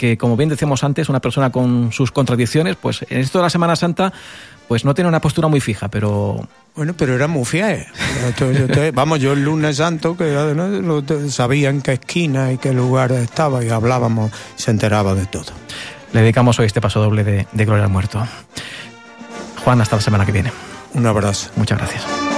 que 0.00 0.16
como 0.16 0.34
bien 0.34 0.48
decíamos 0.48 0.82
antes, 0.82 1.10
una 1.10 1.20
persona 1.20 1.52
con 1.52 1.92
sus 1.92 2.10
contradicciones, 2.10 2.74
pues 2.76 3.04
en 3.10 3.18
esto 3.18 3.36
de 3.36 3.42
la 3.42 3.50
Semana 3.50 3.76
Santa, 3.76 4.14
pues 4.66 4.82
no 4.82 4.94
tiene 4.94 5.08
una 5.08 5.20
postura 5.20 5.46
muy 5.48 5.60
fija, 5.60 5.88
pero... 5.88 6.48
Bueno, 6.74 6.94
pero 6.96 7.14
era 7.14 7.26
muy 7.26 7.44
fiel. 7.44 7.84
Vamos, 8.94 9.20
yo 9.20 9.34
el 9.34 9.44
lunes 9.44 9.76
santo, 9.76 10.16
que 10.16 11.28
sabía 11.28 11.68
en 11.68 11.82
qué 11.82 11.92
esquina 11.92 12.50
y 12.50 12.56
qué 12.56 12.72
lugar 12.72 13.12
estaba 13.12 13.62
y 13.62 13.68
hablábamos, 13.68 14.32
se 14.56 14.70
enteraba 14.70 15.14
de 15.14 15.26
todo. 15.26 15.52
Le 16.14 16.22
dedicamos 16.22 16.58
hoy 16.58 16.64
este 16.64 16.80
paso 16.80 17.02
doble 17.02 17.22
de, 17.22 17.46
de 17.52 17.64
Gloria 17.66 17.84
al 17.84 17.90
Muerto. 17.90 18.26
Juan, 19.62 19.82
hasta 19.82 19.96
la 19.96 20.02
semana 20.02 20.24
que 20.24 20.32
viene. 20.32 20.50
Un 20.94 21.06
abrazo. 21.06 21.50
Muchas 21.56 21.76
gracias. 21.76 22.29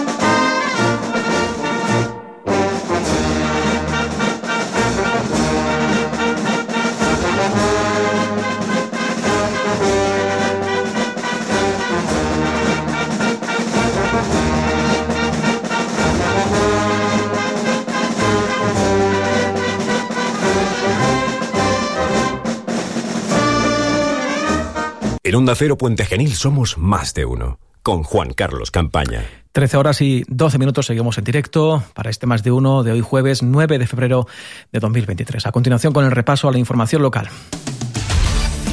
En 25.33 25.37
Onda 25.37 25.55
Cero 25.55 25.79
Puente 25.79 26.05
Genil 26.05 26.35
somos 26.35 26.77
más 26.77 27.15
de 27.15 27.25
uno. 27.25 27.59
Con 27.83 28.03
Juan 28.03 28.35
Carlos 28.35 28.71
Campaña. 28.71 29.25
13 29.53 29.79
horas 29.79 30.03
y 30.03 30.25
12 30.29 30.59
minutos 30.59 30.85
seguimos 30.85 31.17
en 31.17 31.25
directo 31.25 31.83
para 31.95 32.11
este 32.11 32.27
más 32.27 32.43
de 32.43 32.51
uno 32.51 32.83
de 32.83 32.93
hoy 32.93 33.01
jueves 33.01 33.43
9 33.43 33.79
de 33.79 33.87
febrero 33.87 34.27
de 34.73 34.79
2023. 34.79 35.47
A 35.47 35.51
continuación 35.51 35.95
con 35.95 36.05
el 36.05 36.11
repaso 36.11 36.51
a 36.51 36.53
la 36.53 36.59
información 36.59 37.01
local. 37.01 37.31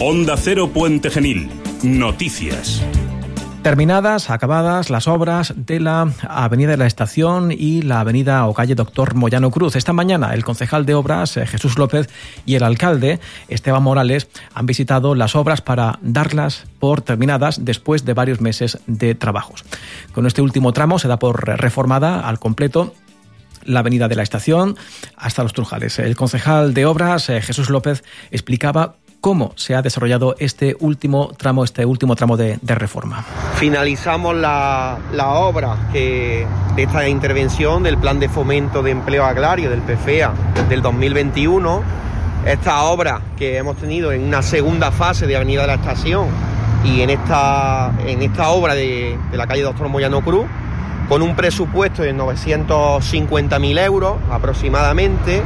Onda 0.02 0.36
Cero 0.36 0.70
Puente 0.74 1.10
Genil. 1.10 1.50
Noticias. 1.82 2.84
Terminadas, 3.62 4.30
acabadas 4.30 4.90
las 4.90 5.10
obras 5.10 5.54
de 5.56 5.82
la 5.82 6.14
Avenida 6.28 6.72
de 6.72 6.78
la 6.78 6.88
Estación 6.88 7.52
y 7.52 7.82
la 7.82 8.00
Avenida 8.00 8.48
o 8.48 8.54
calle 8.54 8.74
Doctor 8.74 9.16
Moyano 9.16 9.52
Cruz. 9.52 9.76
Esta 9.76 9.92
mañana 9.92 10.34
el 10.34 10.46
concejal 10.46 10.86
de 10.86 10.94
obras, 10.94 11.36
eh, 11.36 11.46
Jesús 11.46 11.78
López, 11.78 12.10
y 12.46 12.56
el 12.56 12.64
alcalde, 12.64 13.20
Esteban 13.50 13.84
Morales, 13.84 14.30
han 14.54 14.66
visitado 14.66 15.14
las 15.14 15.36
obras 15.36 15.60
para 15.60 16.00
darlas 16.02 16.64
por 16.80 17.02
terminadas 17.02 17.66
después 17.66 18.06
de 18.06 18.14
varios 18.14 18.40
meses 18.40 18.80
de 18.88 19.14
trabajos. 19.14 19.66
Con 20.14 20.26
este 20.26 20.42
último 20.42 20.72
tramo 20.72 20.98
se 20.98 21.10
da 21.10 21.20
por 21.20 21.46
reformada 21.46 22.28
al 22.28 22.40
completo 22.40 22.94
la 23.66 23.82
avenida 23.82 24.08
de 24.08 24.16
la 24.16 24.24
estación 24.24 24.78
hasta 25.18 25.44
los 25.44 25.52
Trujales. 25.52 26.00
El 26.00 26.16
concejal 26.16 26.74
de 26.74 26.86
obras, 26.86 27.30
eh, 27.30 27.42
Jesús 27.42 27.70
López, 27.70 28.06
explicaba 28.32 28.96
cómo 29.22 29.54
se 29.56 29.76
ha 29.76 29.82
desarrollado 29.82 30.36
este 30.40 30.76
último 30.80 31.32
tramo, 31.38 31.64
este 31.64 31.86
último 31.86 32.16
tramo 32.16 32.38
de, 32.38 32.60
reforma. 32.64 33.24
Finalizamos 33.56 34.36
la, 34.36 34.98
obra 35.18 35.76
de 35.92 36.46
esta 36.78 37.08
intervención 37.08 37.84
del 37.84 37.98
Plan 37.98 38.20
de 38.20 38.30
Fomento 38.30 38.82
de 38.82 38.92
Empleo 38.92 39.26
Agrario 39.26 39.70
del 39.70 39.82
PFEA 39.82 40.34
del 40.70 40.82
2021. 40.82 41.82
Esta 42.46 42.84
obra 42.84 43.22
que 43.38 43.58
hemos 43.58 43.78
tenido 43.78 44.12
en 44.12 44.24
una 44.24 44.42
segunda 44.42 44.92
fase 44.92 45.28
de 45.28 45.36
Avenida 45.36 45.62
de 45.62 45.68
la 45.68 45.74
Estación 45.76 46.28
y 46.86 47.02
en 47.02 47.10
esta, 47.10 47.92
en 48.06 48.22
esta 48.22 48.50
obra 48.50 48.74
de, 48.74 49.18
de 49.32 49.38
la 49.38 49.46
calle 49.46 49.64
Doctor 49.64 49.90
Moyano 49.90 50.22
Cruz, 50.22 50.46
con 51.10 51.24
un 51.24 51.36
presupuesto 51.36 52.04
de 52.04 52.16
950.000 52.16 53.80
euros 53.84 54.16
aproximadamente 54.32 55.42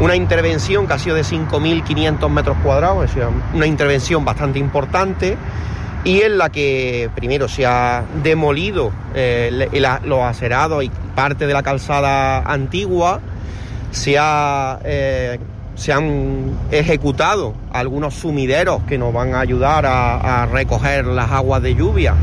una 0.00 0.16
intervención 0.16 0.88
que 0.88 0.94
ha 0.94 0.98
sido 0.98 1.14
de 1.14 1.22
5.500 1.22 2.28
metros 2.28 2.56
cuadrados, 2.64 3.04
es 3.04 3.16
una 3.54 3.66
intervención 3.66 4.24
bastante 4.24 4.58
importante 4.58 5.36
y 6.02 6.20
en 6.20 6.36
la 6.36 6.50
que 6.50 7.08
primero 7.14 7.48
se 7.48 7.64
ha 7.64 8.04
demolido 8.22 8.90
eh, 9.14 9.68
los 10.04 10.20
acerados 10.20 10.84
y 10.84 10.90
parte 11.14 11.46
de 11.46 11.52
la 11.52 11.62
calzada 11.62 12.40
antigua, 12.40 13.20
eh, 14.04 15.38
se 15.76 15.92
han 15.92 16.50
ejecutado 16.70 17.54
algunos 17.72 18.14
sumideros 18.14 18.82
que 18.82 18.98
nos 18.98 19.12
van 19.12 19.34
a 19.34 19.40
ayudar 19.40 19.86
a, 19.86 20.46
recoger 20.46 21.06
las 21.06 21.30
aguas 21.30 21.62
de 21.62 21.74
lluvia 21.74 22.14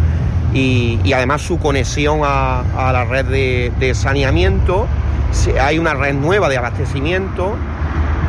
y, 0.53 1.13
además 1.13 1.41
su 1.41 1.59
conexión 1.59 2.21
a, 2.23 2.91
la 2.93 3.05
red 3.05 3.71
de 3.79 3.95
saneamiento. 3.95 4.87
Hay 5.61 5.79
una 5.79 5.93
red 5.93 6.13
nueva 6.13 6.49
de 6.49 6.57
abastecimiento 6.57 7.55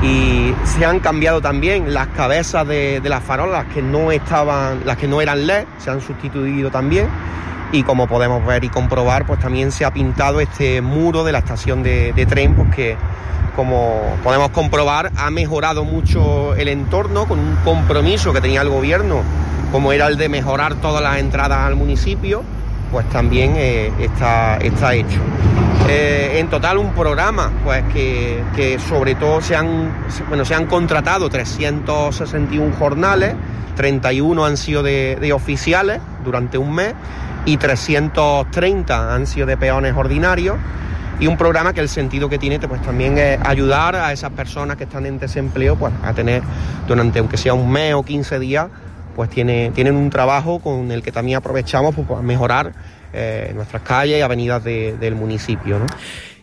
y 0.03 0.53
se 0.65 0.85
han 0.85 0.99
cambiado 0.99 1.41
también 1.41 1.95
las 1.95 2.09
cabezas 2.09 2.67
de, 2.67 3.01
las 3.05 3.23
farolas 3.23 3.67
que 3.73 3.83
no 3.83 4.11
estaban, 4.11 4.81
las 4.85 4.97
que 4.97 5.07
no 5.07 5.21
eran 5.21 5.47
LED, 5.47 5.65
se 5.79 5.91
han 5.91 6.01
sustituido 6.01 6.71
también. 6.71 7.07
Y 7.71 7.85
como 7.85 8.07
podemos 8.07 8.45
ver 8.45 8.65
y 8.65 8.69
comprobar, 8.69 9.25
pues 9.27 9.39
también 9.39 9.71
se 9.71 9.85
ha 9.85 9.93
pintado 9.93 10.41
este 10.41 10.83
muro 10.83 11.25
de 11.25 11.33
la 11.33 11.39
estación 11.39 11.83
de, 11.83 12.27
tren, 12.29 12.55
pues 12.55 12.75
que 12.75 12.97
como 13.55 14.01
podemos 14.25 14.51
comprobar 14.51 15.13
ha 15.17 15.31
mejorado 15.31 15.85
mucho 15.85 16.55
el 16.55 16.69
entorno 16.69 17.27
con 17.27 17.39
un 17.39 17.57
compromiso 17.65 18.33
que 18.33 18.41
tenía 18.41 18.63
el 18.63 18.71
gobierno, 18.71 19.23
como 19.73 19.93
era 19.93 20.07
el 20.07 20.19
de 20.19 20.29
mejorar 20.29 20.75
todas 20.77 21.03
las 21.03 21.19
entradas 21.19 21.61
al 21.67 21.75
municipio, 21.75 22.45
pues 22.93 23.09
también 23.09 23.55
eh, 23.57 23.91
está, 23.99 24.59
está 24.59 24.95
hecho. 24.95 25.19
Eh, 25.89 26.39
en 26.39 26.49
total 26.49 26.79
un 26.79 26.93
programa 26.93 27.51
pues 27.65 27.83
que, 27.93 28.79
sobre 28.89 29.15
todo 29.15 29.41
se 29.41 29.57
han, 29.57 29.91
bueno, 30.29 30.45
se 30.45 30.55
han 30.55 30.67
contratado 30.67 31.29
361 31.29 32.77
jornales, 32.77 33.35
31 33.75 34.45
han 34.45 34.57
sido 34.57 34.83
de, 34.83 35.33
oficiales 35.35 36.01
durante 36.23 36.59
un 36.59 36.75
mes 36.75 36.95
y 37.47 37.57
330 37.57 39.15
han 39.15 39.27
sido 39.27 39.47
de 39.47 39.57
peones 39.57 39.95
ordinarios 39.97 40.57
y 41.19 41.27
un 41.27 41.37
programa 41.37 41.73
que 41.73 41.81
el 41.81 41.89
sentido 41.89 42.29
que 42.29 42.39
tiene 42.39 42.61
pues 42.61 42.81
también 42.83 43.19
es 43.19 43.39
ayudar 43.45 43.97
a 43.97 44.13
esas 44.13 44.31
personas 44.31 44.77
que 44.77 44.85
están 44.85 45.07
en 45.07 45.19
desempleo 45.19 45.77
pues 45.77 45.93
a 46.05 46.13
tener 46.13 46.43
durante 46.87 47.19
aunque 47.19 47.37
sea 47.37 47.55
un 47.55 47.71
mes 47.71 47.95
o 47.95 48.05
15 48.05 48.39
días 48.39 48.69
pues 49.15 49.31
tiene, 49.31 49.71
tienen 49.75 49.97
un 49.97 50.11
trabajo 50.11 50.61
con 50.61 50.91
el 50.91 51.03
que 51.03 51.13
también 51.13 51.39
aprovechamos 51.39 51.95
pues, 51.95 52.07
para 52.07 52.23
mejorar 52.23 52.73
eh, 53.13 53.53
nuestras 53.55 53.83
calles 53.83 54.19
y 54.19 54.23
avenidas 54.23 54.65
del 54.65 55.15
municipio. 55.15 55.79
¿no? 55.79 55.87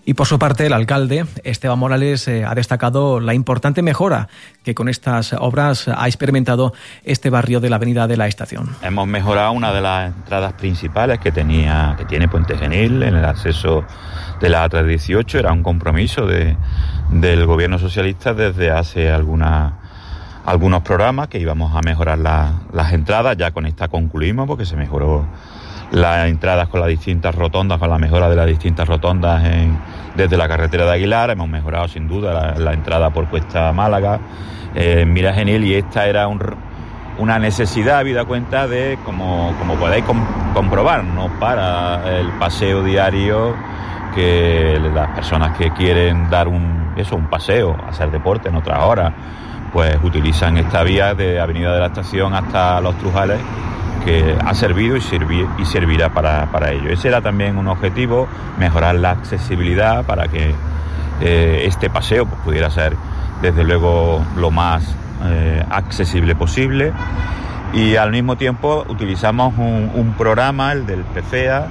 Y 0.10 0.16
por 0.16 0.26
su 0.26 0.40
parte, 0.40 0.66
el 0.66 0.74
alcalde, 0.74 1.26
Esteban 1.44 1.78
Morales, 1.78 2.28
eh, 2.28 2.44
ha 2.44 2.56
destacado 2.56 3.20
la 3.20 3.36
importante 3.36 3.84
mejora 3.84 4.28
que 4.64 4.74
con 4.74 4.90
estas 4.90 5.34
obras 5.34 5.88
ha 5.88 6.08
experimentado 6.08 6.74
este 7.04 7.30
barrio 7.30 7.60
de 7.60 7.70
la 7.70 7.76
Avenida 7.76 8.08
de 8.08 8.18
la 8.18 8.26
Estación. 8.26 8.76
Hemos 8.82 9.08
mejorado 9.08 9.52
una 9.52 9.72
de 9.72 9.82
las 9.82 10.08
entradas 10.08 10.54
principales 10.54 11.20
que 11.20 11.32
tenía, 11.32 11.94
que 11.96 12.06
tiene 12.06 12.28
Puente 12.28 12.58
Genil 12.58 13.04
en 13.04 13.18
el 13.18 13.26
acceso 13.26 13.84
de 14.42 14.50
la 14.50 14.68
A318. 14.68 15.38
Era 15.38 15.54
un 15.54 15.62
compromiso 15.62 16.26
de, 16.26 16.58
del 17.12 17.46
gobierno 17.46 17.78
socialista 17.78 18.34
desde 18.34 18.72
hace 18.72 19.12
algunas 19.12 19.74
algunos 20.50 20.82
programas 20.82 21.28
que 21.28 21.38
íbamos 21.38 21.76
a 21.76 21.82
mejorar 21.82 22.18
las 22.18 22.92
entradas, 22.94 23.38
ya 23.38 23.52
con 23.52 23.68
esta 23.68 23.88
concluimos 23.88 24.48
porque 24.48 24.66
se 24.66 24.76
mejoró 24.76 25.28
las 25.92 26.28
entradas 26.28 26.68
con 26.70 26.80
las 26.80 26.90
distintas 26.90 27.36
rotondas, 27.36 27.78
con 27.78 27.88
la 27.88 28.00
mejora 28.00 28.28
de 28.30 28.36
las 28.36 28.48
distintas 28.48 28.88
rotondas 28.88 29.44
desde 30.16 30.38
la 30.38 30.48
carretera 30.48 30.86
de 30.86 30.94
Aguilar. 30.94 31.30
Hemos 31.30 31.50
mejorado 31.50 31.88
sin 31.88 32.08
duda 32.08 32.56
la, 32.58 32.74
entrada 32.74 33.12
por 33.12 33.28
Cuesta 33.28 33.72
Málaga, 33.74 34.20
eh, 34.74 35.06
Mira 35.06 35.34
Genil, 35.34 35.64
y 35.66 35.76
esta 35.76 36.08
era 36.08 36.28
una 36.28 37.38
necesidad, 37.38 38.00
habida 38.00 38.26
cuenta 38.26 38.68
de, 38.68 38.98
como, 39.06 39.54
como 39.60 39.76
podéis 39.76 40.06
comprobar, 40.56 41.04
no 41.04 41.30
para 41.40 42.20
el 42.20 42.28
paseo 42.40 42.84
diario 42.84 43.56
que 44.16 44.80
las 44.96 45.10
personas 45.10 45.56
que 45.56 45.70
quieren 45.74 46.28
dar 46.32 46.48
un, 46.48 46.94
eso, 46.98 47.16
un 47.16 47.30
paseo, 47.30 47.78
hacer 47.88 48.10
deporte 48.10 48.50
en 48.50 48.56
otras 48.56 48.80
horas, 48.80 49.14
pues 49.72 49.98
utilizan 50.04 50.58
esta 50.58 50.84
vía 50.84 51.14
de 51.14 51.40
Avenida 51.40 51.74
de 51.74 51.80
la 51.80 51.88
Estación 51.88 52.34
hasta 52.34 52.82
Los 52.82 52.98
Trujales 52.98 53.40
que 54.04 54.36
ha 54.44 54.54
servido 54.54 54.98
y, 54.98 55.02
y 55.58 55.66
servirá 55.66 56.10
para, 56.10 56.52
para, 56.52 56.72
ello. 56.72 56.90
Ese 56.90 57.10
era 57.10 57.22
también 57.22 57.58
un 57.58 57.68
objetivo, 57.68 58.28
mejorar 58.58 58.96
la 58.96 59.12
accesibilidad 59.12 60.06
para 60.06 60.28
que 60.28 60.54
eh, 61.22 61.64
este 61.66 61.90
paseo 61.90 62.26
pues, 62.26 62.42
pudiera 62.42 62.70
ser 62.70 62.96
desde 63.42 63.64
luego 63.64 64.24
lo 64.38 64.52
más 64.52 64.84
eh, 65.26 65.64
accesible 65.70 66.36
posible 66.36 66.94
y 67.74 67.96
al 67.98 68.12
mismo 68.12 68.36
tiempo 68.36 68.86
utilizamos 68.88 69.54
un, 69.58 69.92
un, 69.94 70.14
programa, 70.14 70.72
el 70.72 70.86
del 70.86 71.04
PFEA, 71.04 71.68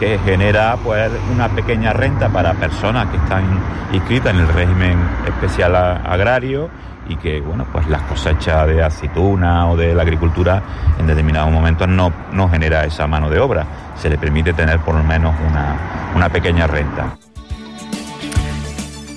que 0.00 0.18
genera 0.24 0.76
pues 0.82 1.10
una 1.32 1.48
pequeña 1.48 1.92
renta 1.92 2.28
para 2.28 2.54
personas 2.54 3.06
que 3.08 3.16
están 3.16 3.44
inscritas 3.92 4.34
en 4.34 4.40
el 4.40 4.48
régimen 4.48 4.98
especial 5.26 5.74
agrario 5.76 6.68
y 7.08 7.16
que 7.16 7.40
bueno 7.40 7.66
pues 7.72 7.86
las 7.88 8.02
cosechas 8.02 8.66
de 8.66 8.82
aceituna 8.82 9.68
o 9.68 9.76
de 9.76 9.94
la 9.94 10.02
agricultura 10.02 10.62
en 10.98 11.06
determinados 11.06 11.50
momentos 11.50 11.88
no, 11.88 12.12
no 12.32 12.48
genera 12.48 12.84
esa 12.84 13.06
mano 13.06 13.30
de 13.30 13.38
obra. 13.38 13.66
Se 13.96 14.08
le 14.08 14.18
permite 14.18 14.52
tener 14.52 14.80
por 14.80 14.94
lo 14.94 15.02
menos 15.02 15.34
una, 15.48 15.76
una 16.14 16.28
pequeña 16.28 16.66
renta. 16.66 17.16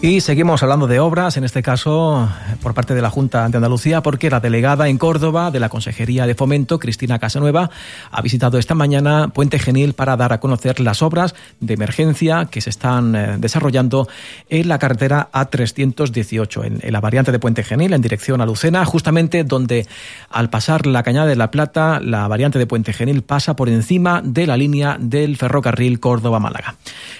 Y 0.01 0.21
seguimos 0.21 0.63
hablando 0.63 0.87
de 0.87 1.01
obras, 1.01 1.35
en 1.35 1.43
este 1.43 1.61
caso 1.61 2.29
por 2.61 2.73
parte 2.73 2.95
de 2.95 3.01
la 3.01 3.09
Junta 3.09 3.49
de 3.49 3.57
Andalucía, 3.57 4.01
porque 4.01 4.29
la 4.29 4.39
delegada 4.39 4.87
en 4.87 4.97
Córdoba 4.97 5.51
de 5.51 5.59
la 5.59 5.67
Consejería 5.67 6.25
de 6.25 6.35
Fomento, 6.35 6.79
Cristina 6.79 7.19
Casanueva, 7.19 7.69
ha 8.09 8.21
visitado 8.21 8.57
esta 8.57 8.75
mañana 8.75 9.27
Puente 9.27 9.59
Genil 9.59 9.93
para 9.93 10.15
dar 10.15 10.31
a 10.31 10.39
conocer 10.39 10.79
las 10.79 11.01
obras 11.01 11.35
de 11.59 11.73
emergencia 11.73 12.47
que 12.49 12.61
se 12.61 12.69
están 12.69 13.13
eh, 13.13 13.35
desarrollando 13.39 14.07
en 14.47 14.69
la 14.69 14.79
carretera 14.79 15.27
A318, 15.33 16.81
en, 16.81 16.93
la 16.93 17.01
variante 17.01 17.33
de 17.33 17.39
Puente 17.39 17.63
Genil, 17.63 17.91
en 17.91 18.01
dirección 18.01 18.39
a 18.39 18.45
Lucena, 18.45 18.85
justamente 18.85 19.43
donde 19.43 19.85
al 20.29 20.49
pasar 20.49 20.87
la 20.87 21.03
Cañada 21.03 21.27
de 21.27 21.35
la 21.35 21.51
Plata, 21.51 21.99
la 21.99 22.25
variante 22.29 22.57
de 22.57 22.67
Puente 22.67 22.93
Genil 22.93 23.21
pasa 23.21 23.57
por 23.57 23.67
encima 23.67 24.21
de 24.23 24.47
la 24.47 24.55
línea 24.55 24.95
del 24.97 25.35
ferrocarril 25.35 25.99
Córdoba-Málaga. 25.99 26.75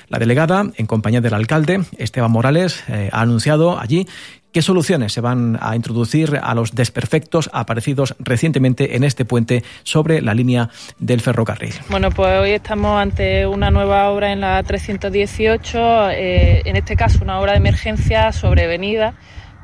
La 0.08 0.18
delegada, 0.18 0.66
en 0.76 0.88
compañía 0.88 1.22
del 1.22 1.34
alcalde, 1.34 1.84
Esteban 1.98 2.32
Morales, 2.32 2.69
eh, 2.88 3.10
ha 3.12 3.22
anunciado 3.22 3.80
allí 3.80 4.08
¿Qué 4.52 4.64
soluciones 4.64 5.14
se 5.14 5.22
van 5.22 5.60
a 5.62 5.76
introducir 5.76 6.40
a 6.42 6.56
los 6.56 6.74
desperfectos 6.74 7.52
aparecidos 7.54 8.16
recientemente 8.18 8.96
en 8.96 9.04
este 9.04 9.24
puente 9.24 9.64
sobre 9.84 10.24
la 10.24 10.34
línea 10.34 10.70
del 10.98 11.22
ferrocarril? 11.22 11.76
Bueno, 11.90 12.10
pues 12.10 12.40
hoy 12.40 12.52
estamos 12.52 13.00
ante 13.00 13.46
una 13.46 13.70
nueva 13.70 14.10
obra 14.10 14.32
en 14.32 14.42
la 14.42 14.64
318, 14.64 16.10
eh, 16.10 16.64
en 16.66 16.76
este 16.76 16.96
caso 16.96 17.20
una 17.22 17.40
obra 17.40 17.52
de 17.52 17.60
emergencia 17.60 18.32
sobrevenida 18.32 19.14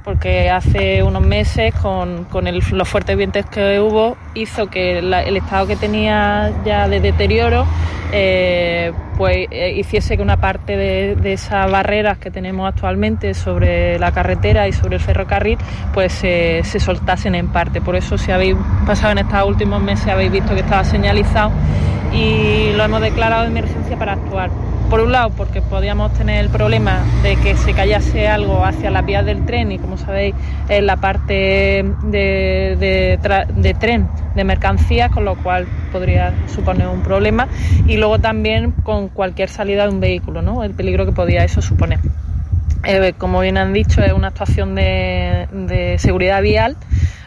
porque 0.06 0.52
hace 0.52 1.02
unos 1.02 1.24
meses 1.24 1.74
con, 1.74 2.28
los 2.72 2.88
fuertes 2.88 3.18
vientos 3.18 3.46
que 3.48 3.80
hubo 3.80 4.16
hizo 4.36 4.68
que 4.68 5.00
el 5.00 5.38
estado 5.38 5.66
que 5.66 5.76
tenía 5.76 6.54
ya 6.64 6.88
de 6.88 7.00
deterioro 7.02 7.66
eh, 8.12 8.94
pues 9.18 9.48
eh, 9.50 9.74
hiciese 9.76 10.16
que 10.16 10.22
una 10.22 10.38
parte 10.38 10.78
de, 10.78 11.34
esas 11.34 11.70
barreras 11.72 12.20
que 12.20 12.30
tenemos 12.30 12.68
actualmente 12.70 13.34
sobre 13.34 13.98
la 13.98 14.12
carretera 14.12 14.68
y 14.68 14.74
sobre 14.74 14.98
el 14.98 15.02
ferrocarril 15.02 15.58
pues 15.94 16.14
se 16.14 16.80
soltasen 16.80 17.34
en 17.34 17.48
parte. 17.48 17.82
Por 17.82 17.96
eso 17.96 18.18
si 18.18 18.32
habéis 18.32 18.56
pasado 18.86 19.14
en 19.14 19.18
estos 19.20 19.44
últimos 19.48 19.82
meses 19.82 20.08
habéis 20.08 20.32
visto 20.32 20.54
que 20.54 20.62
estaba 20.62 20.84
señalizado 20.84 21.52
y 22.14 22.74
lo 22.74 22.84
hemos 22.84 23.02
declarado 23.02 23.44
de 23.44 23.50
emergencia 23.50 23.98
para 23.98 24.14
actuar. 24.14 24.52
Por 24.96 25.04
un 25.04 25.12
lado, 25.12 25.30
porque 25.32 25.62
podíamos 25.62 26.14
tener 26.14 26.40
el 26.40 26.50
problema 26.50 27.04
de 27.22 27.36
que 27.36 27.58
se 27.58 27.74
callase 27.74 28.30
algo 28.30 28.64
hacia 28.64 28.90
las 28.90 29.06
vías 29.06 29.26
del 29.26 29.46
tren 29.46 29.74
y, 29.74 29.78
como 29.78 29.98
sabéis, 29.98 30.34
en 30.70 30.86
la 30.86 30.96
parte 30.96 31.84
de, 32.04 33.76
tren 33.78 34.08
de 34.36 34.44
mercancías, 34.46 35.12
con 35.12 35.26
lo 35.26 35.36
cual 35.36 35.68
podría 35.92 36.34
suponer 36.48 36.88
un 36.88 37.02
problema. 37.02 37.50
Y 37.86 37.98
luego 37.98 38.20
también 38.20 38.72
con 38.72 39.10
cualquier 39.10 39.50
salida 39.50 39.84
de 39.84 39.90
un 39.90 40.00
vehículo, 40.00 40.42
¿no? 40.42 40.64
el 40.64 40.72
peligro 40.72 41.06
que 41.06 41.12
podía 41.12 41.44
eso 41.44 41.62
suponer. 41.62 42.00
Eh, 42.86 43.12
como 43.18 43.42
bien 43.42 43.58
han 43.58 43.74
dicho, 43.74 44.02
es 44.02 44.14
una 44.14 44.30
actuación 44.30 44.76
de 44.76 45.98
seguridad 46.00 46.42
vial 46.42 46.78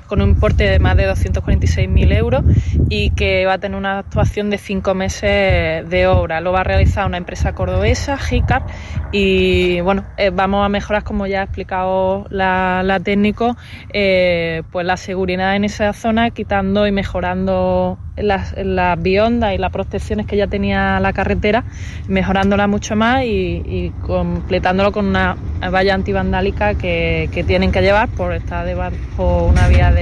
con 0.08 0.22
un 0.22 0.30
importe 0.30 0.64
de 0.64 0.78
más 0.78 0.96
de 0.96 1.08
246.000 1.08 2.16
euros 2.16 2.42
y 2.88 3.10
que 3.10 3.46
va 3.46 3.54
a 3.54 3.58
tener 3.58 3.78
una 3.78 4.00
actuación 4.00 4.50
de 4.50 4.58
cinco 4.58 4.94
meses 4.94 5.88
de 5.88 6.06
obra. 6.06 6.40
Lo 6.40 6.52
va 6.52 6.60
a 6.60 6.64
realizar 6.64 7.06
una 7.06 7.18
empresa 7.18 7.54
cordobesa, 7.54 8.16
GICAR, 8.16 8.64
y 9.12 9.80
bueno, 9.80 10.04
eh, 10.16 10.30
vamos 10.30 10.64
a 10.64 10.68
mejorar, 10.68 11.04
como 11.04 11.26
ya 11.26 11.40
ha 11.40 11.44
explicado 11.44 12.26
la, 12.30 13.00
técnico, 13.04 13.56
eh, 13.92 14.62
pues 14.72 14.84
la 14.86 14.96
seguridad 14.96 15.54
en 15.54 15.64
esa 15.64 15.92
zona, 15.92 16.30
quitando 16.30 16.86
y 16.86 16.92
mejorando 16.92 17.98
las, 18.16 18.54
las 18.56 19.00
biondas 19.00 19.54
y 19.54 19.58
las 19.58 19.70
protecciones 19.70 20.26
que 20.26 20.36
ya 20.36 20.46
tenía 20.46 21.00
la 21.00 21.12
carretera, 21.12 21.64
mejorándola 22.08 22.66
mucho 22.66 22.96
más 22.96 23.24
y, 23.24 23.92
completándolo 24.02 24.92
con 24.92 25.06
una 25.06 25.36
valla 25.70 25.94
antivandálica 25.94 26.74
que, 26.74 27.28
que 27.32 27.44
tienen 27.44 27.72
que 27.72 27.80
llevar 27.80 28.08
por 28.08 28.32
estar 28.32 28.64
debajo 28.66 29.46
una 29.48 29.68
vía 29.68 29.92
de, 29.92 29.97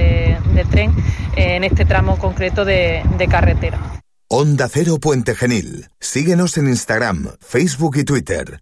tren 0.69 0.93
en 1.35 1.63
este 1.63 1.85
tramo 1.85 2.17
concreto 2.17 2.65
de, 2.65 3.03
de 3.17 3.27
carretera. 3.27 4.01
Onda 4.29 4.67
Cero 4.69 4.97
Puente 4.99 5.35
Genil. 5.35 5.87
Síguenos 5.99 6.57
en 6.57 6.67
Instagram, 6.67 7.29
Facebook 7.39 7.97
y 7.97 8.03
Twitter. 8.03 8.59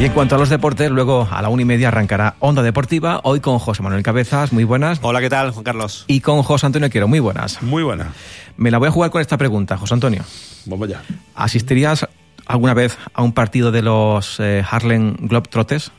Y 0.00 0.04
en 0.04 0.12
cuanto 0.12 0.36
a 0.36 0.38
los 0.38 0.48
deportes, 0.48 0.92
luego 0.92 1.26
a 1.28 1.42
la 1.42 1.48
una 1.48 1.62
y 1.62 1.64
media 1.64 1.88
arrancará 1.88 2.36
Onda 2.38 2.62
Deportiva, 2.62 3.20
hoy 3.24 3.40
con 3.40 3.58
José 3.58 3.82
Manuel 3.82 4.04
Cabezas, 4.04 4.52
muy 4.52 4.62
buenas. 4.62 5.00
Hola, 5.02 5.20
¿qué 5.20 5.28
tal, 5.28 5.50
Juan 5.50 5.64
Carlos? 5.64 6.04
Y 6.06 6.20
con 6.20 6.44
José 6.44 6.66
Antonio 6.66 6.88
Quiero, 6.88 7.08
muy 7.08 7.18
buenas. 7.18 7.60
Muy 7.62 7.82
buenas. 7.82 8.06
Me 8.56 8.70
la 8.70 8.78
voy 8.78 8.86
a 8.86 8.90
jugar 8.92 9.10
con 9.10 9.20
esta 9.20 9.36
pregunta, 9.36 9.76
José 9.76 9.94
Antonio. 9.94 10.22
Vamos 10.66 10.88
allá. 10.88 11.02
¿Asistirías 11.34 12.06
alguna 12.46 12.74
vez 12.74 12.96
a 13.12 13.24
un 13.24 13.32
partido 13.32 13.72
de 13.72 13.82
los 13.82 14.38
eh, 14.38 14.62
Harlem 14.70 15.16
Globetrotters? 15.18 15.90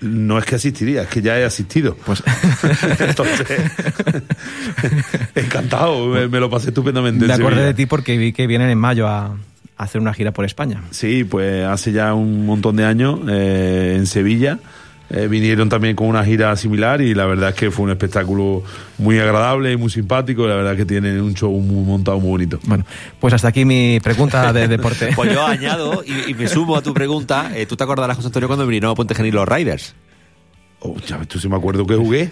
No 0.00 0.38
es 0.38 0.44
que 0.44 0.54
asistiría, 0.54 1.02
es 1.02 1.08
que 1.08 1.22
ya 1.22 1.38
he 1.38 1.44
asistido. 1.44 1.96
Pues 1.96 2.22
entonces, 3.00 3.46
encantado, 5.34 6.06
me, 6.06 6.40
lo 6.40 6.48
pasé 6.48 6.68
estupendamente. 6.68 7.26
Me 7.26 7.32
acordé 7.32 7.64
de 7.64 7.74
ti 7.74 7.86
porque 7.86 8.16
vi 8.16 8.32
que 8.32 8.46
vienen 8.46 8.70
en 8.70 8.78
mayo 8.78 9.08
a, 9.08 9.36
hacer 9.76 10.00
una 10.00 10.12
gira 10.12 10.32
por 10.32 10.44
España. 10.44 10.82
Sí, 10.90 11.24
pues 11.24 11.64
hace 11.64 11.92
ya 11.92 12.14
un 12.14 12.46
montón 12.46 12.76
de 12.76 12.84
años 12.84 13.20
eh, 13.28 13.94
en 13.96 14.06
Sevilla. 14.06 14.58
Eh, 15.10 15.26
vinieron 15.26 15.70
también 15.70 15.96
con 15.96 16.06
una 16.06 16.22
gira 16.22 16.54
similar 16.56 17.00
y 17.00 17.14
la 17.14 17.24
verdad 17.24 17.50
es 17.50 17.54
que 17.54 17.70
fue 17.70 17.86
un 17.86 17.90
espectáculo 17.90 18.62
muy 18.98 19.18
agradable 19.18 19.72
y 19.72 19.76
muy 19.76 19.90
simpático. 19.90 20.46
La 20.46 20.54
verdad 20.54 20.72
es 20.72 20.78
que 20.78 20.84
tienen 20.84 21.20
un 21.22 21.34
show 21.34 21.50
muy 21.60 21.84
montado 21.84 22.20
muy 22.20 22.30
bonito. 22.30 22.58
Bueno, 22.64 22.84
pues 23.18 23.32
hasta 23.32 23.48
aquí 23.48 23.64
mi 23.64 24.00
pregunta 24.00 24.52
de 24.52 24.68
deporte. 24.68 25.10
pues 25.16 25.32
yo 25.32 25.46
añado 25.46 26.02
y, 26.04 26.34
me 26.34 26.46
sumo 26.46 26.76
a 26.76 26.82
tu 26.82 26.92
pregunta. 26.92 27.50
Eh, 27.54 27.66
¿Tú 27.66 27.76
te 27.76 27.84
acordarás, 27.84 28.16
José 28.16 28.28
Antonio, 28.28 28.48
cuando 28.48 28.66
vinieron 28.66 28.90
a 28.90 28.94
Puente 28.94 29.14
Genil 29.14 29.34
los 29.34 29.48
Riders? 29.48 29.94
Oh, 30.80 30.96
ya 31.06 31.18
tú 31.24 31.40
sí 31.40 31.48
me 31.48 31.56
acuerdo 31.56 31.84
que 31.86 31.96
jugué. 31.96 32.30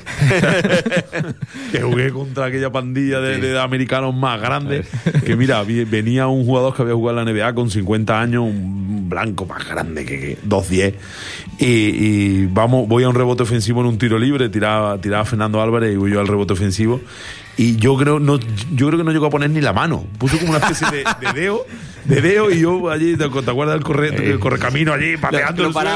que 1.72 1.80
jugué 1.80 2.12
contra 2.12 2.47
aquella 2.47 2.70
pandilla 2.70 3.20
de, 3.20 3.59
americanos 3.59 4.14
más 4.14 4.40
grandes. 4.40 4.86
Que 5.24 5.34
mira, 5.34 5.64
venía 5.64 6.28
un 6.28 6.44
jugador 6.44 6.74
que 6.74 6.82
había 6.82 6.94
jugado 6.94 7.20
en 7.20 7.26
la 7.26 7.32
NBA 7.32 7.55
con 7.55 7.70
50 7.70 8.20
años, 8.20 8.44
un 8.44 9.09
blanco 9.09 9.47
más 9.47 9.68
grande 9.68 10.05
que, 10.07 10.38
2'10. 10.47 10.94
Y, 11.59 11.66
y, 11.66 12.47
vamos, 12.47 12.86
voy 12.86 13.03
a 13.03 13.09
un 13.09 13.16
rebote 13.16 13.42
ofensivo 13.42 13.80
en 13.80 13.88
un 13.88 13.99
tiro 13.99 14.16
libre, 14.16 14.49
tiraba, 14.49 15.01
tiraba 15.01 15.24
Fernando 15.24 15.61
Álvarez 15.61 15.94
y 15.94 15.97
voy 15.97 16.12
yo 16.12 16.20
al 16.20 16.28
rebote 16.28 16.53
ofensivo. 16.53 17.01
Y 17.57 17.76
yo 17.76 17.96
creo, 17.96 18.18
no, 18.18 18.38
yo 18.74 18.86
creo 18.88 18.98
que 18.98 19.04
no 19.04 19.12
llegó 19.12 19.26
a 19.26 19.30
poner 19.30 19.50
ni 19.50 19.61
la 19.61 19.72
mano. 19.72 20.04
Puso 20.18 20.36
como 20.38 20.50
una 20.50 20.59
especie 20.59 20.86
de, 20.90 21.04
dedo 21.40 21.64
dedeo 22.04 22.52
y 22.52 22.61
yo 22.61 22.88
allí, 22.88 23.16
¿te 23.16 23.24
acuerdas 23.24 23.74
del 23.74 23.82
corre, 23.82 24.30
el 24.30 24.38
correcamino 24.38 24.92
allí, 24.92 25.16
pateando 25.16 25.62
Lo 25.62 25.68
el 25.68 25.74
suelo? 25.74 25.90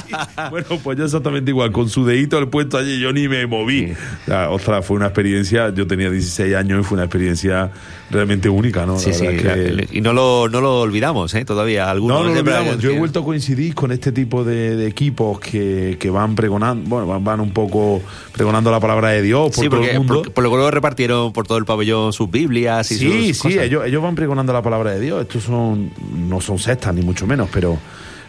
bueno, 0.50 0.66
pues 0.82 0.96
yo 0.98 1.04
exactamente 1.04 1.50
igual, 1.50 1.70
con 1.70 1.88
su 1.90 2.04
dedito 2.06 2.38
el 2.38 2.48
puesto 2.48 2.78
allí, 2.78 2.98
yo 2.98 3.12
ni 3.12 3.28
me 3.28 3.46
moví. 3.46 3.92
O 3.92 4.24
sea, 4.26 4.50
ostras, 4.50 4.86
fue 4.86 4.96
una 4.96 5.06
experiencia, 5.06 5.72
yo 5.74 5.86
tenía 5.86 6.10
16 6.10 6.54
años 6.54 6.80
y 6.80 6.84
fue 6.84 6.96
una 6.96 7.04
experiencia 7.04 7.70
realmente 8.10 8.48
única, 8.48 8.86
¿no? 8.86 8.94
La 8.94 8.98
Sí, 9.00 9.12
sí, 9.12 9.26
que- 9.26 9.88
y 9.92 10.00
no 10.00 10.12
lo, 10.14 10.48
no 10.48 10.60
lo 10.62 10.80
olvidamos, 10.80 11.34
¿eh? 11.34 11.44
Todavía 11.44 11.90
algunos. 11.90 12.20
no, 12.20 12.24
no, 12.28 12.32
siempre 12.32 12.54
olvidamos. 12.54 12.82
Yo 12.82 12.90
he 12.92 12.98
vuelto 12.98 13.20
a 13.20 13.24
coincidir 13.24 13.74
con 13.74 13.92
este 13.92 14.12
tipo 14.12 14.44
de, 14.44 14.76
de 14.76 14.86
equipos 14.86 15.40
que, 15.40 15.96
que 16.00 16.08
van 16.08 16.34
pregonando, 16.36 16.88
bueno, 16.88 17.06
van, 17.06 17.22
van 17.22 17.40
un 17.40 17.50
poco 17.52 18.00
pregonando 18.32 18.70
la 18.70 18.80
palabra 18.80 19.10
de 19.10 19.20
Dios 19.22 19.50
por 19.54 19.62
Sí, 19.64 19.68
todo 19.68 19.78
porque 19.80 19.90
el 19.92 19.98
mundo. 19.98 20.22
por, 20.22 20.32
por 20.32 20.44
lo 20.44 20.50
que 20.50 20.56
luego 20.56 20.70
repartieron 21.00 21.32
por 21.32 21.46
todo 21.46 21.58
el 21.58 21.64
pabellón 21.64 22.12
sus 22.12 22.30
Biblias 22.30 22.90
y 22.92 22.96
Sí, 22.96 23.28
sus 23.28 23.36
sí, 23.36 23.42
cosas. 23.48 23.62
ellos, 23.64 23.84
ellos 23.86 24.02
van 24.02 24.14
pregonando 24.14 24.52
la 24.52 24.62
palabra 24.62 24.92
de 24.92 25.00
Dios. 25.00 25.22
Estos 25.22 25.44
son, 25.44 25.90
no 26.14 26.40
son 26.40 26.58
sectas 26.58 26.94
ni 26.94 27.02
mucho 27.02 27.26
menos, 27.26 27.48
pero, 27.52 27.78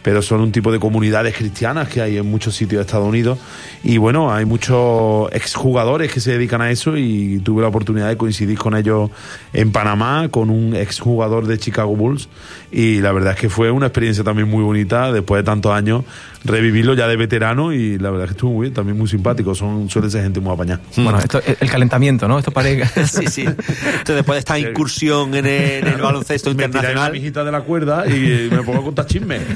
pero 0.01 0.21
son 0.21 0.41
un 0.41 0.51
tipo 0.51 0.71
de 0.71 0.79
comunidades 0.79 1.35
cristianas 1.35 1.89
que 1.89 2.01
hay 2.01 2.17
en 2.17 2.29
muchos 2.29 2.55
sitios 2.55 2.79
de 2.79 2.85
Estados 2.85 3.07
Unidos. 3.07 3.39
Y 3.83 3.97
bueno, 3.97 4.33
hay 4.33 4.45
muchos 4.45 5.29
exjugadores 5.33 6.11
que 6.13 6.19
se 6.19 6.31
dedican 6.31 6.61
a 6.61 6.71
eso 6.71 6.97
y 6.97 7.39
tuve 7.43 7.61
la 7.61 7.67
oportunidad 7.67 8.07
de 8.07 8.17
coincidir 8.17 8.57
con 8.57 8.75
ellos 8.75 9.09
en 9.53 9.71
Panamá, 9.71 10.29
con 10.29 10.49
un 10.49 10.75
exjugador 10.75 11.47
de 11.47 11.57
Chicago 11.57 11.95
Bulls. 11.95 12.29
Y 12.71 12.99
la 13.01 13.11
verdad 13.11 13.33
es 13.33 13.39
que 13.39 13.49
fue 13.49 13.69
una 13.71 13.87
experiencia 13.87 14.23
también 14.23 14.49
muy 14.49 14.63
bonita, 14.63 15.11
después 15.11 15.39
de 15.39 15.43
tantos 15.43 15.73
años, 15.73 16.03
revivirlo 16.43 16.93
ya 16.93 17.07
de 17.07 17.15
veterano 17.15 17.73
y 17.73 17.97
la 17.97 18.09
verdad 18.09 18.25
es 18.25 18.29
que 18.31 18.37
estuvo 18.37 18.51
muy 18.53 18.63
bien, 18.65 18.73
también 18.73 18.97
muy 18.97 19.07
simpático. 19.07 19.53
Son, 19.55 19.89
suelen 19.89 20.11
ser 20.11 20.23
gente 20.23 20.39
muy 20.39 20.53
apañada. 20.53 20.81
Bueno, 20.95 21.19
esto, 21.19 21.41
el 21.59 21.69
calentamiento, 21.69 22.27
¿no? 22.27 22.39
Esto 22.39 22.51
parece... 22.51 23.07
Sí, 23.07 23.27
sí. 23.27 23.41
Entonces, 23.41 24.15
después 24.15 24.35
de 24.35 24.39
esta 24.39 24.59
incursión 24.59 25.35
en 25.35 25.45
el, 25.45 25.87
en 25.87 25.93
el 25.93 26.01
baloncesto 26.01 26.53
Me 26.53 26.65
internacional. 26.65 27.11
mijita 27.11 27.43
de 27.43 27.51
la 27.51 27.61
cuerda 27.61 28.07
y 28.07 28.49
me 28.51 28.63
pongo 28.63 28.79
a 28.79 28.83
contar 28.83 29.05
chismes. 29.05 29.41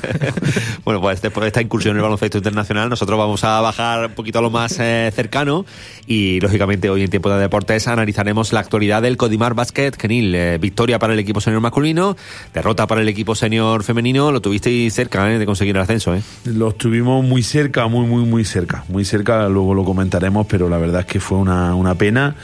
Bueno, 0.83 1.01
pues 1.01 1.19
después 1.19 1.41
de 1.41 1.47
esta 1.47 1.61
incursión 1.61 1.93
en 1.93 1.97
el 1.97 2.03
baloncesto 2.03 2.37
internacional, 2.37 2.89
nosotros 2.89 3.17
vamos 3.17 3.43
a 3.43 3.59
bajar 3.59 4.05
un 4.05 4.11
poquito 4.11 4.37
a 4.37 4.41
lo 4.43 4.51
más 4.51 4.77
eh, 4.79 5.11
cercano 5.15 5.65
y, 6.05 6.39
lógicamente, 6.41 6.89
hoy 6.91 7.01
en 7.01 7.09
Tiempo 7.09 7.29
de 7.31 7.39
Deportes 7.39 7.87
analizaremos 7.87 8.53
la 8.53 8.59
actualidad 8.59 9.01
del 9.01 9.17
Codimar 9.17 9.55
Basket 9.55 9.91
Genil. 9.99 10.35
Eh, 10.35 10.57
victoria 10.59 10.99
para 10.99 11.13
el 11.13 11.19
equipo 11.19 11.41
senior 11.41 11.61
masculino, 11.61 12.15
derrota 12.53 12.85
para 12.85 13.01
el 13.01 13.09
equipo 13.09 13.33
senior 13.33 13.83
femenino. 13.83 14.31
Lo 14.31 14.41
tuvisteis 14.41 14.93
cerca 14.93 15.31
eh, 15.31 15.39
de 15.39 15.45
conseguir 15.45 15.75
el 15.75 15.81
ascenso, 15.81 16.13
¿eh? 16.13 16.21
Estuvimos 16.75 17.23
muy 17.23 17.41
cerca, 17.41 17.87
muy, 17.87 18.05
muy, 18.05 18.23
muy 18.25 18.43
cerca. 18.45 18.83
Muy 18.89 19.05
cerca, 19.05 19.47
luego 19.49 19.73
lo 19.73 19.83
comentaremos, 19.83 20.45
pero 20.45 20.69
la 20.69 20.77
verdad 20.77 21.01
es 21.01 21.05
que 21.07 21.19
fue 21.19 21.37
una, 21.37 21.73
una 21.73 21.95
pena. 21.95 22.35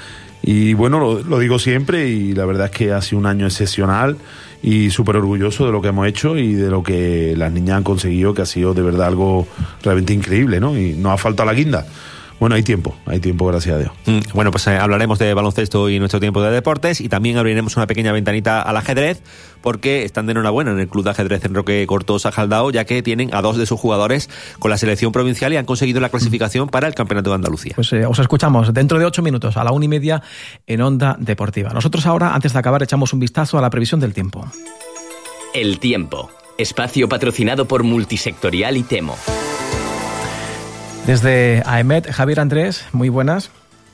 Y 0.41 0.73
bueno, 0.73 1.19
lo, 1.21 1.39
digo 1.39 1.59
siempre 1.59 2.07
y 2.07 2.33
la 2.33 2.45
verdad 2.45 2.65
es 2.65 2.71
que 2.71 2.93
ha 2.93 3.01
sido 3.01 3.19
un 3.19 3.27
año 3.27 3.45
excepcional 3.45 4.17
y 4.63 4.89
súper 4.89 5.17
orgulloso 5.17 5.65
de 5.65 5.71
lo 5.71 5.81
que 5.81 5.89
hemos 5.89 6.07
hecho 6.07 6.37
y 6.37 6.53
de 6.53 6.69
lo 6.69 6.81
que 6.81 7.35
las 7.37 7.51
niñas 7.51 7.77
han 7.77 7.83
conseguido, 7.83 8.33
que 8.33 8.41
ha 8.41 8.45
sido 8.45 8.73
de 8.73 8.81
verdad 8.81 9.07
algo 9.07 9.47
realmente 9.83 10.13
increíble, 10.13 10.59
¿no? 10.59 10.77
Y 10.77 10.93
nos 10.93 11.13
ha 11.13 11.17
faltado 11.17 11.47
la 11.47 11.53
guinda. 11.53 11.85
Bueno, 12.41 12.55
hay 12.55 12.63
tiempo, 12.63 12.95
hay 13.05 13.19
tiempo, 13.19 13.45
gracias 13.45 13.75
a 13.75 13.77
Dios. 13.77 13.91
Mm, 14.07 14.33
Bueno, 14.33 14.49
pues 14.49 14.65
eh, 14.65 14.75
hablaremos 14.75 15.19
de 15.19 15.31
baloncesto 15.31 15.89
y 15.89 15.99
nuestro 15.99 16.19
tiempo 16.19 16.41
de 16.41 16.49
deportes 16.49 16.99
y 16.99 17.07
también 17.07 17.37
abriremos 17.37 17.77
una 17.77 17.85
pequeña 17.85 18.11
ventanita 18.11 18.63
al 18.63 18.75
ajedrez 18.77 19.21
porque 19.61 20.05
están 20.05 20.25
de 20.25 20.31
enhorabuena 20.31 20.71
en 20.71 20.79
el 20.79 20.87
Club 20.87 21.03
de 21.03 21.11
Ajedrez 21.11 21.45
en 21.45 21.53
Roque 21.53 21.85
Cortosa 21.85 22.31
Jaldao 22.31 22.71
ya 22.71 22.83
que 22.85 23.03
tienen 23.03 23.31
a 23.31 23.43
dos 23.43 23.57
de 23.57 23.67
sus 23.67 23.79
jugadores 23.79 24.27
con 24.57 24.71
la 24.71 24.79
selección 24.79 25.11
provincial 25.11 25.53
y 25.53 25.57
han 25.57 25.65
conseguido 25.65 26.01
la 26.01 26.09
clasificación 26.09 26.67
para 26.67 26.87
el 26.87 26.95
Campeonato 26.95 27.29
de 27.29 27.35
Andalucía. 27.35 27.73
Pues 27.75 27.93
eh, 27.93 28.07
os 28.07 28.17
escuchamos 28.17 28.73
dentro 28.73 28.97
de 28.97 29.05
ocho 29.05 29.21
minutos, 29.21 29.55
a 29.55 29.63
la 29.63 29.71
una 29.71 29.85
y 29.85 29.89
media, 29.89 30.23
en 30.65 30.81
Onda 30.81 31.17
Deportiva. 31.19 31.69
Nosotros 31.69 32.07
ahora, 32.07 32.33
antes 32.33 32.53
de 32.53 32.57
acabar, 32.57 32.81
echamos 32.81 33.13
un 33.13 33.19
vistazo 33.19 33.59
a 33.59 33.61
la 33.61 33.69
previsión 33.69 33.99
del 33.99 34.15
tiempo. 34.15 34.51
El 35.53 35.77
tiempo. 35.77 36.31
Espacio 36.57 37.07
patrocinado 37.07 37.65
por 37.65 37.83
Multisectorial 37.83 38.77
y 38.77 38.81
Temo. 38.81 39.15
Desde 41.05 41.63
AEMET, 41.65 42.11
Javier 42.11 42.39
Andrés, 42.39 42.85
muy 42.91 43.09
buenas. 43.09 43.49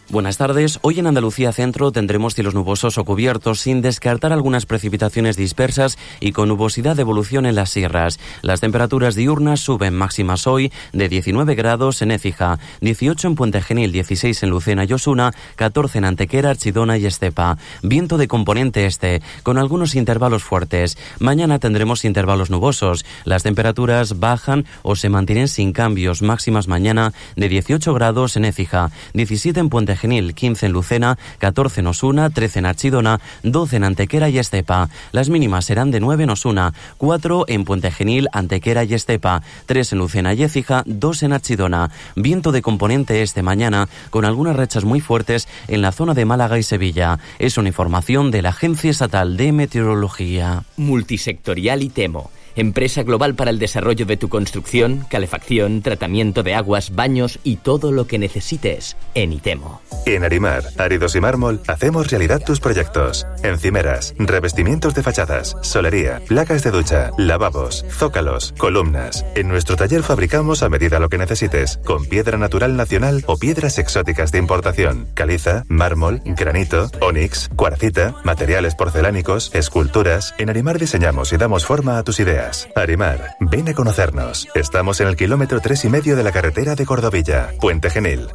Buenas 0.09 0.37
tardes. 0.37 0.79
Hoy 0.83 0.99
en 0.99 1.07
Andalucía 1.07 1.51
Centro 1.51 1.91
tendremos 1.91 2.33
cielos 2.33 2.53
nubosos 2.53 2.97
o 2.97 3.03
cubiertos, 3.03 3.59
sin 3.59 3.81
descartar 3.81 4.31
algunas 4.31 4.65
precipitaciones 4.65 5.35
dispersas 5.35 5.97
y 6.21 6.31
con 6.31 6.47
nubosidad 6.47 6.95
de 6.95 7.01
evolución 7.01 7.45
en 7.45 7.55
las 7.55 7.71
sierras. 7.71 8.17
Las 8.41 8.61
temperaturas 8.61 9.15
diurnas 9.15 9.59
suben 9.59 9.93
máximas 9.93 10.47
hoy 10.47 10.71
de 10.93 11.09
19 11.09 11.55
grados 11.55 12.01
en 12.01 12.11
Écija, 12.11 12.57
18 12.79 13.27
en 13.27 13.35
Puente 13.35 13.61
Genil, 13.61 13.91
16 13.91 14.43
en 14.43 14.49
Lucena 14.49 14.85
y 14.85 14.93
Osuna, 14.93 15.33
14 15.57 15.97
en 15.97 16.05
Antequera, 16.05 16.51
Archidona 16.51 16.97
y 16.97 17.05
Estepa. 17.05 17.57
Viento 17.83 18.17
de 18.17 18.29
componente 18.29 18.85
este, 18.85 19.21
con 19.43 19.57
algunos 19.57 19.93
intervalos 19.93 20.41
fuertes. 20.41 20.97
Mañana 21.19 21.59
tendremos 21.59 22.05
intervalos 22.05 22.49
nubosos. 22.49 23.03
Las 23.25 23.43
temperaturas 23.43 24.19
bajan 24.19 24.67
o 24.83 24.95
se 24.95 25.09
mantienen 25.09 25.49
sin 25.49 25.73
cambios, 25.73 26.21
máximas 26.21 26.69
mañana 26.69 27.11
de 27.35 27.49
18 27.49 27.93
grados 27.93 28.37
en 28.37 28.45
Écija, 28.45 28.89
17 29.13 29.59
en 29.59 29.67
Puente 29.67 29.96
Genil, 29.97 30.33
15 30.33 30.67
en 30.67 30.71
Lucena, 30.71 31.17
14 31.39 31.81
en 31.81 31.87
Osuna, 31.87 32.29
13 32.29 32.59
en 32.59 32.65
Archidona, 32.65 33.19
12 33.43 33.75
en 33.75 33.83
Antequera 33.83 34.29
y 34.29 34.39
Estepa. 34.39 34.89
Las 35.11 35.29
mínimas 35.29 35.65
serán 35.65 35.91
de 35.91 35.99
9 35.99 36.23
en 36.23 36.29
Osuna, 36.29 36.73
4 36.97 37.45
en 37.47 37.65
Puente 37.65 37.91
Genil, 37.91 38.29
Antequera 38.31 38.83
y 38.83 38.93
Estepa, 38.93 39.41
3 39.65 39.93
en 39.93 39.99
Lucena 39.99 40.33
y 40.33 40.43
Écija, 40.43 40.83
2 40.85 41.23
en 41.23 41.33
Archidona. 41.33 41.91
Viento 42.15 42.51
de 42.51 42.61
componente 42.61 43.21
este 43.21 43.43
mañana, 43.43 43.89
con 44.09 44.23
algunas 44.23 44.55
rechas 44.55 44.85
muy 44.85 45.01
fuertes 45.01 45.47
en 45.67 45.81
la 45.81 45.91
zona 45.91 46.13
de 46.13 46.25
Málaga 46.25 46.57
y 46.57 46.63
Sevilla. 46.63 47.19
Es 47.39 47.57
una 47.57 47.69
información 47.69 48.31
de 48.31 48.41
la 48.41 48.49
Agencia 48.49 48.91
Estatal 48.91 49.37
de 49.37 49.51
Meteorología. 49.51 50.63
Multisectorial 50.77 51.83
y 51.83 51.89
Temo. 51.89 52.31
Empresa 52.57 53.03
global 53.03 53.35
para 53.35 53.51
el 53.51 53.59
desarrollo 53.59 54.07
de 54.07 54.17
tu 54.17 54.29
construcción, 54.29 55.05
calefacción, 55.11 55.83
tratamiento 55.83 56.41
de 56.41 56.55
aguas, 56.55 56.95
baños 56.95 57.37
y 57.43 57.57
todo 57.57 57.91
lo 57.91 58.07
que 58.07 58.17
necesites 58.17 58.97
en 59.13 59.31
Itemo. 59.31 59.79
En 60.07 60.23
Arimar, 60.23 60.63
Áridos 60.79 61.15
y 61.15 61.21
Mármol, 61.21 61.61
hacemos 61.67 62.09
realidad 62.09 62.41
tus 62.43 62.59
proyectos. 62.59 63.27
Encimeras, 63.43 64.15
revestimientos 64.17 64.95
de 64.95 65.03
fachadas, 65.03 65.55
solería, 65.61 66.19
placas 66.27 66.63
de 66.63 66.71
ducha, 66.71 67.11
lavabos, 67.19 67.85
zócalos, 67.91 68.55
columnas. 68.57 69.23
En 69.35 69.49
nuestro 69.49 69.75
taller 69.75 70.01
fabricamos 70.01 70.63
a 70.63 70.69
medida 70.69 70.99
lo 70.99 71.09
que 71.09 71.19
necesites, 71.19 71.79
con 71.85 72.05
piedra 72.05 72.39
natural 72.39 72.75
nacional 72.75 73.23
o 73.27 73.37
piedras 73.37 73.77
exóticas 73.77 74.31
de 74.31 74.39
importación, 74.39 75.07
caliza, 75.13 75.63
mármol, 75.67 76.21
granito, 76.25 76.89
onix, 77.01 77.49
cuarcita, 77.55 78.15
materiales 78.23 78.73
porcelánicos, 78.73 79.53
esculturas. 79.53 80.33
En 80.39 80.49
Arimar 80.49 80.79
diseñamos 80.79 81.31
y 81.33 81.37
damos 81.37 81.63
forma 81.63 81.99
a 81.99 82.03
tus 82.03 82.19
ideas. 82.19 82.46
Arimar, 82.75 83.35
ven 83.39 83.69
a 83.69 83.73
conocernos. 83.73 84.47
Estamos 84.55 85.01
en 85.01 85.07
el 85.07 85.15
kilómetro 85.15 85.59
tres 85.59 85.83
y 85.85 85.89
medio 85.89 86.15
de 86.15 86.23
la 86.23 86.31
carretera 86.31 86.75
de 86.75 86.85
Cordovilla, 86.85 87.49
Puente 87.59 87.89
Genil. 87.89 88.27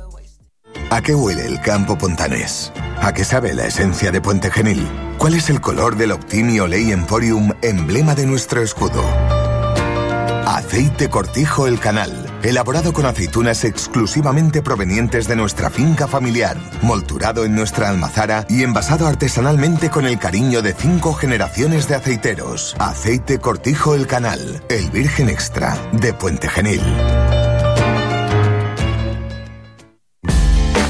¿A 0.91 1.01
qué 1.01 1.15
huele 1.15 1.47
el 1.47 1.61
campo 1.61 1.97
pontanés? 1.97 2.73
¿A 3.01 3.13
qué 3.15 3.25
sabe 3.25 3.55
la 3.55 3.67
esencia 3.67 4.11
de 4.11 4.21
Puente 4.21 4.51
Genil? 4.51 4.87
¿Cuál 5.19 5.35
es 5.35 5.49
el 5.49 5.61
color 5.61 5.97
del 5.97 6.13
Optimio 6.13 6.67
Ley 6.67 6.93
Emporium, 6.93 7.53
emblema 7.63 8.15
de 8.15 8.27
nuestro 8.27 8.63
escudo? 8.63 9.03
Aceite 10.47 11.09
Cortijo 11.09 11.67
El 11.67 11.81
Canal, 11.81 12.22
elaborado 12.43 12.93
con 12.93 13.07
aceitunas 13.07 13.65
exclusivamente 13.65 14.63
provenientes 14.63 15.29
de 15.29 15.37
nuestra 15.37 15.71
finca 15.71 16.09
familiar, 16.09 16.57
molturado 16.83 17.45
en 17.45 17.55
nuestra 17.55 17.89
almazara 17.89 18.47
y 18.49 18.63
envasado 18.63 19.07
artesanalmente 19.07 19.91
con 19.91 20.07
el 20.07 20.19
cariño 20.19 20.63
de 20.63 20.75
cinco 20.75 21.15
generaciones 21.15 21.89
de 21.89 21.95
aceiteros. 21.95 22.77
Aceite 22.79 23.39
Cortijo 23.39 23.95
El 23.95 24.07
Canal, 24.07 24.63
el 24.69 24.91
virgen 24.91 25.29
extra 25.29 25.77
de 25.93 26.13
Puente 26.13 26.49
Genil. 26.49 26.83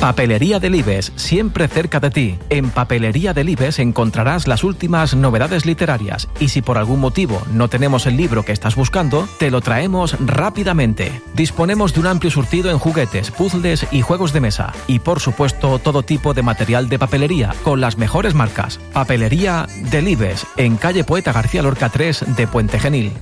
Papelería 0.02 0.58
Delibes, 0.58 1.12
siempre 1.14 1.68
cerca 1.68 2.00
de 2.00 2.10
ti. 2.10 2.38
En 2.50 2.70
Papelería 2.70 3.32
Delibes 3.34 3.78
encontrarás 3.78 4.48
las 4.48 4.64
últimas 4.64 5.14
novedades 5.14 5.64
literarias 5.64 6.28
y 6.40 6.48
si 6.48 6.60
por 6.60 6.76
algún 6.76 6.98
motivo 6.98 7.40
no 7.52 7.68
tenemos 7.68 8.06
el 8.06 8.16
libro 8.16 8.44
que 8.44 8.50
estás 8.50 8.74
buscando, 8.74 9.28
te 9.38 9.52
lo 9.52 9.60
traemos 9.60 10.16
rápidamente. 10.18 11.12
Disponemos 11.34 11.94
de 11.94 12.00
un 12.00 12.08
amplio 12.08 12.32
surtido 12.32 12.72
en 12.72 12.80
juguetes, 12.80 13.30
puzzles 13.30 13.86
y 13.92 14.02
juegos 14.02 14.32
de 14.32 14.40
mesa 14.40 14.72
y 14.88 14.98
por 14.98 15.20
supuesto 15.20 15.78
todo 15.78 16.02
tipo 16.02 16.34
de 16.34 16.42
material 16.42 16.88
de 16.88 16.98
papelería 16.98 17.54
con 17.62 17.80
las 17.80 17.96
mejores 17.96 18.34
marcas. 18.34 18.80
Papelería 18.92 19.68
Delibes, 19.92 20.44
en 20.56 20.78
calle 20.78 21.04
Poeta 21.04 21.32
García 21.32 21.62
Lorca 21.62 21.90
3 21.90 22.34
de 22.36 22.48
Puente 22.48 22.80
Genil. 22.80 23.12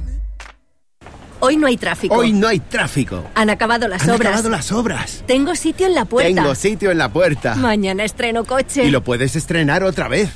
Hoy 1.41 1.57
no 1.57 1.67
hay 1.67 1.77
tráfico. 1.77 2.15
Hoy 2.15 2.33
no 2.33 2.49
hay 2.49 2.61
tráfico. 2.61 3.25
Han 3.35 3.49
acabado 3.51 3.89
las 3.89 4.03
Han 4.03 4.11
obras. 4.11 4.29
acabado 4.29 4.51
las 4.51 4.73
obras. 4.73 5.25
Tengo 5.27 5.55
sitio 5.55 5.87
en 5.87 5.95
la 5.95 6.05
puerta. 6.05 6.35
Tengo 6.43 6.55
sitio 6.55 6.91
en 6.91 6.99
la 6.99 7.09
puerta. 7.09 7.55
Mañana 7.55 8.05
estreno 8.05 8.45
coche. 8.45 8.85
Y 8.85 8.91
lo 8.91 9.03
puedes 9.03 9.35
estrenar 9.37 9.83
otra 9.83 10.09
vez. 10.09 10.29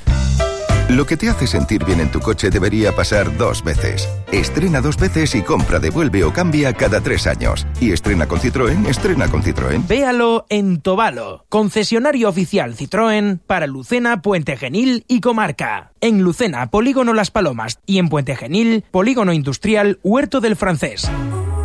Lo 0.91 1.07
que 1.07 1.17
te 1.17 1.31
hace 1.31 1.47
sentir 1.47 1.83
bien 1.83 2.01
en 2.01 2.11
tu 2.11 2.21
coche 2.21 2.51
debería 2.51 2.95
pasar 2.95 3.39
dos 3.39 3.65
veces. 3.65 4.07
Estrena 4.31 4.83
dos 4.83 4.99
veces 4.99 5.35
y 5.35 5.41
compra, 5.41 5.79
devuelve 5.79 6.25
o 6.25 6.33
cambia 6.33 6.75
cada 6.75 7.01
tres 7.01 7.27
años. 7.27 7.67
Y 7.81 7.93
estrena 7.93 8.29
con 8.29 8.39
Citroën, 8.39 8.87
estrena 8.87 9.29
con 9.29 9.43
Citroën. 9.43 9.87
Véalo 9.89 10.45
en 10.51 10.83
Tobalo, 10.83 11.47
concesionario 11.49 12.29
oficial 12.29 12.77
Citroën 12.77 13.41
para 13.47 13.67
Lucena, 13.67 14.21
Puente 14.21 14.59
Genil 14.59 15.07
y 15.09 15.21
Comarca. 15.21 15.93
En 16.03 16.21
Lucena, 16.21 16.71
Polígono 16.71 17.15
Las 17.15 17.31
Palomas 17.31 17.81
y 17.87 17.99
en 17.99 18.11
Puente 18.11 18.37
Genil, 18.37 18.85
Polígono 18.91 19.33
Industrial 19.33 19.99
Huerto 20.03 20.43
del 20.43 20.55
Francés. 20.55 21.11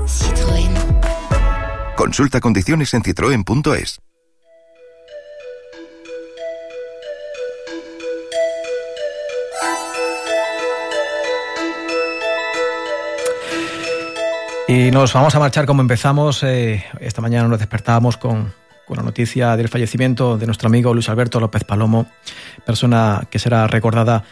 Citroën. 0.05 0.69
Consulta 1.97 2.39
condiciones 2.39 2.93
en 2.93 3.03
citroen.es. 3.03 3.99
Y 14.69 14.91
nos 14.91 15.13
vamos 15.13 15.33
a 15.33 15.39
marchar 15.39 15.65
como 15.65 15.81
empezamos. 15.81 16.43
Eh, 16.43 16.85
esta 16.99 17.21
mañana 17.21 17.47
nos 17.47 17.57
despertábamos 17.57 18.17
con, 18.17 18.53
con, 18.85 18.97
la 18.97 19.01
noticia 19.01 19.57
del 19.57 19.67
fallecimiento 19.67 20.37
de 20.37 20.45
nuestro 20.45 20.67
amigo 20.67 20.93
Luis 20.93 21.09
Alberto 21.09 21.39
López 21.39 21.63
Palomo, 21.63 22.05
persona 22.67 23.23
que 23.31 23.39
será 23.39 23.65
recordada. 23.65 24.23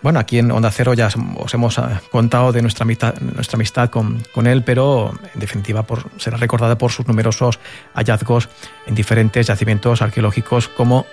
Bueno, 0.00 0.18
aquí 0.18 0.38
en 0.38 0.50
Onda 0.50 0.70
Cero 0.70 0.94
ya 0.94 1.10
os 1.36 1.52
hemos 1.52 1.78
ah, 1.78 2.00
contado 2.10 2.52
de 2.52 2.62
nuestra 2.62 2.84
amistad, 2.84 3.16
nuestra 3.20 3.58
amistad 3.58 3.90
con, 3.90 4.22
con 4.32 4.46
él, 4.46 4.64
pero 4.64 5.12
en 5.34 5.40
definitiva 5.40 5.82
por, 5.82 6.08
será 6.16 6.38
recordada 6.38 6.78
por 6.78 6.90
sus 6.90 7.06
numerosos 7.06 7.60
hallazgos 7.92 8.48
en 8.86 8.94
diferentes 8.94 9.46
yacimientos 9.46 10.00
arqueológicos 10.00 10.68
como 10.68 11.04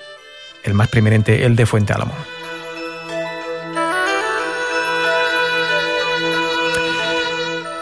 el 0.64 0.74
más 0.74 0.88
preeminente, 0.88 1.46
el 1.46 1.58
de 1.58 1.66
Fuente 1.66 1.92
Álamo. 1.92 2.14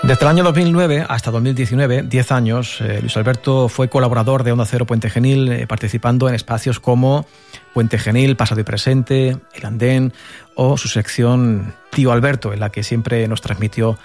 Desde 0.09 0.25
el 0.25 0.29
año 0.29 0.43
2009 0.43 1.05
hasta 1.07 1.29
2019, 1.29 2.01
10 2.01 2.31
años, 2.31 2.81
eh, 2.81 2.97
Luis 2.99 3.15
Alberto 3.15 3.69
fue 3.69 3.89
colaborador 3.89 4.43
de 4.43 4.51
Onda 4.51 4.65
Cero 4.65 4.87
Puente 4.87 5.07
Genil, 5.11 5.51
eh, 5.51 5.67
participando 5.67 6.27
en 6.27 6.33
espacios 6.33 6.79
como 6.79 7.27
Puente 7.75 7.99
Genil, 7.99 8.35
Pasado 8.35 8.59
y 8.59 8.63
Presente, 8.63 9.37
El 9.53 9.65
Andén 9.67 10.11
o 10.55 10.77
su 10.77 10.87
sección 10.87 11.75
Tío 11.91 12.11
Alberto, 12.11 12.53
en 12.53 12.59
la 12.59 12.71
que 12.71 12.81
siempre 12.81 13.27
nos 13.27 13.41
transmitió 13.41 13.99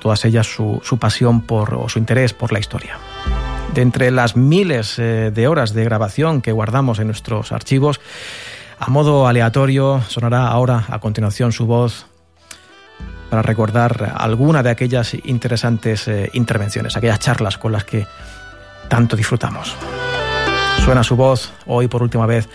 todas 0.00 0.24
ellas 0.24 0.48
su, 0.48 0.80
su 0.82 0.98
pasión 0.98 1.42
por, 1.42 1.72
o 1.74 1.88
su 1.88 2.00
interés 2.00 2.32
por 2.34 2.52
la 2.52 2.58
historia. 2.58 2.98
De 3.74 3.82
entre 3.82 4.10
las 4.10 4.34
miles 4.34 4.98
eh, 4.98 5.30
de 5.32 5.46
horas 5.46 5.72
de 5.72 5.84
grabación 5.84 6.42
que 6.42 6.50
guardamos 6.50 6.98
en 6.98 7.06
nuestros 7.06 7.52
archivos, 7.52 8.00
a 8.80 8.90
modo 8.90 9.28
aleatorio 9.28 10.02
sonará 10.08 10.48
ahora 10.48 10.86
a 10.88 10.98
continuación 10.98 11.52
su 11.52 11.66
voz 11.66 12.06
para 13.28 13.42
recordar 13.42 14.14
alguna 14.16 14.62
de 14.62 14.70
aquellas 14.70 15.14
interesantes 15.24 16.08
eh, 16.08 16.30
intervenciones, 16.32 16.96
aquellas 16.96 17.18
charlas 17.18 17.58
con 17.58 17.72
las 17.72 17.84
que 17.84 18.06
tanto 18.88 19.16
disfrutamos. 19.16 19.74
Suena 20.84 21.02
su 21.02 21.16
voz 21.16 21.52
hoy 21.66 21.88
por 21.88 22.02
última 22.02 22.26
vez 22.26 22.48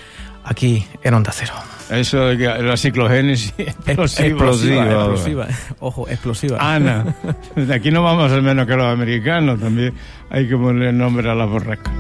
aquí 0.44 0.86
en 1.04 1.14
Onda 1.14 1.32
Cero. 1.32 1.54
Eso 1.90 2.26
de 2.26 2.38
que 2.38 2.48
la 2.48 2.78
ciclogénesis 2.78 3.54
explosiva. 3.58 4.28
explosiva, 4.28 4.84
explosiva. 4.86 5.48
Ojo, 5.80 6.10
explosiva. 6.10 6.58
Ana, 6.60 7.16
de 7.56 7.74
aquí 7.74 7.92
no 7.92 8.04
vamos 8.04 8.32
al 8.32 8.42
menos 8.42 8.66
que 8.66 8.76
los 8.76 8.86
americanos, 8.86 9.60
también 9.60 9.94
hay 10.30 10.48
que 10.48 10.58
ponerle 10.58 10.94
nombre 10.94 11.30
a 11.30 11.36
la 11.36 11.46
borrasca. 11.46 11.92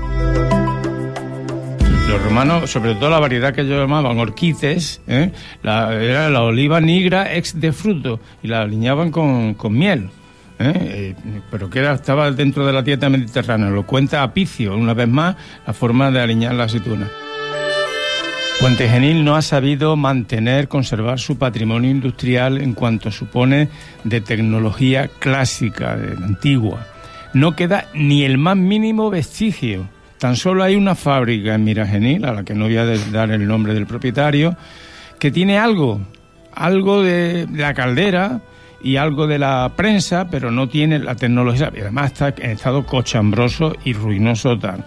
Los 2.07 2.21
romanos, 2.21 2.69
sobre 2.69 2.95
todo 2.95 3.09
la 3.09 3.19
variedad 3.19 3.53
que 3.53 3.61
ellos 3.61 3.79
llamaban 3.79 4.19
orquites, 4.19 5.01
¿eh? 5.07 5.31
la, 5.63 5.93
era 5.95 6.29
la 6.29 6.43
oliva 6.43 6.79
nigra 6.79 7.33
ex 7.33 7.59
de 7.59 7.71
fruto 7.71 8.19
y 8.43 8.47
la 8.47 8.61
aliñaban 8.61 9.09
con, 9.09 9.53
con 9.55 9.73
miel. 9.73 10.09
¿eh? 10.59 10.73
Eh, 10.75 11.15
pero 11.49 11.69
que 11.69 11.79
era, 11.79 11.93
estaba 11.93 12.29
dentro 12.31 12.65
de 12.65 12.73
la 12.73 12.81
dieta 12.81 13.09
mediterránea. 13.09 13.69
Lo 13.69 13.85
cuenta 13.85 14.21
Apicio, 14.21 14.75
una 14.75 14.93
vez 14.93 15.07
más, 15.07 15.35
la 15.65 15.73
forma 15.73 16.11
de 16.11 16.21
aliñar 16.21 16.53
la 16.53 16.65
aceituna. 16.65 17.09
Puente 18.59 18.87
Genil 18.87 19.25
no 19.25 19.35
ha 19.35 19.41
sabido 19.41 19.95
mantener, 19.95 20.67
conservar 20.67 21.19
su 21.19 21.37
patrimonio 21.37 21.89
industrial 21.89 22.61
en 22.61 22.73
cuanto 22.73 23.11
supone 23.11 23.69
de 24.03 24.21
tecnología 24.21 25.09
clásica, 25.19 25.93
antigua. 25.93 26.85
No 27.33 27.55
queda 27.55 27.87
ni 27.93 28.23
el 28.23 28.37
más 28.37 28.55
mínimo 28.55 29.09
vestigio. 29.09 29.89
Tan 30.24 30.38
solo 30.38 30.63
hay 30.63 30.78
una 30.78 30.95
fábrica 30.95 31.53
en 31.53 31.65
Miragenil, 31.65 32.24
a 32.24 32.32
la 32.32 32.43
que 32.45 32.53
no 32.53 32.63
voy 32.63 32.78
a 32.78 32.86
dar 32.86 33.30
el 33.30 33.45
nombre 33.45 33.74
del 33.74 33.86
propietario, 33.86 34.55
que 35.19 35.32
tiene 35.32 35.57
algo, 35.57 35.99
algo 36.55 37.03
de 37.03 37.45
la 37.51 37.74
caldera 37.74 38.39
y 38.82 38.95
algo 38.95 39.28
de 39.28 39.38
la 39.38 39.69
prensa, 39.76 40.30
pero 40.32 40.49
no 40.49 40.69
tiene 40.69 40.99
la 40.99 41.15
tecnología. 41.15 41.74
Además 41.78 42.13
está 42.13 42.34
en 42.38 42.51
estado 42.51 42.86
cochambroso 42.86 43.76
y 43.84 43.91
ruinoso 43.91 44.57
tal. 44.57 44.86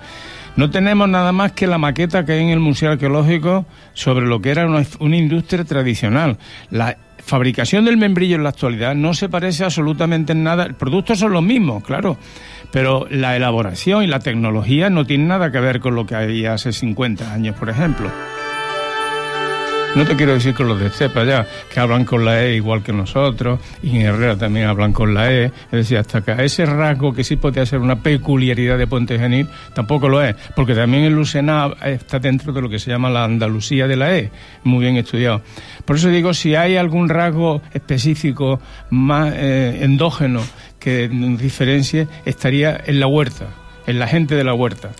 No 0.56 0.70
tenemos 0.70 1.06
nada 1.06 1.32
más 1.32 1.52
que 1.52 1.66
la 1.66 1.76
maqueta 1.76 2.24
que 2.24 2.32
hay 2.32 2.40
en 2.40 2.48
el 2.48 2.60
Museo 2.60 2.92
Arqueológico 2.92 3.66
sobre 3.92 4.24
lo 4.24 4.40
que 4.40 4.48
era 4.48 4.66
una, 4.66 5.16
industria 5.18 5.64
tradicional. 5.64 6.38
Fabricación 7.26 7.84
del 7.84 7.96
membrillo 7.96 8.36
en 8.36 8.44
la 8.44 8.50
actualidad 8.50 8.94
no 8.94 9.12
se 9.12 9.28
parece 9.28 9.64
absolutamente 9.64 10.32
en 10.32 10.44
nada. 10.44 10.68
Los 10.68 10.76
productos 10.76 11.18
son 11.18 11.32
los 11.32 11.42
mismos, 11.42 11.82
claro, 11.82 12.16
pero 12.70 13.06
la 13.10 13.36
elaboración 13.36 14.04
y 14.04 14.06
la 14.06 14.20
tecnología 14.20 14.90
no 14.90 15.04
tienen 15.04 15.26
nada 15.26 15.50
que 15.50 15.58
ver 15.58 15.80
con 15.80 15.96
lo 15.96 16.06
que 16.06 16.14
había 16.14 16.54
hace 16.54 16.72
50 16.72 17.32
años, 17.32 17.56
por 17.56 17.68
ejemplo. 17.68 18.08
No 19.96 20.04
te 20.04 20.14
quiero 20.14 20.34
decir 20.34 20.52
con 20.52 20.68
los 20.68 20.78
de 20.78 20.90
cepa 20.90 21.24
ya, 21.24 21.46
que 21.72 21.80
hablan 21.80 22.04
con 22.04 22.22
la 22.22 22.44
E 22.44 22.54
igual 22.54 22.82
que 22.82 22.92
nosotros, 22.92 23.58
y 23.82 23.96
en 23.96 24.02
Herrera 24.02 24.36
también 24.36 24.66
hablan 24.66 24.92
con 24.92 25.14
la 25.14 25.32
E. 25.32 25.44
Es 25.46 25.70
decir, 25.70 25.96
hasta 25.96 26.20
que 26.20 26.32
a 26.32 26.44
ese 26.44 26.66
rasgo 26.66 27.14
que 27.14 27.24
sí 27.24 27.36
podría 27.36 27.64
ser 27.64 27.78
una 27.78 28.02
peculiaridad 28.02 28.76
de 28.76 28.86
Puente 28.86 29.18
Genil, 29.18 29.48
tampoco 29.74 30.10
lo 30.10 30.22
es, 30.22 30.36
porque 30.54 30.74
también 30.74 31.04
el 31.04 31.14
Lucena 31.14 31.70
está 31.82 32.18
dentro 32.18 32.52
de 32.52 32.60
lo 32.60 32.68
que 32.68 32.78
se 32.78 32.90
llama 32.90 33.08
la 33.08 33.24
Andalucía 33.24 33.88
de 33.88 33.96
la 33.96 34.14
E, 34.14 34.30
muy 34.64 34.80
bien 34.80 34.98
estudiado. 34.98 35.40
Por 35.86 35.96
eso 35.96 36.10
digo, 36.10 36.34
si 36.34 36.54
hay 36.54 36.76
algún 36.76 37.08
rasgo 37.08 37.62
específico 37.72 38.60
más 38.90 39.32
eh, 39.34 39.78
endógeno 39.80 40.42
que 40.78 41.08
diferencie, 41.08 42.06
estaría 42.26 42.82
en 42.84 43.00
la 43.00 43.06
huerta, 43.06 43.46
en 43.86 43.98
la 43.98 44.06
gente 44.06 44.34
de 44.34 44.44
la 44.44 44.52
huerta, 44.52 44.90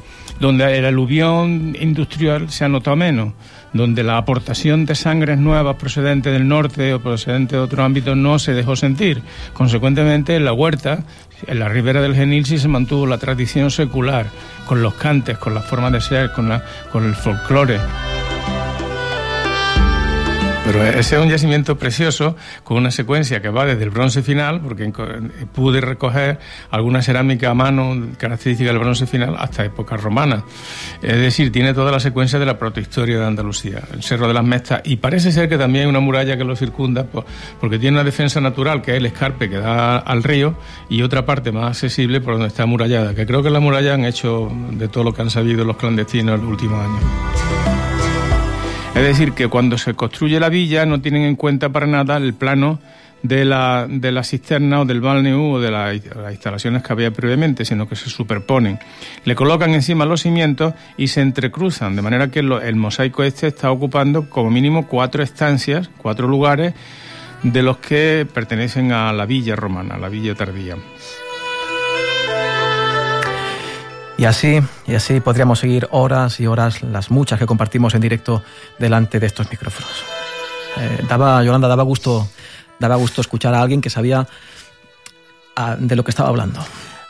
donde 0.40 0.78
el 0.78 0.86
aluvión 0.86 1.76
industrial 1.78 2.48
se 2.48 2.64
ha 2.64 2.68
notado 2.70 2.96
menos 2.96 3.34
donde 3.76 4.02
la 4.02 4.18
aportación 4.18 4.86
de 4.86 4.94
sangres 4.94 5.38
nuevas 5.38 5.76
procedentes 5.76 6.32
del 6.32 6.48
norte 6.48 6.94
o 6.94 7.00
procedentes 7.00 7.52
de 7.52 7.58
otros 7.58 7.84
ámbitos 7.84 8.16
no 8.16 8.38
se 8.38 8.52
dejó 8.52 8.76
sentir. 8.76 9.22
Consecuentemente, 9.52 10.36
en 10.36 10.44
la 10.44 10.52
huerta, 10.52 11.04
en 11.46 11.58
la 11.58 11.68
ribera 11.68 12.00
del 12.00 12.14
Genil, 12.14 12.46
sí 12.46 12.58
se 12.58 12.68
mantuvo 12.68 13.06
la 13.06 13.18
tradición 13.18 13.70
secular, 13.70 14.26
con 14.66 14.82
los 14.82 14.94
cantes, 14.94 15.38
con 15.38 15.54
la 15.54 15.62
forma 15.62 15.90
de 15.90 16.00
ser, 16.00 16.32
con, 16.32 16.50
con 16.90 17.04
el 17.04 17.14
folclore. 17.14 17.78
Pero 20.66 20.84
ese 20.84 21.14
es 21.14 21.22
un 21.22 21.28
yacimiento 21.28 21.78
precioso 21.78 22.34
con 22.64 22.78
una 22.78 22.90
secuencia 22.90 23.40
que 23.40 23.48
va 23.50 23.64
desde 23.64 23.84
el 23.84 23.90
bronce 23.90 24.22
final, 24.22 24.60
porque 24.60 24.90
pude 25.54 25.80
recoger 25.80 26.40
alguna 26.70 27.02
cerámica 27.02 27.50
a 27.50 27.54
mano 27.54 27.96
característica 28.18 28.70
del 28.70 28.80
bronce 28.80 29.06
final 29.06 29.36
hasta 29.38 29.64
época 29.64 29.96
romana. 29.96 30.42
Es 31.02 31.18
decir, 31.18 31.52
tiene 31.52 31.72
toda 31.72 31.92
la 31.92 32.00
secuencia 32.00 32.40
de 32.40 32.46
la 32.46 32.58
protohistoria 32.58 33.20
de 33.20 33.26
Andalucía, 33.26 33.80
el 33.94 34.02
Cerro 34.02 34.26
de 34.26 34.34
las 34.34 34.44
Mestas, 34.44 34.80
y 34.84 34.96
parece 34.96 35.30
ser 35.30 35.48
que 35.48 35.56
también 35.56 35.84
hay 35.84 35.88
una 35.88 36.00
muralla 36.00 36.36
que 36.36 36.42
lo 36.42 36.56
circunda, 36.56 37.06
porque 37.60 37.78
tiene 37.78 37.98
una 37.98 38.04
defensa 38.04 38.40
natural, 38.40 38.82
que 38.82 38.90
es 38.90 38.96
el 38.96 39.06
escarpe 39.06 39.48
que 39.48 39.58
da 39.58 39.98
al 39.98 40.24
río, 40.24 40.56
y 40.88 41.02
otra 41.02 41.24
parte 41.24 41.52
más 41.52 41.68
accesible 41.68 42.20
por 42.20 42.34
donde 42.34 42.48
está 42.48 42.64
amurallada, 42.64 43.14
que 43.14 43.24
creo 43.24 43.40
que 43.40 43.50
la 43.50 43.60
muralla 43.60 43.94
han 43.94 44.04
hecho 44.04 44.50
de 44.72 44.88
todo 44.88 45.04
lo 45.04 45.14
que 45.14 45.22
han 45.22 45.30
sabido 45.30 45.64
los 45.64 45.76
clandestinos 45.76 46.34
en 46.34 46.40
los 46.40 46.50
últimos 46.50 46.84
años. 46.84 47.75
Es 48.96 49.02
decir, 49.02 49.32
que 49.32 49.48
cuando 49.48 49.76
se 49.76 49.92
construye 49.92 50.40
la 50.40 50.48
villa 50.48 50.86
no 50.86 51.02
tienen 51.02 51.24
en 51.24 51.36
cuenta 51.36 51.68
para 51.68 51.86
nada 51.86 52.16
el 52.16 52.32
plano 52.32 52.80
de 53.22 53.44
la, 53.44 53.86
de 53.86 54.10
la 54.10 54.24
cisterna 54.24 54.80
o 54.80 54.84
del 54.86 55.02
balneo 55.02 55.50
o 55.50 55.60
de 55.60 55.70
las 55.70 55.96
instalaciones 56.30 56.82
que 56.82 56.94
había 56.94 57.10
previamente, 57.10 57.66
sino 57.66 57.86
que 57.86 57.94
se 57.94 58.08
superponen. 58.08 58.78
Le 59.26 59.34
colocan 59.34 59.74
encima 59.74 60.06
los 60.06 60.22
cimientos 60.22 60.72
y 60.96 61.08
se 61.08 61.20
entrecruzan, 61.20 61.94
de 61.94 62.00
manera 62.00 62.30
que 62.30 62.38
el 62.38 62.76
mosaico 62.76 63.22
este 63.22 63.48
está 63.48 63.70
ocupando 63.70 64.30
como 64.30 64.50
mínimo 64.50 64.86
cuatro 64.86 65.22
estancias, 65.22 65.90
cuatro 65.98 66.26
lugares, 66.26 66.72
de 67.42 67.62
los 67.62 67.76
que 67.76 68.26
pertenecen 68.32 68.92
a 68.92 69.12
la 69.12 69.26
villa 69.26 69.56
romana, 69.56 69.98
la 69.98 70.08
villa 70.08 70.34
tardía. 70.34 70.76
Y 74.18 74.24
así, 74.24 74.60
y 74.86 74.94
así 74.94 75.20
podríamos 75.20 75.58
seguir 75.58 75.88
horas 75.90 76.40
y 76.40 76.46
horas, 76.46 76.82
las 76.82 77.10
muchas 77.10 77.38
que 77.38 77.44
compartimos 77.46 77.94
en 77.94 78.00
directo 78.00 78.42
delante 78.78 79.20
de 79.20 79.26
estos 79.26 79.50
micrófonos. 79.50 79.90
Eh, 80.78 81.04
daba, 81.08 81.42
Yolanda, 81.44 81.68
daba 81.68 81.82
gusto, 81.82 82.26
daba 82.78 82.96
gusto 82.96 83.20
escuchar 83.20 83.54
a 83.54 83.60
alguien 83.60 83.80
que 83.82 83.90
sabía 83.90 84.26
a, 85.54 85.76
de 85.76 85.96
lo 85.96 86.02
que 86.04 86.10
estaba 86.10 86.30
hablando. 86.30 86.64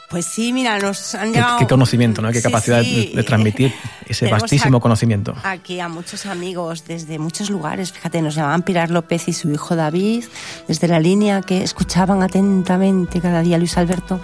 Pues 0.09 0.25
sí, 0.27 0.53
mira, 0.53 0.79
nos 0.79 1.17
han 1.17 1.33
llegado... 1.33 1.59
qué 1.59 1.67
conocimiento, 1.67 2.23
¿no? 2.23 2.29
Qué 2.31 2.39
Sí, 2.39 2.43
capacidad 2.45 2.81
sí. 2.83 3.11
de, 3.11 3.17
de 3.17 3.23
transmitir 3.25 3.75
ese 4.07 4.29
vastísimo 4.31 4.79
a- 4.79 4.81
conocimiento. 4.81 5.35
Aquí 5.43 5.81
a 5.81 5.89
muchos 5.89 6.27
amigos 6.27 6.85
desde 6.87 7.19
muchos 7.19 7.51
lugares. 7.51 7.91
Fíjate, 7.93 8.23
nos 8.23 8.35
llamaban 8.37 8.63
Pilar 8.63 8.91
López 8.91 9.27
y 9.29 9.33
su 9.33 9.51
hijo 9.51 9.75
David, 9.75 10.25
desde 10.69 10.87
la 10.87 11.01
línea, 11.01 11.43
que 11.43 11.63
escuchaban 11.63 12.23
atentamente 12.23 13.21
cada 13.21 13.43
día 13.43 13.59
Luis 13.59 13.77
Alberto. 13.79 14.21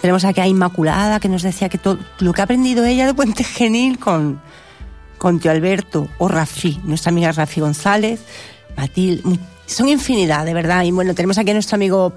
Tenemos 0.00 0.24
aquí 0.24 0.40
a 0.40 0.46
Inmaculada, 0.46 1.20
que 1.20 1.28
nos 1.28 1.42
decía 1.42 1.68
que 1.68 1.78
todo 1.78 1.98
lo 2.20 2.32
que 2.32 2.40
ha 2.40 2.44
aprendido 2.44 2.84
ella 2.84 3.06
de 3.06 3.14
Puente 3.14 3.44
Genil 3.44 3.98
con, 3.98 4.40
con 5.18 5.38
tío 5.38 5.50
Alberto, 5.50 6.08
o 6.18 6.28
Rafi, 6.28 6.80
nuestra 6.84 7.10
amiga 7.10 7.32
Rafi 7.32 7.60
González, 7.60 8.20
Matil, 8.76 9.22
son 9.66 9.88
infinidad, 9.88 10.44
de 10.44 10.54
verdad. 10.54 10.84
Y 10.84 10.90
bueno, 10.90 11.14
tenemos 11.14 11.36
aquí 11.38 11.50
a 11.50 11.54
nuestro 11.54 11.76
amigo 11.76 12.14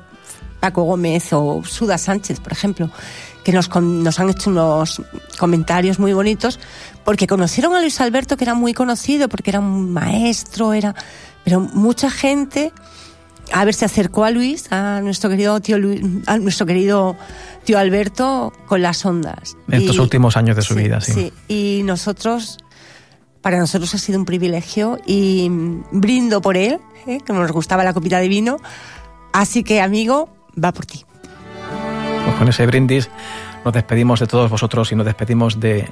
Paco 0.59 0.83
Gómez 0.83 1.33
o 1.33 1.61
Suda 1.65 1.97
Sánchez, 1.97 2.39
por 2.39 2.53
ejemplo, 2.53 2.89
que 3.43 3.51
nos, 3.51 3.69
nos 3.75 4.19
han 4.19 4.29
hecho 4.29 4.49
unos 4.49 5.01
comentarios 5.37 5.99
muy 5.99 6.13
bonitos, 6.13 6.59
porque 7.03 7.27
conocieron 7.27 7.75
a 7.75 7.81
Luis 7.81 7.99
Alberto, 7.99 8.37
que 8.37 8.45
era 8.45 8.53
muy 8.53 8.73
conocido, 8.73 9.27
porque 9.27 9.49
era 9.49 9.59
un 9.59 9.91
maestro, 9.91 10.71
era. 10.71 10.95
Pero 11.43 11.59
mucha 11.59 12.09
gente, 12.09 12.71
a 13.51 13.65
ver, 13.65 13.73
se 13.73 13.85
acercó 13.85 14.23
a 14.23 14.31
Luis, 14.31 14.71
a 14.71 15.01
nuestro 15.01 15.29
querido 15.29 15.59
tío 15.59 15.77
Luis, 15.77 16.01
a 16.27 16.37
nuestro 16.37 16.65
querido 16.65 17.15
tío 17.65 17.77
Alberto, 17.79 18.53
con 18.65 18.81
las 18.81 19.05
ondas. 19.05 19.55
En 19.69 19.81
estos 19.81 19.95
Y- 19.95 19.99
últimos 19.99 20.37
años 20.37 20.55
de 20.55 20.61
su 20.61 20.75
vida, 20.75 21.01
sí. 21.01 21.11
Sí, 21.13 21.33
y 21.47 21.81
nosotros, 21.83 22.57
para 23.41 23.57
nosotros 23.57 23.93
ha 23.95 23.97
sido 23.97 24.19
un 24.19 24.25
privilegio 24.25 24.99
y 25.05 25.47
brindo 25.91 26.41
por 26.41 26.57
él, 26.57 26.79
¿eh? 27.07 27.19
que 27.25 27.33
nos 27.33 27.51
gustaba 27.51 27.83
la 27.83 27.93
copita 27.93 28.19
de 28.19 28.27
vino. 28.27 28.57
Así 29.33 29.63
que, 29.63 29.81
amigo, 29.81 30.29
va 30.61 30.71
por 30.71 30.85
ti. 30.85 31.05
Pues 32.25 32.35
con 32.37 32.47
ese 32.47 32.65
brindis 32.65 33.09
nos 33.65 33.73
despedimos 33.73 34.19
de 34.19 34.27
todos 34.27 34.49
vosotros 34.49 34.91
y 34.91 34.95
nos 34.95 35.05
despedimos 35.05 35.59
de 35.59 35.89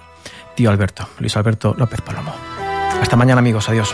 tío 0.56 0.70
Alberto, 0.70 1.08
Luis 1.20 1.36
Alberto 1.38 1.74
López 1.78 2.02
Palomo. 2.02 2.34
Hasta 3.02 3.16
mañana 3.16 3.40
amigos, 3.40 3.68
adiós. 3.70 3.94